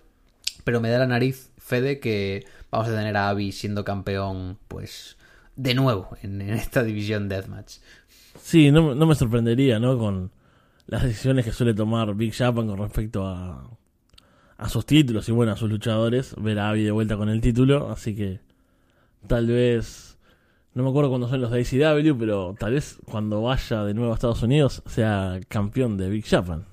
Pero 0.64 0.82
me 0.82 0.90
da 0.90 0.98
la 0.98 1.06
nariz, 1.06 1.52
Fede, 1.60 2.00
que 2.00 2.44
vamos 2.72 2.88
a 2.88 2.96
tener 2.96 3.16
a 3.18 3.30
Avi 3.30 3.52
siendo 3.52 3.86
campeón, 3.86 4.58
pues, 4.68 5.16
de 5.56 5.76
nuevo 5.76 6.18
en, 6.24 6.42
en 6.42 6.56
esta 6.56 6.84
división 6.84 7.30
Deathmatch. 7.30 7.76
Sí, 8.48 8.72
no, 8.72 8.96
no 8.96 9.06
me 9.06 9.14
sorprendería, 9.14 9.78
¿no? 9.78 9.98
Con 10.00 10.32
las 10.86 11.04
decisiones 11.04 11.44
que 11.44 11.52
suele 11.52 11.74
tomar 11.74 12.16
Big 12.16 12.34
Japan 12.34 12.66
con 12.66 12.78
respecto 12.78 13.28
a, 13.28 13.70
a 14.56 14.70
sus 14.70 14.86
títulos 14.86 15.28
y, 15.28 15.34
bueno, 15.34 15.52
a 15.52 15.58
sus 15.58 15.70
luchadores. 15.70 16.34
Ver 16.38 16.58
a 16.60 16.70
Abby 16.70 16.86
de 16.86 16.92
vuelta 16.92 17.18
con 17.18 17.28
el 17.28 17.42
título. 17.42 17.92
Así 17.92 18.16
que 18.16 18.40
tal 19.28 19.48
vez, 19.48 20.18
no 20.74 20.84
me 20.84 20.90
acuerdo 20.92 21.10
cuándo 21.10 21.28
son 21.28 21.42
los 21.42 21.52
de 21.52 21.60
ACW, 21.60 22.18
pero 22.18 22.56
tal 22.58 22.72
vez 22.72 23.00
cuando 23.04 23.42
vaya 23.42 23.84
de 23.84 23.94
nuevo 23.94 24.14
a 24.14 24.16
Estados 24.16 24.42
Unidos 24.42 24.82
sea 24.86 25.42
campeón 25.50 25.98
de 25.98 26.10
Big 26.10 26.26
Japan. 26.26 26.64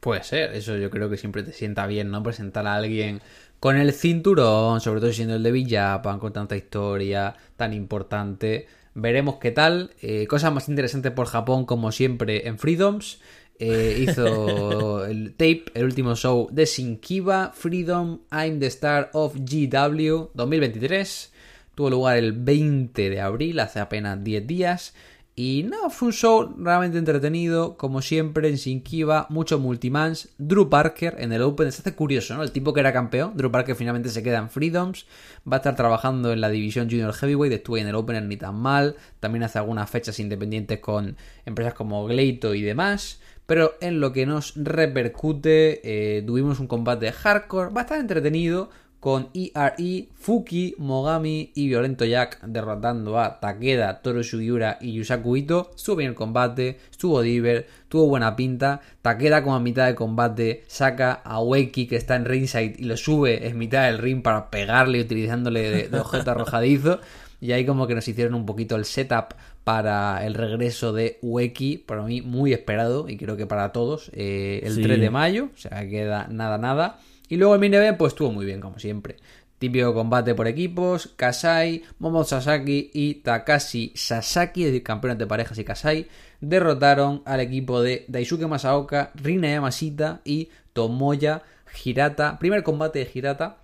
Puede 0.00 0.24
ser, 0.24 0.54
eso 0.54 0.78
yo 0.78 0.88
creo 0.88 1.10
que 1.10 1.18
siempre 1.18 1.42
te 1.42 1.52
sienta 1.52 1.86
bien, 1.86 2.10
¿no? 2.10 2.22
Presentar 2.22 2.66
a 2.66 2.74
alguien 2.74 3.20
con 3.60 3.76
el 3.76 3.92
cinturón, 3.92 4.80
sobre 4.80 5.00
todo 5.00 5.12
siendo 5.12 5.34
el 5.34 5.42
de 5.42 5.52
Big 5.52 5.68
Japan, 5.68 6.18
con 6.18 6.32
tanta 6.32 6.56
historia 6.56 7.36
tan 7.56 7.74
importante. 7.74 8.66
Veremos 8.98 9.36
qué 9.36 9.50
tal. 9.50 9.90
Eh, 10.00 10.26
cosas 10.26 10.54
más 10.54 10.70
interesantes 10.70 11.12
por 11.12 11.26
Japón, 11.26 11.66
como 11.66 11.92
siempre, 11.92 12.48
en 12.48 12.58
Freedoms. 12.58 13.20
eh, 13.58 13.98
hizo 14.00 15.04
el 15.06 15.32
tape, 15.32 15.66
el 15.74 15.84
último 15.84 16.16
show 16.16 16.48
de 16.50 16.64
Shinkiba, 16.64 17.52
Freedom, 17.54 18.20
I'm 18.32 18.58
the 18.58 18.66
Star 18.68 19.10
of 19.12 19.34
GW 19.36 20.30
2023. 20.32 21.32
Tuvo 21.74 21.90
lugar 21.90 22.16
el 22.16 22.32
20 22.32 23.10
de 23.10 23.20
abril, 23.20 23.60
hace 23.60 23.80
apenas 23.80 24.24
10 24.24 24.46
días. 24.46 24.94
Y 25.38 25.64
no, 25.64 25.90
fue 25.90 26.06
un 26.06 26.14
show 26.14 26.54
realmente 26.56 26.96
entretenido, 26.96 27.76
como 27.76 28.00
siempre 28.00 28.48
en 28.48 28.54
Shinkiba, 28.54 29.26
mucho 29.28 29.58
multimans. 29.58 30.30
Drew 30.38 30.70
Parker 30.70 31.16
en 31.18 31.30
el 31.30 31.42
Open, 31.42 31.68
hace 31.68 31.94
curioso, 31.94 32.34
¿no? 32.34 32.42
El 32.42 32.52
tipo 32.52 32.72
que 32.72 32.80
era 32.80 32.90
campeón, 32.90 33.36
Drew 33.36 33.50
Parker 33.50 33.76
finalmente 33.76 34.08
se 34.08 34.22
queda 34.22 34.38
en 34.38 34.48
Freedoms, 34.48 35.04
va 35.46 35.56
a 35.56 35.58
estar 35.58 35.76
trabajando 35.76 36.32
en 36.32 36.40
la 36.40 36.48
división 36.48 36.88
Junior 36.88 37.12
Heavyweight, 37.12 37.52
estuvo 37.52 37.76
en 37.76 37.86
el 37.86 37.94
Open 37.96 38.26
ni 38.30 38.38
tan 38.38 38.54
mal, 38.54 38.96
también 39.20 39.42
hace 39.42 39.58
algunas 39.58 39.90
fechas 39.90 40.18
independientes 40.20 40.80
con 40.80 41.18
empresas 41.44 41.74
como 41.74 42.06
Gleito 42.06 42.54
y 42.54 42.62
demás. 42.62 43.20
Pero 43.44 43.74
en 43.82 44.00
lo 44.00 44.14
que 44.14 44.24
nos 44.24 44.54
repercute, 44.56 45.80
eh, 45.84 46.22
tuvimos 46.22 46.60
un 46.60 46.66
combate 46.66 47.12
hardcore, 47.12 47.72
bastante 47.72 48.00
entretenido, 48.00 48.70
con 49.06 49.28
ERE, 49.34 50.08
Fuki, 50.16 50.74
Mogami 50.78 51.52
y 51.54 51.68
Violento 51.68 52.04
Jack 52.04 52.40
derrotando 52.44 53.20
a 53.20 53.38
Takeda, 53.38 54.02
Toro 54.02 54.24
Sugiura 54.24 54.78
y 54.80 54.94
Yusaku 54.94 55.36
Ito. 55.36 55.70
Estuvo 55.76 55.94
bien 55.94 56.10
el 56.10 56.16
combate, 56.16 56.80
estuvo 56.90 57.22
diver, 57.22 57.68
tuvo 57.88 58.08
buena 58.08 58.34
pinta. 58.34 58.80
Takeda 59.02 59.44
como 59.44 59.54
a 59.54 59.60
mitad 59.60 59.86
de 59.86 59.94
combate 59.94 60.64
saca 60.66 61.12
a 61.12 61.40
Weki 61.40 61.86
que 61.86 61.94
está 61.94 62.16
en 62.16 62.24
ringside 62.24 62.74
y 62.80 62.82
lo 62.82 62.96
sube 62.96 63.46
en 63.46 63.56
mitad 63.58 63.86
del 63.86 63.98
ring 63.98 64.24
para 64.24 64.50
pegarle 64.50 65.00
utilizándole 65.00 65.86
de, 65.88 66.00
objeto 66.00 66.30
arrojadizo. 66.32 66.98
Y 67.40 67.52
ahí 67.52 67.64
como 67.64 67.86
que 67.86 67.94
nos 67.94 68.08
hicieron 68.08 68.34
un 68.34 68.44
poquito 68.44 68.74
el 68.74 68.86
setup 68.86 69.34
para 69.62 70.26
el 70.26 70.34
regreso 70.34 70.92
de 70.92 71.20
Weki, 71.22 71.78
para 71.78 72.02
mí 72.02 72.22
muy 72.22 72.52
esperado 72.52 73.08
y 73.08 73.16
creo 73.18 73.36
que 73.36 73.46
para 73.46 73.70
todos, 73.70 74.10
eh, 74.14 74.62
el 74.64 74.82
3 74.82 74.98
de 74.98 75.10
mayo, 75.10 75.50
o 75.54 75.58
sea, 75.58 75.88
queda 75.88 76.26
nada, 76.28 76.58
nada. 76.58 76.98
Y 77.28 77.36
luego 77.36 77.54
el 77.54 77.60
main 77.60 77.74
event 77.74 77.98
pues 77.98 78.12
estuvo 78.12 78.32
muy 78.32 78.44
bien 78.46 78.60
como 78.60 78.78
siempre. 78.78 79.16
Típico 79.58 79.94
combate 79.94 80.34
por 80.34 80.48
equipos, 80.48 81.14
Kasai, 81.16 81.82
Momo 81.98 82.24
Sasaki 82.24 82.90
y 82.92 83.14
Takashi 83.14 83.92
Sasaki, 83.94 84.64
es 84.64 84.66
decir, 84.68 84.82
campeones 84.82 85.18
de 85.18 85.26
parejas 85.26 85.58
y 85.58 85.64
Kasai, 85.64 86.08
derrotaron 86.40 87.22
al 87.24 87.40
equipo 87.40 87.80
de 87.80 88.04
Daisuke 88.08 88.46
Masaoka, 88.46 89.12
Rina 89.14 89.48
Yamashita 89.48 90.20
y 90.24 90.50
Tomoya 90.74 91.42
Hirata. 91.84 92.38
Primer 92.38 92.62
combate 92.62 92.98
de 92.98 93.10
Hirata 93.12 93.58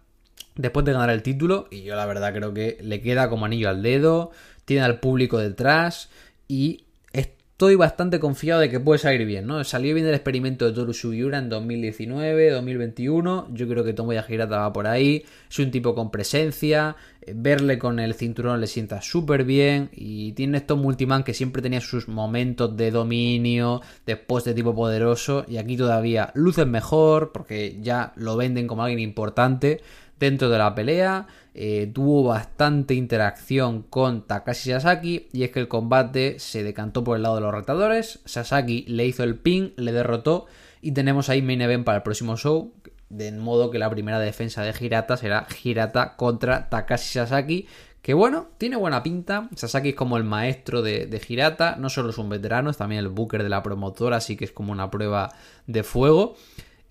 después 0.55 0.85
de 0.85 0.93
ganar 0.93 1.11
el 1.11 1.23
título 1.23 1.69
y 1.71 1.83
yo 1.83 1.97
la 1.97 2.07
verdad 2.07 2.33
creo 2.33 2.53
que 2.55 2.79
le 2.83 3.01
queda 3.01 3.29
como 3.29 3.45
anillo 3.45 3.69
al 3.69 3.83
dedo, 3.83 4.31
tiene 4.65 4.83
al 4.83 5.01
público 5.01 5.39
detrás 5.39 6.11
y 6.49 6.85
estoy 7.63 7.77
bastante 7.77 8.19
confiado 8.19 8.61
de 8.61 8.69
que 8.69 8.81
puede 8.81 8.99
salir 8.99 9.25
bien, 9.25 9.47
¿no? 9.47 9.63
Salió 9.63 9.95
bien 9.95 10.05
el 10.05 10.15
experimento 10.15 10.67
de 10.67 10.73
Toru 10.73 10.93
Sugiura 10.93 11.39
en 11.39 11.49
2019, 11.49 12.51
2021. 12.51 13.51
Yo 13.53 13.69
creo 13.69 13.85
que 13.85 13.93
Tomoya 13.93 14.27
Hirata 14.29 14.59
va 14.59 14.73
por 14.73 14.89
ahí. 14.89 15.25
Es 15.49 15.61
un 15.61 15.71
tipo 15.71 15.95
con 15.95 16.11
presencia. 16.11 16.97
Eh, 17.21 17.35
verle 17.37 17.79
con 17.79 18.01
el 18.01 18.15
cinturón 18.15 18.61
le 18.61 18.67
sienta 18.67 19.01
súper 19.01 19.45
bien. 19.45 19.91
Y 19.93 20.33
tiene 20.33 20.59
estos 20.59 20.77
multiman 20.77 21.23
que 21.23 21.35
siempre 21.35 21.63
tenía 21.63 21.81
sus 21.81 22.09
momentos 22.09 22.77
de 22.77 22.91
dominio, 22.91 23.81
después 24.05 24.43
de 24.43 24.55
tipo 24.55 24.75
poderoso. 24.75 25.45
Y 25.47 25.59
aquí 25.59 25.77
todavía 25.77 26.33
lucen 26.35 26.69
mejor 26.69 27.31
porque 27.31 27.79
ya 27.81 28.13
lo 28.17 28.37
venden 28.37 28.67
como 28.67 28.83
alguien 28.83 28.99
importante 28.99 29.83
dentro 30.19 30.49
de 30.49 30.59
la 30.59 30.75
pelea. 30.75 31.29
Eh, 31.55 31.91
tuvo 31.93 32.25
bastante 32.25 32.95
interacción 32.95 33.83
con 33.83 34.27
Takashi 34.27 34.71
Sasaki 34.71 35.29
y 35.33 35.43
es 35.43 35.51
que 35.51 35.61
el 35.61 35.69
combate 35.69 36.39
se 36.39 36.63
decantó 36.63 37.05
por 37.05 37.17
el 37.17 37.23
lado 37.23 37.35
de 37.35 37.43
los 37.43 37.53
retadores. 37.55 38.21
Sasaki 38.25 38.85
le 38.89 39.07
hizo 39.07 39.23
el 39.23 39.37
pin, 39.37 39.75
le 39.77 39.93
derrotó 39.93 40.47
y 40.81 40.93
tenemos 40.93 41.29
ahí 41.29 41.43
main 41.43 41.61
event 41.61 41.85
para 41.85 41.99
el 41.99 42.03
próximo 42.03 42.37
show. 42.37 42.73
De 43.11 43.31
modo 43.33 43.71
que 43.71 43.79
la 43.79 43.91
primera 43.91 44.19
defensa 44.19 44.63
de 44.63 44.75
Hirata 44.79 45.19
será 45.19 45.47
Hirata 45.63 46.17
contra 46.17 46.71
Takashi 46.71 47.19
Sasaki. 47.19 47.67
Que 48.01 48.15
bueno, 48.15 48.49
tiene 48.59 48.77
buena 48.77 49.03
pinta. 49.03 49.49
Sasaki 49.55 49.91
es 49.91 49.95
como 49.95 50.17
el 50.17 50.25
maestro 50.25 50.81
de, 50.81 51.07
de 51.07 51.21
Hirata. 51.29 51.77
No 51.77 51.91
solo 51.91 52.11
es 52.11 52.19
un 52.19 52.31
veterano, 52.31 52.71
es 52.71 52.79
también 52.79 53.01
el 53.01 53.09
booker 53.09 53.43
de 53.43 53.51
la 53.51 53.63
promotora, 53.63 54.17
así 54.17 54.37
que 54.37 54.47
es 54.47 54.53
como 54.53 54.73
una 54.73 54.91
prueba 54.91 55.29
de 55.67 55.83
fuego. 55.83 56.35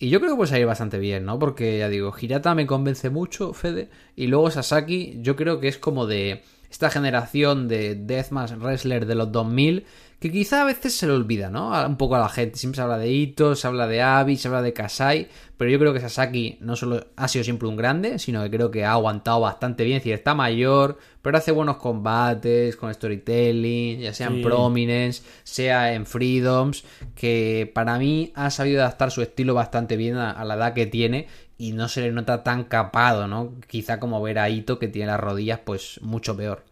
Y 0.02 0.10
yo 0.10 0.20
creo 0.20 0.32
que 0.32 0.38
puede 0.38 0.50
salir 0.50 0.66
bastante 0.66 0.98
bien, 0.98 1.26
¿no? 1.26 1.38
Porque 1.38 1.78
ya 1.78 1.88
digo, 1.88 2.12
Hirata 2.20 2.56
me 2.56 2.66
convence 2.66 3.12
mucho, 3.12 3.54
Fede. 3.54 3.92
Y 4.16 4.26
luego 4.26 4.50
Sasaki, 4.50 5.20
yo 5.22 5.36
creo 5.36 5.60
que 5.60 5.68
es 5.68 5.78
como 5.78 6.08
de 6.08 6.42
esta 6.72 6.90
generación 6.90 7.68
de 7.68 7.94
Deathmatch 7.94 8.54
Wrestler 8.54 9.06
de 9.06 9.14
los 9.14 9.32
2000 9.32 9.86
que 10.22 10.32
quizá 10.32 10.62
a 10.62 10.66
veces 10.66 10.94
se 10.94 11.08
le 11.08 11.14
olvida, 11.14 11.50
¿no? 11.50 11.72
Un 11.84 11.98
poco 11.98 12.16
a 12.16 12.20
la 12.20 12.30
gente. 12.30 12.56
Siempre 12.56 12.76
se 12.76 12.84
habla 12.84 13.00
de 13.00 13.10
Ito, 13.10 13.56
se 13.56 13.66
habla 13.66 13.88
de 13.88 14.04
Abi, 14.04 14.38
se 14.38 14.50
habla 14.50 14.62
de 14.62 14.72
Kasai, 14.72 15.28
pero 15.58 15.72
yo 15.72 15.80
creo 15.80 15.94
que 15.94 16.00
Sasaki 16.00 16.60
no 16.62 16.76
solo 16.76 17.08
ha 17.16 17.28
sido 17.28 17.44
siempre 17.44 17.68
un 17.68 17.76
grande, 17.76 18.20
sino 18.20 18.44
que 18.44 18.52
creo 18.52 18.70
que 18.70 18.86
ha 18.86 18.92
aguantado 18.92 19.40
bastante 19.40 19.84
bien. 19.84 19.98
Es 19.98 20.04
decir, 20.04 20.14
está 20.14 20.36
mayor, 20.36 21.00
pero 21.24 21.40
hace 21.40 21.52
buenos 21.52 21.78
combates 21.78 22.76
con 22.76 22.94
storytelling, 22.94 24.00
ya 24.00 24.14
sea 24.14 24.28
en 24.28 24.44
Prominence, 24.44 25.24
sea 25.44 25.92
en 25.96 26.06
Freedoms, 26.06 26.84
que 27.16 27.72
para 27.74 27.98
mí 27.98 28.32
ha 28.36 28.52
sabido 28.52 28.82
adaptar 28.82 29.10
su 29.10 29.24
estilo 29.24 29.56
bastante 29.56 29.98
bien 29.98 30.18
a, 30.18 30.30
a 30.30 30.46
la 30.46 30.54
edad 30.54 30.76
que 30.76 30.86
tiene 30.86 31.30
y 31.58 31.72
no 31.72 31.88
se 31.88 32.02
le 32.02 32.12
nota 32.12 32.44
tan 32.44 32.66
capado, 32.66 33.28
¿no? 33.28 33.56
Quizá 33.66 34.00
como 34.00 34.22
ver 34.22 34.38
a 34.38 34.52
Ito 34.52 34.78
que 34.78 34.88
tiene 34.88 35.08
las 35.08 35.20
rodillas 35.20 35.62
pues 35.66 36.00
mucho 36.04 36.38
peor. 36.38 36.64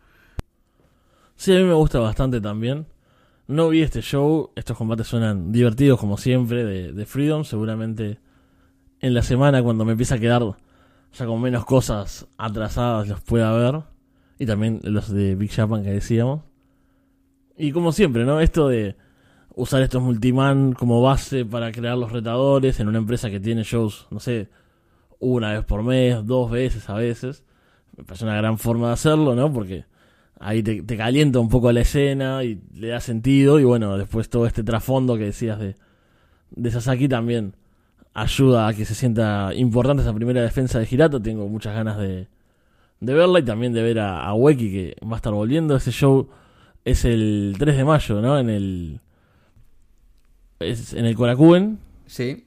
Sí, 1.36 1.56
a 1.56 1.58
mí 1.58 1.64
me 1.64 1.74
gusta 1.74 1.98
bastante 1.98 2.40
también. 2.40 2.86
No 3.50 3.70
vi 3.70 3.82
este 3.82 4.04
show, 4.04 4.52
estos 4.56 4.78
combates 4.78 5.08
suenan 5.08 5.52
divertidos 5.52 6.00
como 6.00 6.20
siempre 6.20 6.64
de, 6.64 7.06
Freedom, 7.08 7.44
seguramente 7.44 8.20
en 9.00 9.16
la 9.16 9.24
semana 9.24 9.64
cuando 9.64 9.86
me 9.86 9.94
empieza 9.94 10.16
a 10.16 10.20
quedar 10.20 10.44
ya 11.14 11.26
con 11.26 11.42
menos 11.42 11.66
cosas 11.66 12.28
atrasadas 12.38 13.08
los 13.08 13.22
pueda 13.22 13.52
ver. 13.54 13.82
Y 14.38 14.46
también 14.46 14.82
los 14.84 15.12
de 15.12 15.34
Big 15.34 15.50
Japan 15.52 15.82
que 15.82 15.90
decíamos. 15.90 16.44
Y 17.58 17.72
como 17.72 17.92
siempre, 17.92 18.24
¿no? 18.24 18.40
Esto 18.40 18.68
de 18.68 18.96
usar 19.56 19.82
estos 19.82 20.04
multiman 20.04 20.74
como 20.74 21.02
base 21.02 21.44
para 21.44 21.72
crear 21.72 21.98
los 21.98 22.12
retadores 22.12 22.80
en 22.80 22.88
una 22.88 23.00
empresa 23.00 23.32
que 23.32 23.40
tiene 23.40 23.64
shows, 23.64 24.06
no 24.12 24.20
sé, 24.20 24.48
una 25.18 25.54
vez 25.54 25.66
por 25.66 25.82
mes, 25.82 26.24
dos 26.24 26.52
veces 26.52 26.88
a 26.88 26.94
veces. 26.94 27.44
Me 27.98 28.04
parece 28.04 28.26
una 28.26 28.36
gran 28.36 28.60
forma 28.60 28.90
de 28.90 28.94
hacerlo, 28.94 29.34
¿no? 29.34 29.52
Porque 29.52 29.86
ahí 30.40 30.64
te, 30.64 30.98
calienta 30.98 31.40
un 31.40 31.50
poco 31.50 31.72
la 31.72 31.82
escena 31.82 32.44
y 32.44 32.60
le 32.74 32.88
da 32.88 33.00
sentido. 33.00 33.60
Y 33.60 33.64
bueno, 33.64 33.98
después 33.98 34.30
todo 34.30 34.46
este 34.46 34.64
trasfondo 34.64 35.18
que 35.18 35.26
decías 35.26 35.60
de, 35.60 35.76
de 36.52 36.72
Sasaki 36.72 37.08
también 37.08 37.54
ayuda 38.14 38.68
a 38.68 38.74
que 38.74 38.86
se 38.86 38.96
sienta 38.96 39.54
importante 39.54 40.02
esa 40.02 40.14
primera 40.14 40.42
defensa 40.42 40.80
de 40.80 40.88
Hirata. 40.90 41.22
Tengo 41.22 41.48
muchas 41.48 41.76
ganas 41.76 41.98
de, 41.98 42.28
de 43.00 43.14
verla 43.14 43.40
y 43.40 43.44
también 43.44 43.74
de 43.74 43.82
ver 43.82 44.00
a, 44.00 44.26
a 44.26 44.34
Weki 44.34 44.72
que 44.72 44.96
va 45.06 45.14
a 45.14 45.18
estar 45.18 45.34
volviendo. 45.34 45.76
Ese 45.76 45.92
show 45.92 46.30
es 46.86 47.06
el 47.06 47.56
3 47.60 47.78
de 47.78 47.86
mayo, 47.86 48.22
¿no? 48.22 48.40
En 48.40 48.50
el. 48.50 49.00
Es 50.60 50.94
en 50.94 51.06
el 51.06 51.16
Korakuen. 51.16 51.80
Sí. 52.06 52.44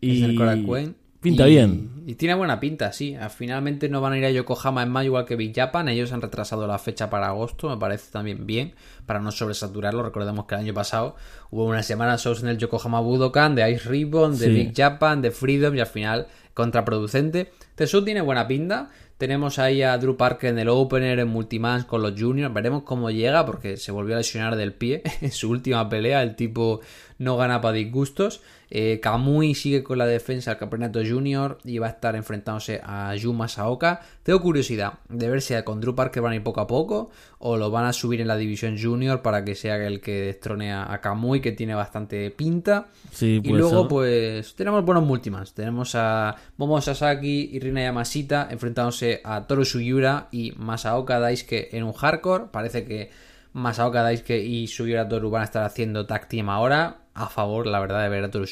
Y... 0.00 0.24
en 0.24 0.30
el 0.30 0.36
Korakuen. 0.36 1.01
Pinta 1.22 1.46
bien. 1.46 2.02
Y 2.04 2.16
tiene 2.16 2.34
buena 2.34 2.58
pinta, 2.58 2.92
sí. 2.92 3.16
Finalmente 3.34 3.88
no 3.88 4.00
van 4.00 4.14
a 4.14 4.18
ir 4.18 4.24
a 4.24 4.30
Yokohama 4.30 4.82
en 4.82 4.90
mayo 4.90 5.06
igual 5.06 5.24
que 5.24 5.36
Big 5.36 5.54
Japan. 5.54 5.88
Ellos 5.88 6.12
han 6.12 6.20
retrasado 6.20 6.66
la 6.66 6.78
fecha 6.78 7.08
para 7.10 7.28
agosto, 7.28 7.70
me 7.70 7.76
parece 7.76 8.10
también 8.10 8.44
bien, 8.44 8.74
para 9.06 9.20
no 9.20 9.30
sobresaturarlo. 9.30 10.02
Recordemos 10.02 10.46
que 10.46 10.56
el 10.56 10.62
año 10.62 10.74
pasado 10.74 11.14
hubo 11.50 11.64
una 11.64 11.84
semana 11.84 12.16
shows 12.16 12.42
en 12.42 12.48
el 12.48 12.58
Yokohama 12.58 13.00
Budokan, 13.00 13.54
de 13.54 13.70
Ice 13.70 13.88
Ribbon, 13.88 14.36
de 14.36 14.48
Big 14.48 14.72
Japan, 14.76 15.22
de 15.22 15.30
Freedom 15.30 15.74
y 15.76 15.80
al 15.80 15.86
final 15.86 16.26
contraproducente. 16.54 17.52
Show 17.86 18.04
tiene 18.04 18.20
buena 18.20 18.46
pinta. 18.46 18.90
Tenemos 19.18 19.58
ahí 19.58 19.82
a 19.82 19.96
Drew 19.98 20.16
Parker 20.16 20.50
en 20.50 20.58
el 20.58 20.68
opener, 20.68 21.20
en 21.20 21.28
Multimans 21.28 21.84
con 21.84 22.02
los 22.02 22.20
juniors. 22.20 22.52
Veremos 22.52 22.82
cómo 22.82 23.10
llega 23.10 23.46
porque 23.46 23.76
se 23.76 23.92
volvió 23.92 24.14
a 24.14 24.18
lesionar 24.18 24.56
del 24.56 24.72
pie 24.72 25.02
en 25.20 25.30
su 25.30 25.50
última 25.50 25.88
pelea. 25.88 26.22
El 26.22 26.34
tipo 26.34 26.80
no 27.18 27.36
gana 27.36 27.60
para 27.60 27.74
disgustos. 27.74 28.42
Eh, 28.74 29.00
Kamui 29.00 29.54
sigue 29.54 29.82
con 29.82 29.98
la 29.98 30.06
defensa 30.06 30.52
del 30.52 30.58
campeonato 30.58 31.00
junior 31.06 31.58
y 31.62 31.76
va 31.76 31.88
a 31.88 31.90
estar 31.90 32.16
enfrentándose 32.16 32.80
a 32.82 33.14
Yuma 33.14 33.46
Saoka. 33.46 34.00
Tengo 34.22 34.40
curiosidad 34.40 34.94
de 35.10 35.28
ver 35.28 35.42
si 35.42 35.52
con 35.62 35.78
Drew 35.78 35.94
Parker 35.94 36.22
van 36.22 36.32
a 36.32 36.36
ir 36.36 36.42
poco 36.42 36.62
a 36.62 36.66
poco 36.66 37.10
o 37.38 37.58
lo 37.58 37.70
van 37.70 37.84
a 37.84 37.92
subir 37.92 38.22
en 38.22 38.28
la 38.28 38.36
división 38.38 38.78
junior 38.80 39.20
para 39.20 39.44
que 39.44 39.54
sea 39.54 39.76
el 39.76 40.00
que 40.00 40.22
destrone 40.22 40.72
a, 40.72 40.98
Kamui, 41.02 41.42
que 41.42 41.52
tiene 41.52 41.74
bastante 41.74 42.30
pinta. 42.30 42.86
y 43.20 43.40
luego, 43.40 43.86
pues, 43.88 44.54
tenemos 44.54 44.82
buenos 44.86 45.04
multimans. 45.04 45.52
Tenemos 45.52 45.94
a 45.94 46.34
Momo 46.56 46.80
Sasaki 46.80 47.50
y 47.52 47.60
Rina 47.60 47.82
Yamashita 47.82 48.48
enfrentándose 48.50 49.20
a 49.22 49.46
Toru 49.46 49.66
Sugiura 49.66 50.28
y 50.30 50.52
Masaoka 50.56 51.20
Daisuke 51.20 51.76
en 51.76 51.82
un 51.82 51.92
hardcore. 51.92 52.46
Parece 52.50 52.86
que 52.86 53.10
Masaoka 53.52 54.02
Daisuke 54.02 54.42
y 54.42 54.66
Sugiura 54.66 55.06
Toru 55.06 55.28
van 55.28 55.42
a 55.42 55.44
estar 55.44 55.62
haciendo 55.62 56.06
tag 56.06 56.26
team 56.26 56.48
ahora 56.48 57.01
a 57.14 57.28
favor, 57.28 57.66
la 57.66 57.80
verdad, 57.80 58.02
de 58.02 58.08
ver 58.08 58.24
a 58.24 58.30
Toru 58.30 58.46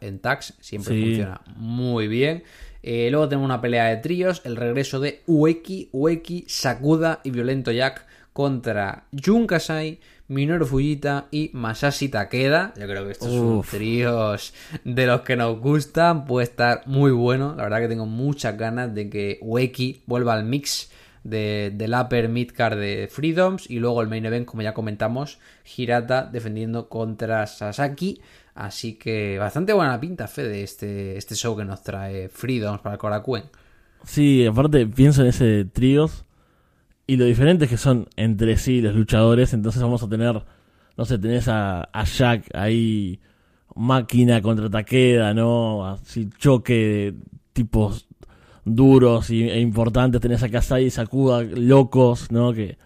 en 0.00 0.18
tags. 0.18 0.54
Siempre 0.60 1.00
funciona 1.00 1.40
muy 1.56 2.08
bien. 2.08 2.42
Eh, 2.82 3.08
luego 3.10 3.28
tenemos 3.28 3.44
una 3.44 3.60
pelea 3.60 3.86
de 3.86 3.98
tríos, 3.98 4.40
el 4.44 4.56
regreso 4.56 5.00
de 5.00 5.22
Ueki, 5.26 5.90
Ueki, 5.92 6.44
Sakuda 6.48 7.20
y 7.24 7.30
Violento 7.30 7.72
Jack 7.72 8.06
contra 8.32 9.04
Jun 9.12 9.46
Kasai, 9.46 10.00
Minoru 10.28 10.64
Fujita 10.64 11.26
y 11.30 11.50
Masashi 11.52 12.08
Takeda. 12.08 12.72
Yo 12.78 12.86
creo 12.86 13.04
que 13.04 13.12
estos 13.12 13.28
son 13.28 13.62
tríos 13.62 14.54
de 14.84 15.06
los 15.06 15.22
que 15.22 15.36
nos 15.36 15.58
gustan. 15.60 16.24
Puede 16.24 16.44
estar 16.44 16.82
muy 16.86 17.10
bueno. 17.10 17.54
La 17.56 17.64
verdad 17.64 17.80
que 17.80 17.88
tengo 17.88 18.06
muchas 18.06 18.56
ganas 18.56 18.94
de 18.94 19.10
que 19.10 19.38
Ueki 19.42 20.02
vuelva 20.06 20.34
al 20.34 20.44
mix 20.44 20.90
de, 21.24 21.72
del 21.74 21.94
upper 21.94 22.28
midcard 22.28 22.78
de 22.78 23.08
Freedoms. 23.10 23.70
Y 23.70 23.78
luego 23.78 24.02
el 24.02 24.08
main 24.08 24.26
event, 24.26 24.46
como 24.46 24.62
ya 24.62 24.74
comentamos, 24.74 25.38
Hirata 25.76 26.24
defendiendo 26.24 26.88
contra 26.88 27.46
Sasaki. 27.46 28.20
Así 28.54 28.94
que 28.94 29.38
bastante 29.38 29.72
buena 29.72 29.98
pinta, 30.00 30.26
Fede, 30.26 30.62
este, 30.62 31.16
este 31.16 31.34
show 31.34 31.56
que 31.56 31.64
nos 31.64 31.82
trae 31.82 32.28
Freedoms 32.28 32.80
para 32.80 32.98
Korakuen. 32.98 33.44
Sí, 34.04 34.46
aparte 34.46 34.86
pienso 34.86 35.22
en 35.22 35.28
ese 35.28 35.64
tríos 35.64 36.24
y 37.06 37.16
lo 37.16 37.24
diferentes 37.24 37.68
que 37.68 37.76
son 37.76 38.06
entre 38.14 38.56
sí 38.56 38.80
los 38.80 38.94
luchadores, 38.94 39.52
entonces 39.52 39.82
vamos 39.82 40.02
a 40.02 40.08
tener, 40.08 40.42
no 40.96 41.04
sé, 41.04 41.18
tenés 41.18 41.48
a, 41.48 41.82
a 41.92 42.04
Jack 42.04 42.44
ahí, 42.54 43.18
máquina 43.74 44.40
contra 44.40 44.70
Takeda, 44.70 45.34
¿no? 45.34 45.86
Así 45.86 46.30
choque 46.38 46.74
de 46.74 47.14
tipos 47.52 48.06
duros 48.74 49.30
y, 49.30 49.48
e 49.48 49.60
importantes, 49.60 50.20
tenés 50.20 50.42
a 50.42 50.48
Kasai 50.48 50.86
y 50.86 50.90
Sakuda 50.90 51.42
locos, 51.42 52.30
¿no? 52.30 52.52
Que, 52.52 52.76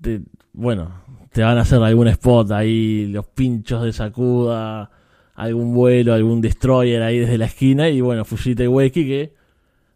te- 0.00 0.22
bueno, 0.52 0.92
te 1.32 1.42
van 1.42 1.58
a 1.58 1.62
hacer 1.62 1.82
algún 1.82 2.08
spot 2.08 2.50
ahí, 2.52 3.06
los 3.06 3.26
pinchos 3.26 3.82
de 3.82 3.92
Sakuda, 3.92 4.90
algún 5.34 5.74
vuelo, 5.74 6.12
algún 6.14 6.40
destroyer 6.40 7.02
ahí 7.02 7.18
desde 7.18 7.38
la 7.38 7.46
esquina 7.46 7.88
y 7.88 8.00
bueno, 8.00 8.24
Fujita 8.24 8.62
y 8.64 8.66
Weki 8.68 9.06
que 9.06 9.34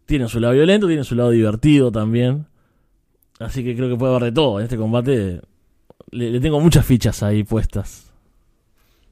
tienen 0.05 0.29
su 0.29 0.39
lado 0.39 0.53
violento, 0.53 0.87
tienen 0.87 1.03
su 1.05 1.15
lado 1.15 1.29
divertido 1.31 1.91
también. 1.91 2.45
Así 3.39 3.63
que 3.63 3.75
creo 3.75 3.87
que 3.89 3.95
puede 3.97 4.15
haber 4.15 4.29
de 4.29 4.31
todo. 4.31 4.59
En 4.59 4.63
este 4.63 4.77
combate 4.77 5.41
le, 6.11 6.31
le 6.31 6.39
tengo 6.39 6.59
muchas 6.59 6.85
fichas 6.85 7.21
ahí 7.21 7.43
puestas. 7.43 8.06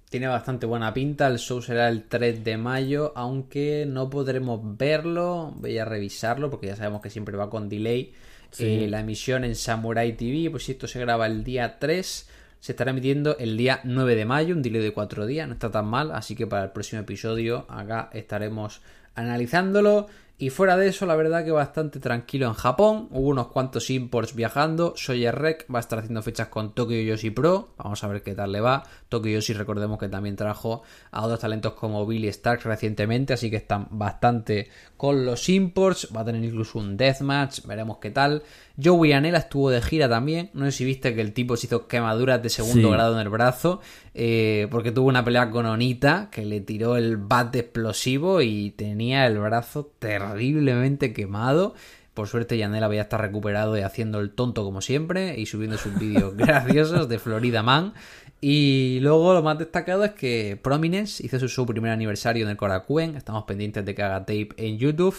Tiene 0.10 0.28
bastante 0.28 0.66
buena 0.66 0.94
pinta, 0.94 1.28
el 1.28 1.40
show 1.40 1.62
será 1.62 1.90
el 1.90 2.04
3 2.04 2.44
de 2.44 2.58
mayo, 2.58 3.12
aunque 3.16 3.86
no 3.88 4.10
podremos 4.10 4.60
verlo, 4.78 5.54
voy 5.58 5.78
a 5.78 5.86
revisarlo 5.86 6.50
porque 6.50 6.68
ya 6.68 6.76
sabemos 6.76 7.02
que 7.02 7.10
siempre 7.10 7.36
va 7.36 7.50
con 7.50 7.68
delay. 7.68 8.14
Sí. 8.52 8.84
Eh, 8.84 8.88
la 8.88 9.02
emisión 9.02 9.44
en 9.44 9.56
Samurai 9.56 10.16
TV, 10.16 10.50
pues 10.52 10.66
si 10.66 10.74
esto 10.74 10.88
se 10.88 11.00
graba 11.00 11.26
el 11.26 11.44
día 11.44 11.80
3, 11.80 12.30
se 12.60 12.72
estará 12.72 12.92
emitiendo 12.92 13.38
el 13.38 13.58
día 13.58 13.82
9 13.84 14.16
de 14.16 14.26
mayo, 14.26 14.56
un 14.56 14.62
delay 14.62 14.82
de 14.82 14.94
4 14.94 15.26
días, 15.26 15.48
no 15.48 15.56
está 15.56 15.72
tan 15.72 15.88
mal, 15.88 16.12
así 16.12 16.36
que 16.36 16.48
para 16.48 16.66
el 16.66 16.72
próximo 16.72 17.02
episodio 17.02 17.66
acá 17.68 18.10
estaremos 18.14 18.82
analizándolo. 19.16 20.08
Y 20.38 20.50
fuera 20.50 20.76
de 20.76 20.90
eso, 20.90 21.06
la 21.06 21.16
verdad 21.16 21.46
que 21.46 21.52
bastante 21.52 22.02
tranquilo 22.02 22.48
en 22.48 22.56
Japón. 22.56 23.08
Hubo 23.12 23.30
unos 23.30 23.48
cuantos 23.48 23.90
imports 23.90 24.36
viajando. 24.36 24.94
Sawyer 24.98 25.34
Rec 25.34 25.66
va 25.74 25.80
a 25.80 25.82
estar 25.82 26.00
haciendo 26.00 26.22
fechas 26.22 26.50
con 26.50 26.76
Tokyo 26.76 27.00
Yoshi 27.00 27.30
Pro. 27.30 27.70
Vamos 27.78 28.04
a 28.04 28.08
ver 28.10 28.22
qué 28.22 28.36
tal 28.36 28.52
le 28.52 28.60
va. 28.60 28.84
Tokyo 29.08 29.32
Yoshi, 29.32 29.54
recordemos 29.54 29.98
que 29.98 30.10
también 30.10 30.36
trajo 30.36 30.84
a 31.12 31.24
otros 31.24 31.40
talentos 31.40 31.74
como 31.76 32.06
Billy 32.06 32.28
Stark 32.28 32.64
recientemente. 32.66 33.32
Así 33.32 33.50
que 33.50 33.56
están 33.56 33.88
bastante 33.92 34.68
con 34.98 35.26
los 35.26 35.48
imports. 35.48 36.10
Va 36.14 36.22
a 36.22 36.26
tener 36.26 36.44
incluso 36.44 36.80
un 36.80 36.98
deathmatch. 36.98 37.66
Veremos 37.66 38.00
qué 38.00 38.12
tal. 38.12 38.44
Joey 38.84 39.14
Anela 39.14 39.38
estuvo 39.40 39.70
de 39.70 39.82
gira 39.82 40.10
también. 40.10 40.50
No 40.54 40.66
sé 40.66 40.72
si 40.72 40.86
viste 40.86 41.16
que 41.16 41.22
el 41.22 41.34
tipo 41.34 41.56
se 41.58 41.68
hizo 41.68 41.88
quemaduras 41.88 42.42
de 42.44 42.50
segundo 42.50 42.88
Sí. 42.90 42.94
grado 42.94 43.14
en 43.16 43.22
el 43.22 43.30
brazo. 43.30 43.82
eh, 44.14 44.68
porque 44.72 44.92
tuvo 44.92 45.10
una 45.10 45.24
pelea 45.26 45.50
con 45.52 45.66
Onita 45.66 46.30
que 46.32 46.46
le 46.46 46.62
tiró 46.62 46.96
el 46.98 47.18
bate 47.18 47.60
explosivo 47.60 48.42
y 48.42 48.72
tenía 48.72 49.26
el 49.28 49.38
brazo 49.40 49.92
terriblemente 50.00 51.14
quemado. 51.14 51.74
Por 52.14 52.28
suerte, 52.30 52.58
Yanela 52.58 52.86
había 52.86 53.02
estar 53.02 53.20
recuperado 53.20 53.78
y 53.78 53.82
haciendo 53.82 54.20
el 54.22 54.32
tonto 54.32 54.64
como 54.64 54.80
siempre 54.82 55.38
y 55.38 55.46
subiendo 55.48 55.78
sus 55.78 55.98
vídeos 56.00 56.34
graciosos 56.38 57.10
de 57.10 57.20
Florida 57.20 57.62
Man. 57.62 57.94
Y 58.42 59.00
luego 59.02 59.34
lo 59.34 59.42
más 59.44 59.58
destacado 59.58 60.04
es 60.06 60.12
que 60.12 60.58
Prominence 60.62 61.26
hizo 61.26 61.40
su, 61.40 61.50
su 61.50 61.66
primer 61.66 61.92
aniversario 61.92 62.46
en 62.46 62.52
el 62.52 62.58
Korakuen. 62.58 63.16
Estamos 63.18 63.44
pendientes 63.44 63.84
de 63.86 63.96
que 63.96 64.04
haga 64.04 64.20
tape 64.22 64.50
en 64.58 64.78
YouTube. 64.78 65.16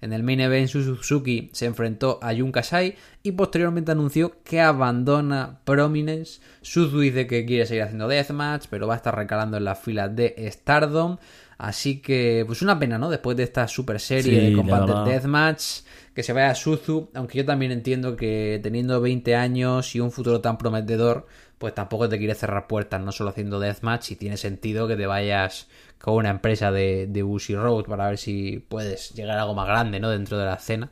En 0.00 0.12
el 0.12 0.22
main 0.22 0.40
event, 0.40 0.68
Suzuki 0.68 1.50
se 1.52 1.66
enfrentó 1.66 2.20
a 2.22 2.34
Jun 2.34 2.52
Kasai 2.52 2.94
y 3.22 3.32
posteriormente 3.32 3.90
anunció 3.90 4.42
que 4.44 4.60
abandona 4.60 5.60
Prominence. 5.64 6.40
Suzu 6.62 7.00
dice 7.00 7.26
que 7.26 7.44
quiere 7.44 7.66
seguir 7.66 7.82
haciendo 7.82 8.06
Deathmatch, 8.06 8.66
pero 8.70 8.86
va 8.86 8.94
a 8.94 8.98
estar 8.98 9.16
recalando 9.16 9.56
en 9.56 9.64
las 9.64 9.80
filas 9.80 10.14
de 10.14 10.34
Stardom. 10.52 11.18
Así 11.58 12.00
que, 12.00 12.44
pues 12.46 12.62
una 12.62 12.78
pena, 12.78 12.98
¿no? 12.98 13.10
Después 13.10 13.36
de 13.36 13.42
esta 13.42 13.66
super 13.66 13.98
serie 13.98 14.50
Sí, 14.50 14.54
de 14.54 14.62
verdad. 14.62 15.04
Deathmatch, 15.04 15.80
que 16.14 16.22
se 16.22 16.32
vaya 16.32 16.50
a 16.50 16.54
Suzu. 16.54 17.10
Aunque 17.14 17.38
yo 17.38 17.44
también 17.44 17.72
entiendo 17.72 18.14
que 18.14 18.60
teniendo 18.62 19.00
20 19.00 19.34
años 19.34 19.96
y 19.96 20.00
un 20.00 20.12
futuro 20.12 20.40
tan 20.40 20.56
prometedor, 20.56 21.26
pues 21.58 21.74
tampoco 21.74 22.08
te 22.08 22.18
quiere 22.18 22.36
cerrar 22.36 22.68
puertas, 22.68 23.00
no 23.00 23.10
solo 23.10 23.30
haciendo 23.30 23.58
Deathmatch. 23.58 24.12
Y 24.12 24.16
tiene 24.16 24.36
sentido 24.36 24.86
que 24.86 24.94
te 24.94 25.06
vayas 25.06 25.66
con 26.00 26.14
una 26.14 26.30
empresa 26.30 26.70
de, 26.70 27.06
de 27.08 27.22
Road 27.56 27.84
para 27.84 28.08
ver 28.08 28.18
si 28.18 28.64
puedes 28.68 29.14
llegar 29.14 29.38
a 29.38 29.42
algo 29.42 29.54
más 29.54 29.66
grande, 29.66 30.00
¿no? 30.00 30.10
Dentro 30.10 30.38
de 30.38 30.46
la 30.46 30.54
escena. 30.54 30.90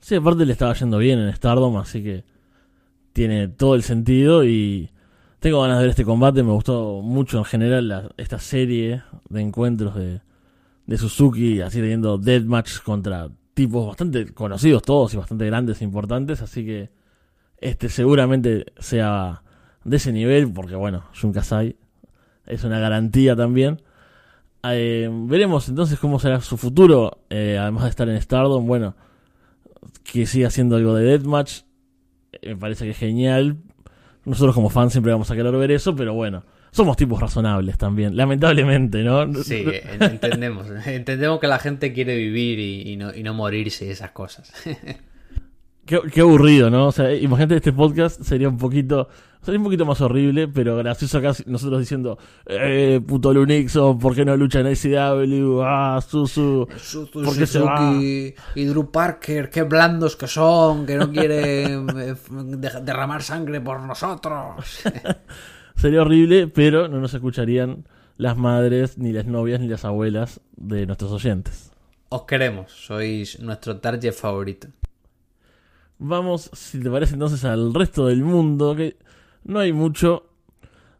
Sí, 0.00 0.14
aparte 0.14 0.46
le 0.46 0.52
estaba 0.52 0.72
yendo 0.74 0.98
bien 0.98 1.18
en 1.18 1.34
Stardom, 1.34 1.76
así 1.76 2.02
que 2.02 2.24
tiene 3.12 3.48
todo 3.48 3.74
el 3.74 3.82
sentido 3.82 4.44
y 4.44 4.90
tengo 5.40 5.60
ganas 5.62 5.78
de 5.78 5.82
ver 5.82 5.90
este 5.90 6.04
combate. 6.04 6.42
Me 6.42 6.52
gustó 6.52 7.02
mucho 7.02 7.38
en 7.38 7.44
general 7.44 8.14
esta 8.16 8.38
serie 8.38 9.02
de 9.28 9.40
encuentros 9.40 9.94
de, 9.94 10.20
de 10.86 10.98
Suzuki, 10.98 11.60
así 11.60 11.80
teniendo 11.80 12.18
deathmatch 12.18 12.80
contra 12.80 13.28
tipos 13.54 13.86
bastante 13.88 14.32
conocidos 14.32 14.82
todos 14.82 15.12
y 15.12 15.16
bastante 15.16 15.44
grandes 15.46 15.80
e 15.80 15.84
importantes, 15.84 16.40
así 16.40 16.64
que 16.64 16.90
este 17.58 17.88
seguramente 17.88 18.72
sea 18.78 19.42
de 19.84 19.96
ese 19.96 20.12
nivel, 20.12 20.50
porque 20.52 20.76
bueno, 20.76 21.04
Jun 21.20 21.32
Kasai 21.32 21.76
es 22.50 22.64
una 22.64 22.78
garantía 22.78 23.34
también. 23.36 23.80
Eh, 24.62 25.08
veremos 25.10 25.68
entonces 25.68 25.98
cómo 25.98 26.18
será 26.18 26.40
su 26.40 26.56
futuro, 26.58 27.22
eh, 27.30 27.56
además 27.58 27.84
de 27.84 27.90
estar 27.90 28.08
en 28.08 28.20
Stardom, 28.20 28.66
bueno, 28.66 28.94
que 30.04 30.26
siga 30.26 30.48
haciendo 30.48 30.76
algo 30.76 30.94
de 30.94 31.04
Deathmatch, 31.04 31.60
eh, 32.32 32.48
me 32.50 32.56
parece 32.56 32.84
que 32.84 32.90
es 32.90 32.98
genial. 32.98 33.56
Nosotros 34.24 34.54
como 34.54 34.68
fans 34.68 34.92
siempre 34.92 35.12
vamos 35.12 35.30
a 35.30 35.36
querer 35.36 35.52
ver 35.56 35.70
eso, 35.70 35.96
pero 35.96 36.12
bueno, 36.12 36.44
somos 36.72 36.96
tipos 36.98 37.18
razonables 37.20 37.78
también, 37.78 38.16
lamentablemente, 38.16 39.02
¿no? 39.02 39.32
Sí, 39.42 39.64
en- 39.94 40.02
entendemos. 40.02 40.66
entendemos 40.86 41.40
que 41.40 41.46
la 41.46 41.58
gente 41.58 41.92
quiere 41.94 42.16
vivir 42.16 42.58
y, 42.58 42.92
y 42.92 42.96
no, 42.96 43.14
y 43.14 43.22
no 43.22 43.32
morirse 43.32 43.86
y 43.86 43.90
esas 43.90 44.10
cosas. 44.10 44.52
Qué, 45.90 45.98
qué 46.12 46.20
aburrido, 46.20 46.70
¿no? 46.70 46.86
O 46.86 46.92
sea, 46.92 47.12
imagínate 47.12 47.56
este 47.56 47.72
podcast 47.72 48.22
sería 48.22 48.48
un 48.48 48.56
poquito, 48.56 49.08
sería 49.42 49.58
un 49.58 49.64
poquito 49.64 49.84
más 49.84 50.00
horrible, 50.00 50.46
pero 50.46 50.76
gracioso 50.76 51.18
acá 51.18 51.32
nosotros 51.46 51.80
diciendo, 51.80 52.16
eh, 52.46 53.00
puto 53.04 53.34
Lunixo, 53.34 53.98
¿por 53.98 54.14
qué 54.14 54.24
no 54.24 54.36
lucha 54.36 54.60
en 54.60 54.68
ACW? 54.68 55.62
Ah, 55.64 56.00
Susu. 56.00 56.68
Suzu, 56.76 57.24
¿Por 57.24 57.36
qué 57.36 57.44
se 57.44 57.58
va? 57.58 57.92
Y 58.00 58.64
Drew 58.66 58.92
Parker, 58.92 59.50
qué 59.50 59.64
blandos 59.64 60.14
que 60.14 60.28
son, 60.28 60.86
que 60.86 60.94
no 60.94 61.10
quieren 61.10 61.88
eh, 61.98 62.14
de- 62.56 62.80
derramar 62.84 63.24
sangre 63.24 63.60
por 63.60 63.80
nosotros. 63.80 64.82
Sería 65.74 66.02
horrible, 66.02 66.46
pero 66.46 66.86
no 66.86 67.00
nos 67.00 67.14
escucharían 67.14 67.84
las 68.16 68.36
madres, 68.36 68.96
ni 68.96 69.10
las 69.12 69.26
novias, 69.26 69.58
ni 69.58 69.66
las 69.66 69.84
abuelas 69.84 70.40
de 70.56 70.86
nuestros 70.86 71.10
oyentes. 71.10 71.72
Os 72.10 72.22
queremos, 72.26 72.70
sois 72.70 73.40
nuestro 73.40 73.78
target 73.80 74.12
favorito. 74.12 74.68
Vamos, 76.02 76.48
si 76.54 76.80
te 76.80 76.90
parece 76.90 77.12
entonces, 77.12 77.44
al 77.44 77.74
resto 77.74 78.06
del 78.06 78.24
mundo, 78.24 78.74
que 78.74 78.96
no 79.44 79.58
hay 79.58 79.74
mucho. 79.74 80.24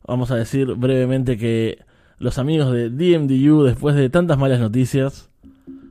Vamos 0.07 0.31
a 0.31 0.37
decir 0.37 0.75
brevemente 0.75 1.39
que 1.39 1.79
los 2.19 2.37
amigos 2.37 2.71
de 2.71 2.91
DMDU, 2.91 3.63
después 3.63 3.97
de 3.97 4.11
tantas 4.11 4.37
malas 4.37 4.61
noticias, 4.61 5.31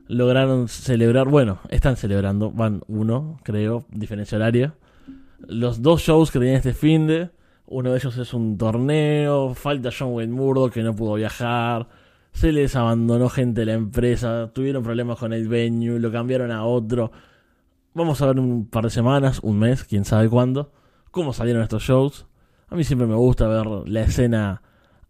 lograron 0.06 0.68
celebrar, 0.68 1.28
bueno, 1.28 1.58
están 1.70 1.96
celebrando, 1.96 2.52
van 2.52 2.82
uno, 2.86 3.40
creo, 3.42 3.84
diferencia 3.90 4.36
horaria. 4.36 4.74
Los 5.40 5.82
dos 5.82 6.02
shows 6.02 6.30
que 6.30 6.38
tenían 6.38 6.58
este 6.58 6.72
fin 6.72 7.08
de, 7.08 7.30
uno 7.66 7.90
de 7.90 7.96
ellos 7.98 8.16
es 8.16 8.32
un 8.32 8.56
torneo, 8.58 9.54
falta 9.54 9.90
John 9.96 10.12
Wayne 10.12 10.32
Murdoch 10.32 10.72
que 10.72 10.84
no 10.84 10.94
pudo 10.94 11.14
viajar, 11.14 11.88
se 12.32 12.52
les 12.52 12.76
abandonó 12.76 13.28
gente 13.28 13.62
de 13.62 13.66
la 13.66 13.72
empresa, 13.72 14.52
tuvieron 14.54 14.84
problemas 14.84 15.18
con 15.18 15.32
el 15.32 15.48
venue, 15.48 15.98
lo 15.98 16.12
cambiaron 16.12 16.52
a 16.52 16.64
otro. 16.64 17.10
Vamos 17.94 18.20
a 18.22 18.26
ver 18.26 18.38
un 18.38 18.66
par 18.66 18.84
de 18.84 18.90
semanas, 18.90 19.40
un 19.42 19.58
mes, 19.58 19.82
quién 19.84 20.04
sabe 20.04 20.28
cuándo, 20.28 20.70
cómo 21.10 21.32
salieron 21.32 21.62
estos 21.62 21.82
shows. 21.82 22.26
A 22.68 22.76
mí 22.76 22.84
siempre 22.84 23.08
me 23.08 23.16
gusta 23.16 23.48
ver 23.48 23.66
la 23.66 24.02
escena 24.02 24.62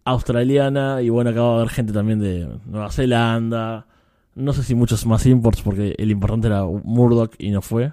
australiana 0.05 1.03
y 1.03 1.11
bueno, 1.11 1.29
acaba 1.31 1.51
de 1.51 1.55
haber 1.61 1.69
gente 1.69 1.93
también 1.93 2.21
de 2.21 2.49
Nueva 2.65 2.91
Zelanda. 2.91 3.87
No 4.35 4.55
sé 4.55 4.63
si 4.63 4.75
muchos 4.75 5.05
más 5.05 5.27
imports 5.27 5.61
porque 5.61 5.95
el 5.99 6.11
importante 6.11 6.47
era 6.47 6.65
Murdoch 6.65 7.35
y 7.39 7.51
no 7.51 7.61
fue. 7.61 7.93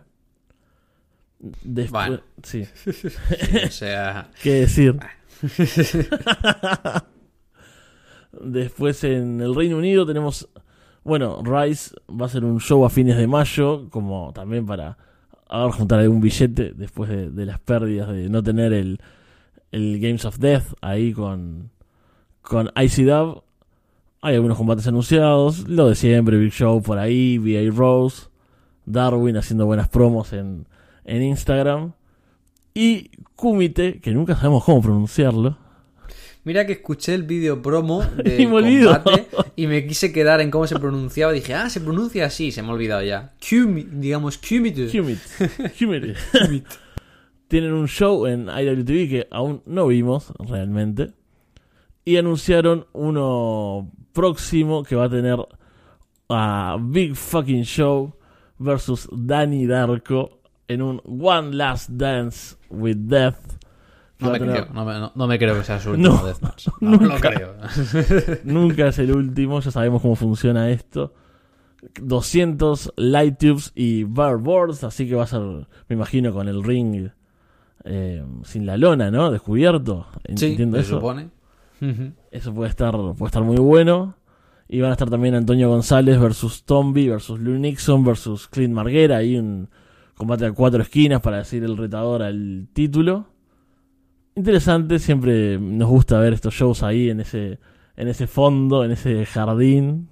Después, 1.39 2.07
Bueno. 2.07 2.21
sí, 2.43 2.63
O 3.67 3.71
sea, 3.71 4.29
qué 4.41 4.53
decir. 4.61 4.97
Después 8.41 9.03
en 9.03 9.41
el 9.41 9.55
Reino 9.55 9.77
Unido 9.77 10.05
tenemos, 10.05 10.49
bueno, 11.07 11.41
Rice 11.41 11.95
va 12.09 12.23
a 12.23 12.25
hacer 12.25 12.43
un 12.43 12.59
show 12.59 12.83
a 12.85 12.89
fines 12.89 13.15
de 13.15 13.27
mayo, 13.27 13.89
como 13.89 14.33
también 14.33 14.65
para 14.65 14.97
a 15.47 15.63
ver, 15.63 15.71
juntar 15.71 15.99
algún 15.99 16.19
billete 16.19 16.73
después 16.75 17.09
de, 17.09 17.45
las 17.45 17.59
pérdidas 17.59 18.09
de 18.09 18.27
no 18.27 18.43
tener 18.43 18.73
el, 18.73 18.99
el 19.71 20.01
Games 20.01 20.25
of 20.25 20.37
Death 20.37 20.73
ahí 20.81 21.13
con, 21.13 21.71
con 22.41 22.69
ICW. 22.75 23.41
Hay 24.21 24.35
algunos 24.35 24.57
combates 24.57 24.85
anunciados, 24.87 25.69
lo 25.69 25.87
de 25.87 25.95
siempre, 25.95 26.37
Big 26.37 26.51
Show 26.51 26.81
por 26.81 26.97
ahí, 26.97 27.39
V.A. 27.39 27.71
Rose, 27.71 28.27
Darwin 28.85 29.37
haciendo 29.37 29.65
buenas 29.65 29.87
promos 29.87 30.33
en, 30.33 30.67
en 31.05 31.23
Instagram. 31.23 31.93
Y 32.73 33.11
Kumite, 33.37 34.01
que 34.01 34.11
nunca 34.11 34.35
sabemos 34.35 34.65
cómo 34.65 34.81
pronunciarlo. 34.81 35.57
Mira 36.47 36.65
que 36.65 36.71
escuché 36.71 37.13
el 37.13 37.23
vídeo 37.23 37.61
promo 37.61 38.01
de 38.23 38.41
Y 38.41 38.45
combate 38.45 39.27
y 39.57 39.67
me 39.67 39.85
quise 39.85 40.13
quedar 40.13 40.39
en 40.39 40.49
cómo 40.49 40.65
se 40.65 40.79
pronunciaba. 40.79 41.33
Dije, 41.33 41.53
ah, 41.53 41.69
se 41.69 41.81
pronuncia 41.81 42.25
así, 42.25 42.53
se 42.53 42.61
me 42.61 42.69
ha 42.69 42.71
olvidado 42.71 43.03
ya. 43.03 43.33
Digamos, 43.91 44.37
Kumite. 44.37 44.87
Kumite. 44.89 45.21
Kumite. 45.77 46.13
Tienen 47.49 47.73
un 47.73 47.89
show 47.89 48.25
en 48.27 48.47
IWTV 48.47 49.09
que 49.09 49.27
aún 49.29 49.61
no 49.65 49.87
vimos 49.87 50.31
realmente. 50.39 51.11
Y 52.05 52.15
anunciaron 52.15 52.85
uno 52.93 53.91
próximo 54.13 54.83
que 54.83 54.95
va 54.95 55.03
a 55.03 55.09
tener 55.09 55.39
a 56.29 56.77
Big 56.79 57.17
Fucking 57.17 57.63
Show 57.63 58.15
versus 58.57 59.09
Danny 59.11 59.67
Darko 59.67 60.39
en 60.69 60.81
un 60.81 61.01
One 61.03 61.53
Last 61.53 61.89
Dance 61.89 62.55
with 62.69 62.99
Death. 62.99 63.56
No 64.19 64.31
me, 64.31 64.39
creo, 64.39 64.67
no, 64.73 64.83
me, 64.85 64.93
no- 64.93 65.11
no 65.13 65.27
me 65.27 65.37
creo 65.37 65.55
que 65.57 65.63
sea 65.63 65.79
su 65.79 65.89
último 65.91 66.15
No, 66.15 66.25
Deathmatch. 66.25 66.67
No, 66.81 66.91
lo 66.91 66.97
nunca. 66.97 67.29
creo. 67.33 67.53
Nunca 68.43 68.87
es 68.87 68.99
el 68.99 69.11
último, 69.15 69.59
ya 69.59 69.71
sabemos 69.71 70.01
cómo 70.01 70.15
funciona 70.15 70.69
esto. 70.69 71.13
200 72.01 72.93
light 72.97 73.37
tubes 73.37 73.71
y 73.75 74.03
bar 74.03 74.37
boards, 74.37 74.83
así 74.83 75.07
que 75.07 75.15
va 75.15 75.23
a 75.23 75.27
ser, 75.27 75.41
me 75.41 75.95
imagino, 75.95 76.33
con 76.33 76.47
el 76.47 76.63
ring 76.63 77.09
eh, 77.83 78.23
sin 78.43 78.65
la 78.65 78.77
lona, 78.77 79.11
¿no? 79.11 79.31
Descubierto. 79.31 80.07
Sí, 80.35 80.47
Entiendo 80.47 80.77
se 80.77 80.81
eso. 80.83 80.95
supone. 80.95 81.29
Eso 82.31 82.53
puede 82.53 82.69
estar, 82.69 82.93
puede 82.93 83.25
estar 83.27 83.43
muy 83.43 83.57
bueno. 83.57 84.15
Y 84.67 84.81
van 84.81 84.89
a 84.89 84.93
estar 84.93 85.09
también 85.09 85.35
Antonio 85.35 85.69
González 85.69 86.19
versus 86.19 86.63
Tomby 86.65 87.07
versus 87.07 87.39
Lou 87.39 87.53
Nixon 87.57 88.03
versus 88.03 88.47
Clint 88.47 88.73
Marguera. 88.73 89.17
Ahí 89.17 89.37
un 89.37 89.69
combate 90.15 90.45
a 90.45 90.51
cuatro 90.51 90.81
esquinas 90.81 91.21
para 91.21 91.37
decir 91.37 91.63
el 91.63 91.77
retador 91.77 92.21
al 92.23 92.67
título. 92.73 93.27
Interesante, 94.37 94.99
siempre 94.99 95.57
nos 95.59 95.89
gusta 95.89 96.19
ver 96.19 96.33
estos 96.33 96.53
shows 96.53 96.83
ahí 96.83 97.09
en 97.09 97.21
ese, 97.21 97.57
en 97.95 98.07
ese 98.07 98.27
fondo, 98.27 98.85
en 98.85 98.91
ese 98.91 99.25
jardín. 99.25 100.09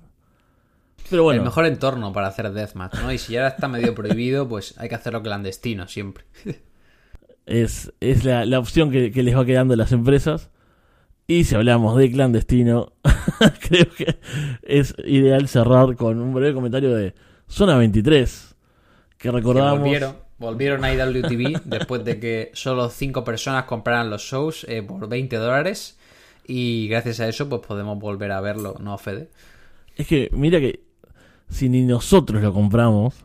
Pero 1.11 1.21
bueno, 1.21 1.41
El 1.41 1.45
mejor 1.45 1.67
entorno 1.67 2.11
para 2.11 2.27
hacer 2.29 2.51
Deathmatch, 2.51 2.95
¿no? 3.01 3.13
Y 3.13 3.19
si 3.19 3.33
ya 3.33 3.47
está 3.47 3.67
medio 3.67 3.93
prohibido, 3.93 4.49
pues 4.49 4.73
hay 4.79 4.89
que 4.89 4.95
hacerlo 4.95 5.21
clandestino 5.21 5.87
siempre. 5.87 6.25
es, 7.45 7.93
es 7.99 8.25
la, 8.25 8.45
la 8.45 8.57
opción 8.57 8.89
que, 8.89 9.11
que 9.11 9.21
les 9.21 9.37
va 9.37 9.45
quedando 9.45 9.75
a 9.75 9.77
las 9.77 9.91
empresas. 9.91 10.49
Y 11.27 11.43
si 11.43 11.53
hablamos 11.53 11.95
de 11.97 12.11
clandestino, 12.11 12.93
creo 13.69 13.87
que 13.95 14.17
es 14.63 14.95
ideal 15.05 15.47
cerrar 15.47 15.95
con 15.95 16.19
un 16.19 16.33
breve 16.33 16.55
comentario 16.55 16.95
de 16.95 17.13
Zona 17.47 17.77
23. 17.77 18.55
Que 19.19 19.29
Que 19.29 19.31
recordamos. 19.31 19.79
volvieron, 19.81 20.15
volvieron 20.37 20.83
a 20.83 20.93
IWTV 20.93 21.61
después 21.65 22.03
de 22.03 22.19
que 22.19 22.51
solo 22.53 22.89
5 22.89 23.23
personas 23.23 23.65
compraran 23.65 24.09
los 24.09 24.21
shows 24.21 24.65
eh, 24.69 24.83
por 24.83 25.07
20 25.07 25.35
dólares. 25.37 25.97
Y 26.47 26.87
gracias 26.89 27.19
a 27.19 27.27
eso, 27.27 27.49
pues 27.49 27.61
podemos 27.65 27.99
volver 27.99 28.31
a 28.31 28.41
verlo, 28.41 28.75
¿no, 28.79 28.97
Fede? 28.97 29.29
Es 29.95 30.07
que, 30.07 30.29
mira 30.33 30.59
que 30.59 30.81
si 31.49 31.69
ni 31.69 31.83
nosotros 31.83 32.41
lo 32.41 32.53
compramos, 32.53 33.15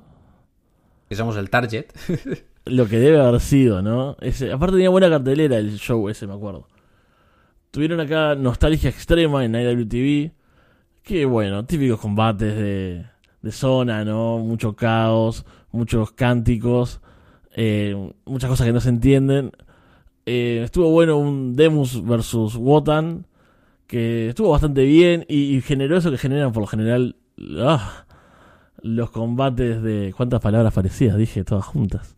Que 1.09 1.17
somos 1.17 1.37
el 1.37 1.51
target. 1.51 1.87
lo 2.65 2.87
que 2.87 2.99
debe 2.99 3.21
haber 3.21 3.41
sido, 3.41 3.83
¿no? 3.83 4.17
Ese, 4.21 4.53
aparte 4.53 4.75
tenía 4.77 4.91
buena 4.91 5.11
cartelera 5.11 5.59
el 5.59 5.79
show 5.79 6.09
ese, 6.09 6.27
me 6.27 6.35
acuerdo. 6.35 6.69
Tuvieron 7.71 8.01
acá 8.01 8.35
Nostalgia 8.35 8.91
Extrema 8.91 9.45
en 9.45 9.55
IWTV. 9.55 10.33
Que 11.03 11.25
bueno, 11.25 11.65
típicos 11.65 12.01
combates 12.01 12.55
de, 12.55 13.07
de 13.43 13.53
zona, 13.53 14.05
¿no? 14.05 14.39
Mucho 14.39 14.75
caos, 14.75 15.45
muchos 15.73 16.13
cánticos, 16.13 17.01
eh, 17.55 18.13
muchas 18.25 18.51
cosas 18.51 18.67
que 18.67 18.73
no 18.73 18.81
se 18.81 18.91
entienden. 18.91 19.53
Eh, 20.27 20.63
estuvo 20.65 20.91
bueno 20.91 21.17
un 21.17 21.57
Demus 21.57 22.05
versus 22.05 22.57
Wotan, 22.57 23.27
que 23.87 24.29
estuvo 24.29 24.51
bastante 24.51 24.85
bien 24.85 25.25
y, 25.29 25.57
y 25.57 25.61
generó 25.63 25.97
eso 25.97 26.11
que 26.11 26.19
generan 26.19 26.53
por 26.53 26.63
lo 26.63 26.67
general 26.67 27.17
ah, 27.59 28.05
los 28.83 29.11
combates 29.11 29.83
de... 29.83 30.15
¿Cuántas 30.17 30.41
palabras 30.41 30.73
parecidas? 30.73 31.17
Dije 31.17 31.45
todas 31.45 31.65
juntas. 31.65 32.15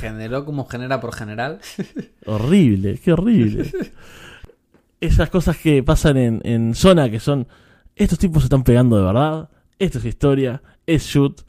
Generó 0.00 0.44
como 0.44 0.66
genera 0.66 1.00
por 1.00 1.14
general. 1.14 1.60
Horrible, 2.26 2.98
qué 3.02 3.12
horrible. 3.12 3.70
Esas 5.00 5.30
cosas 5.30 5.56
que 5.56 5.82
pasan 5.82 6.16
en, 6.16 6.40
en 6.44 6.74
zona 6.74 7.08
que 7.08 7.20
son. 7.20 7.46
Estos 7.94 8.18
tipos 8.18 8.42
se 8.42 8.46
están 8.46 8.64
pegando 8.64 8.96
de 8.96 9.04
verdad. 9.04 9.48
Esto 9.78 9.98
es 9.98 10.04
historia. 10.04 10.62
Es 10.86 11.04
shoot. 11.04 11.42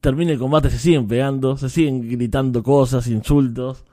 Termina 0.00 0.32
el 0.32 0.38
combate, 0.38 0.70
se 0.70 0.78
siguen 0.78 1.06
pegando. 1.08 1.56
Se 1.56 1.68
siguen 1.68 2.08
gritando 2.08 2.62
cosas, 2.62 3.06
insultos. 3.08 3.84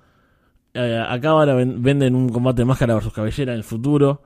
Eh, 0.74 1.04
acá 1.08 1.30
ahora 1.30 1.54
ven- 1.56 1.82
venden 1.82 2.16
un 2.16 2.30
combate 2.30 2.62
de 2.62 2.66
máscara 2.66 2.94
versus 2.96 3.14
cabellera 3.14 3.54
en 3.54 3.58
el 3.58 3.64
futuro. 3.64 4.22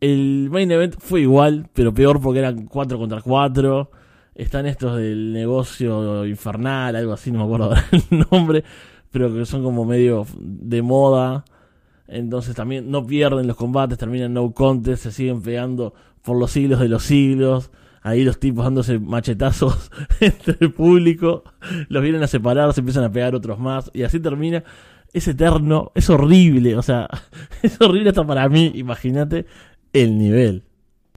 El 0.00 0.48
main 0.50 0.70
event 0.70 0.96
fue 0.98 1.20
igual, 1.22 1.68
pero 1.72 1.92
peor 1.94 2.20
porque 2.20 2.38
eran 2.40 2.66
4 2.66 2.98
contra 2.98 3.20
4. 3.20 3.90
Están 4.34 4.66
estos 4.66 4.96
del 4.96 5.32
negocio 5.32 6.24
infernal, 6.26 6.96
algo 6.96 7.12
así, 7.12 7.30
no 7.30 7.38
me 7.40 7.44
acuerdo 7.44 7.74
el 8.10 8.26
nombre, 8.30 8.64
pero 9.10 9.32
que 9.32 9.44
son 9.44 9.62
como 9.62 9.84
medio 9.84 10.26
de 10.40 10.80
moda. 10.82 11.44
Entonces 12.08 12.54
también 12.54 12.90
no 12.90 13.06
pierden 13.06 13.46
los 13.46 13.56
combates, 13.56 13.98
terminan 13.98 14.32
no 14.34 14.50
contest, 14.52 15.02
se 15.04 15.12
siguen 15.12 15.42
pegando 15.42 15.94
por 16.22 16.36
los 16.38 16.50
siglos 16.50 16.80
de 16.80 16.88
los 16.88 17.02
siglos. 17.02 17.70
Ahí 18.02 18.24
los 18.24 18.38
tipos 18.40 18.64
dándose 18.64 18.98
machetazos 18.98 19.90
entre 20.20 20.56
el 20.60 20.72
público. 20.72 21.44
Los 21.88 22.02
vienen 22.02 22.22
a 22.22 22.26
separar, 22.26 22.72
se 22.72 22.80
empiezan 22.80 23.04
a 23.04 23.12
pegar 23.12 23.34
otros 23.34 23.58
más. 23.58 23.90
Y 23.94 24.02
así 24.02 24.20
termina. 24.20 24.64
Es 25.12 25.28
eterno, 25.28 25.92
es 25.94 26.10
horrible. 26.10 26.76
O 26.76 26.82
sea, 26.82 27.08
es 27.62 27.80
horrible 27.80 28.10
hasta 28.10 28.26
para 28.26 28.48
mí. 28.48 28.72
Imagínate 28.74 29.46
el 29.92 30.18
nivel. 30.18 30.64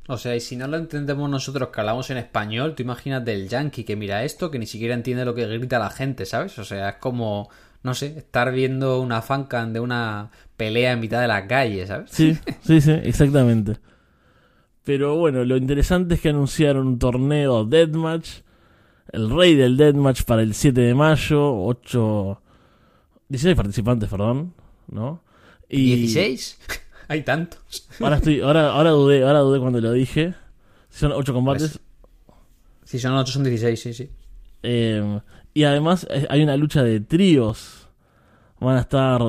O 0.08 0.18
sea, 0.18 0.36
y 0.36 0.40
si 0.40 0.56
no 0.56 0.68
lo 0.68 0.78
entendemos 0.78 1.30
nosotros 1.30 1.70
que 1.70 1.80
hablamos 1.80 2.10
en 2.12 2.18
español, 2.18 2.76
tú 2.76 2.84
imagínate 2.84 3.34
el 3.34 3.50
yankee 3.50 3.84
que 3.84 3.96
mira 3.96 4.24
esto, 4.24 4.52
que 4.52 4.60
ni 4.60 4.68
siquiera 4.68 4.94
entiende 4.94 5.26
lo 5.26 5.34
que 5.34 5.48
grita 5.48 5.80
la 5.80 5.90
gente, 5.90 6.26
¿sabes? 6.28 6.60
O 6.60 6.64
sea, 6.64 6.90
es 6.90 6.96
como, 6.98 7.50
no 7.82 7.96
sé, 7.96 8.18
estar 8.18 8.52
viendo 8.52 9.02
una 9.02 9.24
fancam 9.24 9.74
de 9.74 9.80
una 9.80 10.30
pelea 10.58 10.92
en 10.92 11.00
mitad 11.00 11.22
de 11.22 11.28
la 11.28 11.48
calle, 11.48 11.88
¿sabes? 11.88 12.12
Sí, 12.12 12.38
sí, 12.62 12.82
sí, 12.82 12.92
exactamente. 12.92 13.78
Pero 14.86 15.18
bueno, 15.18 15.44
lo 15.44 15.58
interesante 15.58 16.16
es 16.16 16.22
que 16.22 16.30
anunciaron 16.30 16.88
un 16.88 17.00
torneo 17.00 17.66
Deathmatch. 17.66 18.30
El 19.12 19.30
rey 19.30 19.56
del 19.56 19.78
Deathmatch 19.78 20.24
para 20.24 20.44
el 20.44 20.54
7 20.54 20.80
de 20.80 20.94
mayo. 20.94 21.64
8. 21.64 22.42
16 23.28 23.56
participantes, 23.56 24.08
perdón. 24.08 24.54
¿No? 24.88 25.24
Y 25.68 26.08
¿16? 26.08 26.58
Hay 27.08 27.24
tantos. 27.24 27.88
Ahora, 28.00 28.18
estoy, 28.18 28.42
ahora, 28.42 28.72
ahora 28.72 28.92
dudé, 28.92 29.24
ahora 29.24 29.40
dudé 29.40 29.60
cuando 29.60 29.82
lo 29.82 29.92
dije. 29.92 30.36
Son 30.90 31.12
8 31.12 31.34
combates. 31.34 31.80
Si 32.84 33.00
son 33.00 33.14
8, 33.14 33.32
son 33.32 33.44
16, 33.44 33.80
sí, 33.80 33.94
sí. 33.94 34.10
Eh, 34.62 35.20
y 35.54 35.64
además 35.64 36.06
eh, 36.12 36.28
hay 36.30 36.44
una 36.44 36.58
lucha 36.58 36.84
de 36.84 37.00
tríos. 37.00 37.88
Van 38.60 38.78
a 38.78 38.82
estar 38.82 39.22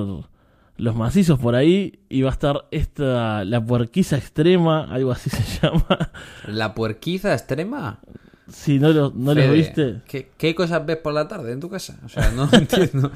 los 0.76 0.94
macizos 0.94 1.38
por 1.38 1.54
ahí. 1.54 2.00
Y 2.08 2.22
va 2.22 2.30
a 2.30 2.32
estar 2.32 2.66
esta, 2.70 3.44
la 3.44 3.64
puerquiza 3.64 4.16
extrema, 4.16 4.84
algo 4.84 5.12
así 5.12 5.30
se 5.30 5.60
llama. 5.60 6.10
¿La 6.46 6.74
puerquiza 6.74 7.32
extrema? 7.32 8.00
Si 8.48 8.78
no, 8.78 8.90
lo, 8.90 9.12
no 9.14 9.34
los 9.34 9.44
Fede, 9.44 9.56
viste, 9.56 10.02
¿qué, 10.06 10.30
¿Qué 10.38 10.54
cosas 10.54 10.86
ves 10.86 10.98
por 10.98 11.12
la 11.12 11.26
tarde 11.26 11.52
en 11.52 11.58
tu 11.58 11.68
casa? 11.68 11.98
O 12.04 12.08
sea, 12.08 12.30
no 12.30 12.48
entiendo. 12.52 13.10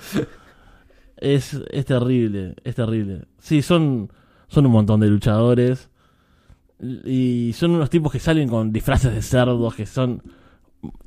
es, 1.17 1.57
es 1.71 1.85
terrible, 1.85 2.57
es 2.65 2.75
terrible. 2.75 3.27
Sí, 3.39 3.63
son, 3.63 4.13
son 4.49 4.67
un 4.67 4.73
montón 4.73 5.01
de 5.01 5.07
luchadores. 5.07 5.89
Y 7.05 7.53
son 7.55 7.73
unos 7.73 7.91
tipos 7.91 8.11
que 8.11 8.19
salen 8.19 8.49
con 8.49 8.73
disfraces 8.73 9.15
de 9.15 9.23
cerdos 9.23 9.75
que 9.75 9.87
son... 9.87 10.23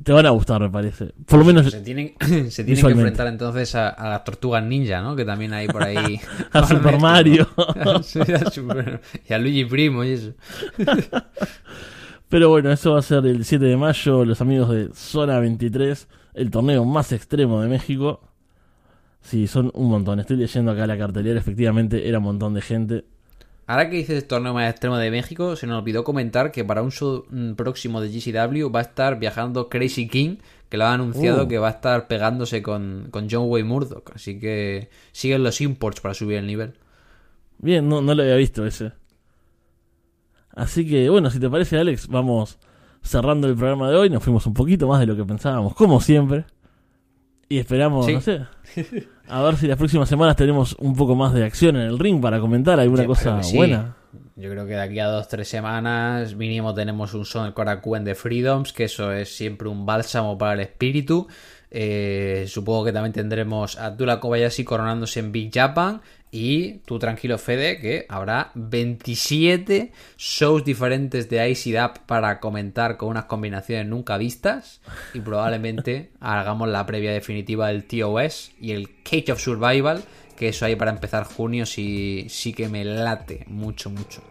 Te 0.04 0.12
van 0.12 0.26
a 0.26 0.30
gustar, 0.30 0.62
me 0.62 0.70
parece. 0.70 1.14
Por 1.26 1.40
lo 1.40 1.46
menos 1.46 1.72
Se 1.72 1.82
tienen, 1.82 2.14
se 2.52 2.64
tienen 2.64 2.86
que 2.86 2.92
enfrentar 2.92 3.28
entonces 3.28 3.74
a, 3.76 3.90
a 3.90 4.10
las 4.10 4.24
tortugas 4.24 4.64
ninja, 4.64 5.02
¿no? 5.02 5.16
Que 5.16 5.26
también 5.26 5.54
hay 5.54 5.68
por 5.68 5.84
ahí. 5.84 6.20
a 6.52 6.68
Super 6.68 7.00
Mario. 7.00 7.48
A 7.58 8.04
Super- 8.04 9.02
y 9.28 9.34
a 9.34 9.38
Luigi 9.40 9.66
Primo 9.66 10.04
y 10.04 10.12
eso. 10.12 10.34
Pero 12.30 12.50
bueno, 12.50 12.72
eso 12.72 12.94
va 12.94 13.00
a 13.00 13.04
ser 13.04 13.26
el 13.26 13.46
7 13.46 13.64
de 13.66 13.78
mayo. 13.78 14.26
Los 14.26 14.42
amigos 14.42 14.70
de 14.70 14.90
Zona 14.94 15.40
23, 15.40 16.08
el 16.34 16.50
torneo 16.52 16.84
más 16.86 17.12
extremo 17.12 17.62
de 17.62 17.70
México. 17.70 18.22
Sí, 19.22 19.48
son 19.48 19.72
un 19.74 19.90
montón. 19.90 20.20
Estoy 20.20 20.38
leyendo 20.38 20.72
acá 20.72 20.88
la 20.88 20.98
cartelera. 20.98 21.40
Efectivamente, 21.40 22.08
era 22.10 22.18
un 22.18 22.26
montón 22.26 22.54
de 22.54 22.62
gente. 22.62 23.06
Ahora 23.66 23.90
que 23.90 23.96
dices 23.98 24.28
torneo 24.28 24.54
más 24.54 24.70
extremo 24.70 24.98
de 24.98 25.10
México, 25.10 25.56
se 25.56 25.68
nos 25.68 25.82
olvidó 25.82 26.04
comentar 26.04 26.52
que 26.52 26.66
para 26.66 26.82
un 26.82 26.92
show 26.92 27.26
mm, 27.30 27.54
próximo 27.54 28.02
de 28.02 28.10
GCW 28.10 28.70
va 28.70 28.80
a 28.80 28.84
estar 28.84 29.18
viajando 29.20 29.70
Crazy 29.70 30.08
King, 30.08 30.38
que 30.70 30.78
lo 30.78 30.86
ha 30.86 30.94
anunciado 30.94 31.46
Uh. 31.46 31.48
que 31.48 31.58
va 31.60 31.68
a 31.70 31.72
estar 31.72 32.08
pegándose 32.08 32.62
con, 32.62 33.08
con 33.10 33.28
John 33.30 33.46
Wayne 33.48 33.68
Murdoch. 33.70 34.12
Así 34.14 34.40
que 34.40 34.90
siguen 35.14 35.44
los 35.44 35.62
imports 35.62 36.02
para 36.02 36.14
subir 36.14 36.38
el 36.38 36.48
nivel. 36.48 36.74
Bien, 37.60 37.88
no, 37.88 38.02
no 38.02 38.14
lo 38.14 38.24
había 38.24 38.36
visto 38.36 38.66
ese. 38.66 38.92
Así 40.56 40.88
que, 40.88 41.10
bueno, 41.10 41.30
si 41.32 41.40
te 41.40 41.50
parece, 41.50 41.78
Alex, 41.80 42.08
vamos 42.10 42.60
cerrando 43.02 43.48
el 43.48 43.56
programa 43.56 43.90
de 43.90 43.96
hoy. 43.96 44.10
Nos 44.10 44.24
fuimos 44.24 44.46
un 44.46 44.54
poquito 44.54 44.88
más 44.88 45.00
de 45.00 45.06
lo 45.08 45.16
que 45.16 45.24
pensábamos, 45.24 45.74
como 45.74 46.00
siempre. 46.02 46.46
Y 47.50 47.60
esperamos, 47.60 48.06
Sí. 48.06 48.14
no 48.14 48.22
sé, 48.22 48.42
a 49.28 49.42
ver 49.42 49.58
si 49.58 49.68
las 49.68 49.78
próximas 49.78 50.10
semanas 50.10 50.36
tenemos 50.36 50.76
un 50.80 50.96
poco 50.96 51.16
más 51.16 51.34
de 51.34 51.44
acción 51.44 51.76
en 51.76 51.84
el 51.84 52.00
ring 52.00 52.22
para 52.22 52.40
comentar 52.40 52.80
alguna 52.80 53.04
Yo 53.04 53.08
cosa 53.08 53.44
sí. 53.44 53.56
buena. 53.56 53.96
Yo 54.36 54.50
creo 54.50 54.66
que 54.66 54.74
de 54.74 54.82
aquí 54.82 55.00
a 55.00 55.08
dos, 55.08 55.28
tres 55.28 55.48
semanas 55.48 56.36
mínimo 56.36 56.74
tenemos 56.74 57.14
un 57.14 57.24
Son 57.24 57.46
el 57.46 57.54
Korakuen 57.54 58.04
de 58.04 58.16
Freedoms, 58.16 58.74
que 58.74 58.86
eso 58.86 59.12
es 59.12 59.36
siempre 59.36 59.68
un 59.70 59.86
bálsamo 59.86 60.38
para 60.38 60.54
el 60.54 60.60
espíritu. 60.62 61.28
Eh, 61.76 62.46
supongo 62.48 62.86
que 62.86 62.94
también 62.94 63.14
tendremos 63.14 63.80
a 63.80 63.88
Abdullah 63.88 64.20
Kobayashi 64.20 64.64
coronándose 64.64 65.20
en 65.20 65.32
Big 65.32 65.52
Japan. 65.52 66.02
Y 66.32 66.80
tú 66.86 66.98
tranquilo, 66.98 67.38
Fede, 67.38 67.80
que 67.80 68.06
habrá 68.10 68.52
27 68.56 69.92
shows 70.18 70.64
diferentes 70.64 71.30
de 71.30 71.48
Icy 71.50 71.78
Up 71.78 72.00
para 72.06 72.40
comentar 72.40 72.98
con 72.98 73.10
unas 73.10 73.26
combinaciones 73.26 73.88
nunca 73.88 74.18
vistas. 74.18 74.82
Y 75.14 75.20
probablemente 75.20 76.12
hagamos 76.20 76.70
la 76.70 76.86
previa 76.86 77.12
definitiva 77.12 77.68
del 77.68 77.86
TOS 77.86 78.52
y 78.60 78.72
el 78.72 78.90
Cage 79.04 79.32
of 79.32 79.40
Survival. 79.40 80.04
Que 80.38 80.50
eso 80.50 80.66
ahí 80.66 80.76
para 80.76 80.92
empezar 80.92 81.24
junio 81.24 81.66
sí, 81.66 82.28
sí 82.30 82.54
que 82.54 82.68
me 82.68 82.86
late 82.86 83.46
mucho, 83.48 83.90
mucho. 83.90 84.22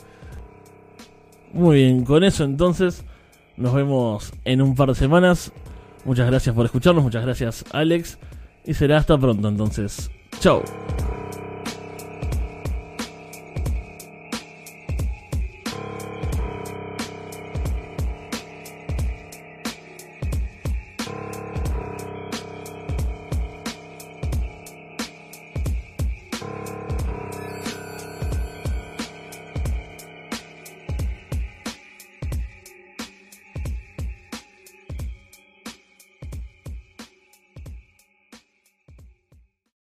Muy 1.52 1.76
bien, 1.76 2.04
con 2.04 2.24
eso 2.24 2.44
entonces 2.44 3.04
nos 3.56 3.74
vemos 3.74 4.32
en 4.44 4.62
un 4.62 4.74
par 4.74 4.88
de 4.88 4.94
semanas. 4.94 5.52
Muchas 6.04 6.26
gracias 6.26 6.54
por 6.54 6.66
escucharnos, 6.66 7.04
muchas 7.04 7.22
gracias 7.22 7.64
Alex. 7.72 8.18
Y 8.64 8.74
será 8.74 8.98
hasta 8.98 9.18
pronto 9.18 9.48
entonces. 9.48 10.10
Chao. 10.40 10.62